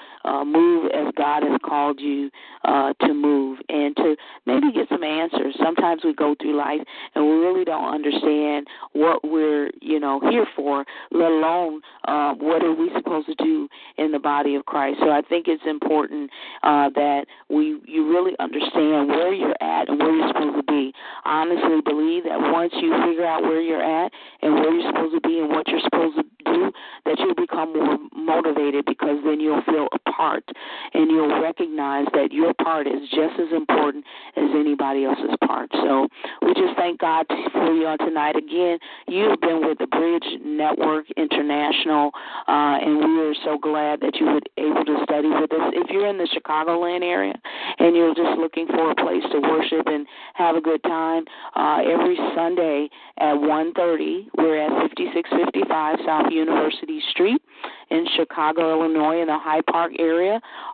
uh, 0.44 0.46
move 0.46 0.92
as 0.94 1.14
God 1.18 1.44
has 1.44 1.60
called 1.66 2.00
you 2.00 2.30
uh, 2.66 2.94
to 3.02 3.14
move, 3.14 3.60
and 3.70 3.96
to 3.98 4.16
maybe 4.46 4.72
get 4.72 4.88
some 4.90 5.04
answers. 5.04 5.56
Sometimes 5.62 6.02
we 6.04 6.14
go 6.14 6.36
through 6.42 6.58
life 6.58 6.82
and 7.16 7.26
we 7.26 7.34
really 7.34 7.66
don't 7.66 7.94
understand 7.94 8.68
what 8.94 9.24
we're 9.24 9.70
you 9.82 10.00
know 10.00 10.20
here 10.30 10.46
for, 10.56 10.86
let 11.12 11.32
alone 11.32 11.82
uh, 12.08 12.34
what 12.36 12.64
are 12.64 12.74
we 12.74 12.90
supposed 12.96 13.28
to 13.28 13.36
do 13.36 13.68
in 13.98 14.12
the 14.12 14.20
body 14.20 14.56
of 14.56 14.66
Christ. 14.66 15.00
So 15.02 15.10
I 15.10 15.22
think 15.22 15.48
it's 15.48 15.64
important 15.66 16.30
uh, 16.64 16.90
that 16.96 17.26
we 17.50 17.80
you 17.86 18.10
really 18.10 18.34
understand 18.40 19.10
where 19.10 19.34
you're 19.34 19.58
at 19.62 19.90
and 19.90 20.00
where 20.00 20.16
you're 20.16 20.28
supposed 20.28 20.58
to 20.58 20.64
be. 20.72 20.94
I 21.26 21.42
honestly 21.42 21.82
believe 21.84 22.24
that 22.24 22.40
once 22.40 22.74
you 22.82 22.94
figure 23.06 23.26
out 23.26 23.44
where 23.44 23.62
you're 23.62 23.84
at 23.84 24.12
and 24.42 24.54
where 24.56 24.74
you're 24.74 24.92
supposed 24.92 25.14
to 25.16 25.28
be 25.28 25.40
and 25.40 25.50
what 25.50 25.68
you're 25.68 25.84
supposed 25.84 26.18
to 26.18 26.24
do, 26.46 26.72
that 27.06 27.20
you'll 27.20 27.36
become 27.36 27.74
more 27.74 27.98
motivated 28.16 28.86
because 28.86 29.18
then 29.26 29.40
you'll 29.40 29.64
feel 29.64 29.88
a 29.94 30.03
part 30.24 30.48
and 30.94 31.12
you'll 31.12 31.42
recognize 31.42 32.06
that 32.14 32.32
your 32.32 32.54
part 32.64 32.88
is 32.88 33.02
just 33.10 33.36
as 33.40 33.52
important 33.54 34.06
as 34.38 34.50
anybody 34.56 35.04
else's 35.04 35.36
part. 35.46 35.70
So 35.74 36.08
we 36.42 36.54
just 36.54 36.78
thank 36.78 37.00
God 37.00 37.26
for 37.28 37.74
you 37.74 37.86
on 37.88 37.98
tonight. 37.98 38.36
Again, 38.38 38.80
you've 39.08 39.40
been 39.42 39.68
with 39.68 39.80
the 39.80 39.88
Bridge 39.88 40.24
Network 40.46 41.06
International, 41.18 42.12
uh, 42.48 42.80
and 42.80 42.98
we 43.04 43.22
are 43.28 43.36
so 43.44 43.58
glad 43.58 44.00
that 44.00 44.16
you 44.16 44.26
were 44.28 44.42
able 44.58 44.86
to 44.86 44.96
study 45.04 45.28
with 45.28 45.52
us. 45.52 45.76
If 45.76 45.90
you're 45.90 46.08
in 46.08 46.18
the 46.18 46.30
Chicagoland 46.32 47.04
area 47.04 47.36
and 47.80 47.96
you're 47.96 48.16
just 48.16 48.40
looking 48.40 48.68
for 48.68 48.92
a 48.92 48.96
place 48.96 49.24
to 49.32 49.40
worship 49.40 49.88
and 49.88 50.08
have 50.36 50.56
a 50.56 50.62
good 50.62 50.82
time, 50.84 51.26
uh, 51.56 51.84
every 51.84 52.16
Sunday 52.36 52.90
at 53.20 53.36
1.30, 53.36 54.28
we're 54.38 54.60
at 54.64 54.72
5655 54.96 56.00
South 56.06 56.32
University 56.32 57.02
Street 57.12 57.42
in 57.90 58.06
Chicago, 58.16 58.72
Illinois, 58.72 59.22
in 59.22 59.28
the 59.28 59.38
Hyde 59.38 59.66
Park 59.68 59.94
area, 60.00 60.13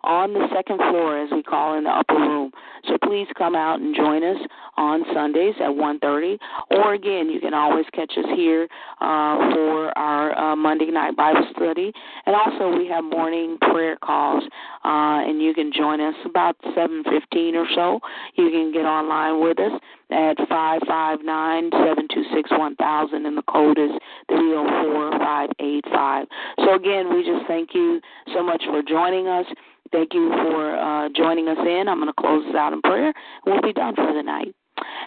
on 0.04 0.34
the 0.34 0.48
second 0.54 0.78
floor, 0.78 1.22
as 1.22 1.30
we 1.32 1.44
call 1.44 1.78
in 1.78 1.84
the 1.84 1.90
upper 1.90 2.16
room. 2.16 2.52
So 2.88 2.98
please 3.04 3.28
come 3.38 3.56
out 3.56 3.80
and 3.80 3.96
join 3.96 4.24
us 4.24 4.38
on 4.78 5.04
Sundays 5.14 5.56
at 5.60 5.70
1:30, 5.70 6.38
or 6.72 6.94
again, 6.94 7.30
you 7.30 7.40
can 7.40 7.54
always 7.54 7.86
catch 7.94 8.12
us 8.18 8.26
here 8.36 8.68
uh, 9.02 9.52
for 9.54 9.98
our 9.98 10.38
uh, 10.38 10.56
Monday 10.56 10.92
night 10.92 11.16
Bible 11.16 11.46
study, 11.56 11.92
and 12.26 12.36
also 12.36 12.76
we 12.78 12.88
have 12.88 13.04
morning 13.04 13.58
prayer 13.62 13.98
calls, 13.98 14.44
uh, 14.86 15.28
and 15.28 15.42
you 15.42 15.54
can 15.54 15.72
join 15.72 16.00
us 16.00 16.16
about 16.26 16.56
7:15 16.76 17.56
or 17.56 17.68
so. 17.76 18.00
You 18.36 18.50
can 18.50 18.72
get 18.72 18.86
online 18.86 19.42
with 19.42 19.60
us 19.60 19.80
at 20.12 20.38
five 20.48 20.82
five 20.88 21.20
nine 21.24 21.70
seven 21.72 22.08
two 22.14 22.24
six 22.34 22.50
one 22.52 22.76
thousand, 22.78 23.26
and 23.26 23.38
the 23.38 23.44
code 23.44 23.78
is 23.78 23.92
three 24.28 24.50
zero 24.50 24.66
four 24.84 25.12
five 25.20 25.50
eight 25.60 25.86
five. 25.94 26.26
So 26.66 26.76
again, 26.76 27.14
we 27.14 27.24
just 27.24 27.46
thank 27.48 27.74
you 27.74 28.02
so 28.34 28.44
much 28.44 28.64
for 28.66 28.82
joining 28.82 29.19
us. 29.28 29.46
Thank 29.92 30.14
you 30.14 30.30
for 30.30 30.78
uh, 30.78 31.10
joining 31.16 31.48
us 31.48 31.58
in. 31.60 31.88
I'm 31.88 31.98
going 31.98 32.08
to 32.08 32.14
close 32.14 32.46
this 32.46 32.56
out 32.56 32.74
in 32.74 32.82
prayer. 32.82 33.14
We'll 33.46 33.62
be 33.62 33.74
done 33.74 33.96
for 33.96 34.14
the 34.14 34.22
night. 34.22 34.56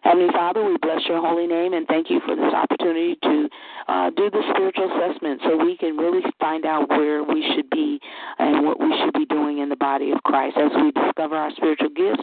Heavenly 0.02 0.32
Father, 0.32 0.64
we 0.64 0.76
bless 0.82 1.02
your 1.08 1.20
holy 1.20 1.46
name 1.46 1.72
and 1.72 1.86
thank 1.86 2.10
you 2.10 2.20
for 2.26 2.34
this 2.34 2.52
opportunity 2.52 3.16
to 3.22 3.48
uh, 3.88 4.10
do 4.10 4.30
the 4.30 4.42
spiritual 4.54 4.90
assessment 4.92 5.40
so 5.44 5.56
we 5.56 5.76
can 5.76 5.96
really 5.96 6.22
find 6.40 6.64
out 6.66 6.88
where 6.88 7.22
we 7.22 7.42
should 7.54 7.68
be 7.70 8.00
and 8.38 8.64
what 8.66 8.80
we 8.80 8.92
should 9.02 9.12
be 9.14 9.26
doing 9.26 9.58
in 9.58 9.68
the 9.68 9.76
body 9.76 10.10
of 10.10 10.22
Christ 10.22 10.56
as 10.56 10.70
we 10.76 10.92
discover 10.92 11.36
our 11.36 11.50
spiritual 11.52 11.90
gifts 11.90 12.22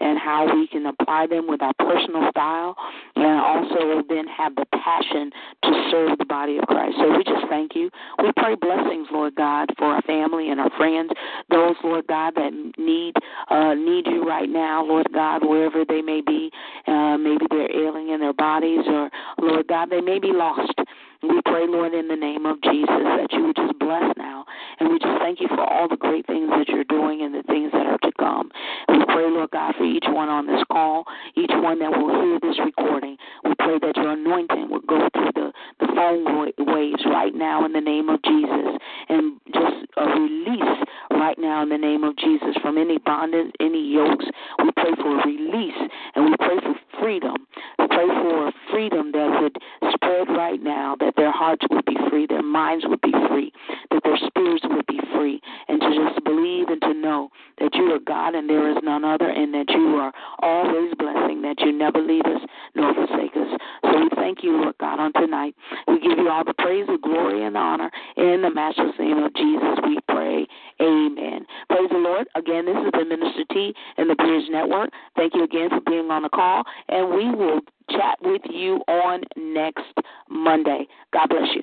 and 0.00 0.18
how 0.18 0.48
we 0.52 0.66
can 0.66 0.86
apply 0.86 1.26
them 1.26 1.46
with 1.48 1.62
our 1.62 1.74
personal 1.78 2.30
style 2.30 2.76
and 3.16 3.40
also 3.40 4.02
then 4.08 4.26
have 4.26 4.54
the 4.56 4.66
passion 4.72 5.30
to 5.64 5.88
serve 5.90 6.18
the 6.18 6.24
body 6.24 6.58
of 6.58 6.64
Christ. 6.66 6.96
So 6.98 7.10
we 7.10 7.24
just 7.24 7.46
thank 7.48 7.74
you. 7.74 7.90
We 8.22 8.32
pray 8.36 8.54
blessings, 8.54 9.08
Lord 9.12 9.34
God, 9.34 9.68
for 9.78 9.86
our 9.86 10.02
family 10.02 10.50
and 10.50 10.60
our 10.60 10.70
friends, 10.76 11.10
those, 11.50 11.76
Lord 11.82 12.06
God, 12.06 12.34
that 12.36 12.52
need 12.78 13.14
uh, 13.48 13.74
need 13.74 14.06
you 14.06 14.26
right 14.26 14.48
now, 14.48 14.84
Lord 14.84 15.08
God, 15.12 15.46
wherever 15.46 15.84
they 15.84 16.02
may 16.02 16.20
be. 16.20 16.50
Uh, 16.90 17.16
maybe 17.16 17.46
they're 17.50 17.70
ailing 17.70 18.08
in 18.08 18.18
their 18.18 18.32
bodies, 18.32 18.80
or 18.86 19.10
Lord 19.40 19.68
God, 19.68 19.90
they 19.90 20.00
may 20.00 20.18
be 20.18 20.32
lost. 20.32 20.74
We 21.22 21.40
pray, 21.44 21.66
Lord, 21.68 21.92
in 21.92 22.08
the 22.08 22.16
name 22.16 22.46
of 22.46 22.60
Jesus, 22.62 22.88
that 22.88 23.28
you 23.32 23.46
would 23.46 23.56
just 23.56 23.78
bless 23.78 24.08
now. 24.16 24.44
And 24.78 24.88
we 24.88 24.98
just 24.98 25.20
thank 25.20 25.40
you 25.40 25.48
for 25.48 25.60
all 25.60 25.86
the 25.88 25.96
great 25.96 26.26
things 26.26 26.48
that 26.48 26.68
you're 26.68 26.84
doing 26.84 27.20
and 27.22 27.34
the 27.34 27.42
things 27.42 27.72
that 27.72 27.86
are 27.86 27.98
to 27.98 28.12
come. 28.18 28.50
We 28.88 29.04
pray, 29.04 29.28
Lord 29.28 29.50
God, 29.50 29.74
for 29.76 29.84
each 29.84 30.06
one 30.08 30.30
on 30.30 30.46
this 30.46 30.64
call, 30.72 31.04
each 31.36 31.52
one 31.52 31.78
that 31.80 31.90
will 31.92 32.08
hear 32.08 32.40
this 32.40 32.58
recording. 32.64 33.18
We 33.44 33.54
pray 33.58 33.78
that 33.80 33.96
your 33.96 34.12
anointing 34.12 34.70
will 34.70 34.80
go 34.88 35.08
through 35.12 35.32
the, 35.34 35.52
the 35.80 35.92
phone 35.94 36.24
waves 36.56 37.04
right 37.04 37.34
now 37.34 37.66
in 37.66 37.72
the 37.72 37.80
name 37.80 38.08
of 38.08 38.22
Jesus. 38.22 38.80
And 39.08 39.40
just 39.52 39.92
a 39.98 40.06
release 40.06 40.78
right 41.10 41.38
now 41.38 41.62
in 41.62 41.68
the 41.68 41.78
name 41.78 42.04
of 42.04 42.16
Jesus 42.16 42.56
from 42.62 42.78
any 42.78 42.96
bondage, 42.96 43.52
any 43.60 43.92
yokes. 43.92 44.24
We 44.64 44.70
pray 44.72 44.96
for 44.96 45.20
release 45.26 45.80
and 46.14 46.30
we 46.30 46.36
pray 46.38 46.56
for 46.64 46.74
freedom. 47.00 47.46
Pray 47.78 48.06
for 48.06 48.52
freedom 48.70 49.12
that 49.12 49.40
would 49.40 49.56
spread 49.94 50.28
right 50.36 50.62
now, 50.62 50.96
that 51.00 51.14
their 51.16 51.32
hearts 51.32 51.64
would 51.70 51.84
be 51.84 51.96
free, 52.08 52.26
their 52.26 52.42
minds 52.42 52.84
would 52.86 53.00
be 53.00 53.12
free, 53.28 53.52
that 53.90 54.02
their 54.04 54.16
spirits 54.16 54.64
would 54.68 54.86
be 54.86 55.00
free, 55.14 55.40
and 55.68 55.80
to 55.80 55.88
just 55.88 56.24
believe 56.24 56.68
and 56.68 56.80
to 56.82 56.94
know 56.94 57.30
that 57.58 57.74
you 57.74 57.92
are 57.92 57.98
God 57.98 58.34
and 58.34 58.48
there 58.48 58.70
is 58.70 58.76
none 58.82 59.04
other, 59.04 59.28
and 59.28 59.52
that 59.54 59.70
you 59.70 59.96
are 59.96 60.12
always 60.40 60.94
blessing, 60.98 61.42
that 61.42 61.60
you 61.60 61.72
never 61.72 62.00
leave 62.00 62.24
us 62.24 62.40
nor 62.74 62.94
forsake 62.94 63.36
us. 63.36 63.58
So 63.82 64.00
we 64.00 64.08
thank 64.14 64.42
you, 64.42 64.52
Lord 64.60 64.76
God, 64.78 65.00
on 65.00 65.12
tonight. 65.14 65.54
We 65.88 66.00
give 66.00 66.18
you 66.18 66.28
all 66.28 66.44
the 66.44 66.54
praise, 66.54 66.86
the 66.86 66.98
glory, 67.02 67.44
and 67.44 67.54
the 67.56 67.60
honor. 67.60 67.90
In 68.16 68.42
the 68.42 68.50
matchless 68.50 68.94
name 68.98 69.18
of 69.18 69.34
Jesus, 69.34 69.78
we 69.84 69.98
pray. 70.08 70.46
Amen. 70.80 71.46
Praise 71.68 71.90
the 71.90 71.98
Again, 72.34 72.66
this 72.66 72.76
is 72.76 72.92
the 72.92 73.04
Minister 73.04 73.44
T 73.52 73.74
and 73.96 74.10
the 74.10 74.14
Bridge 74.14 74.48
Network. 74.50 74.90
Thank 75.16 75.34
you 75.34 75.44
again 75.44 75.70
for 75.70 75.80
being 75.80 76.10
on 76.10 76.22
the 76.22 76.28
call, 76.28 76.64
and 76.88 77.10
we 77.10 77.30
will 77.30 77.60
chat 77.90 78.18
with 78.22 78.42
you 78.50 78.76
on 78.88 79.22
next 79.36 79.92
Monday. 80.28 80.86
God 81.12 81.28
bless 81.28 81.48
you. 81.54 81.62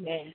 Amen. 0.00 0.34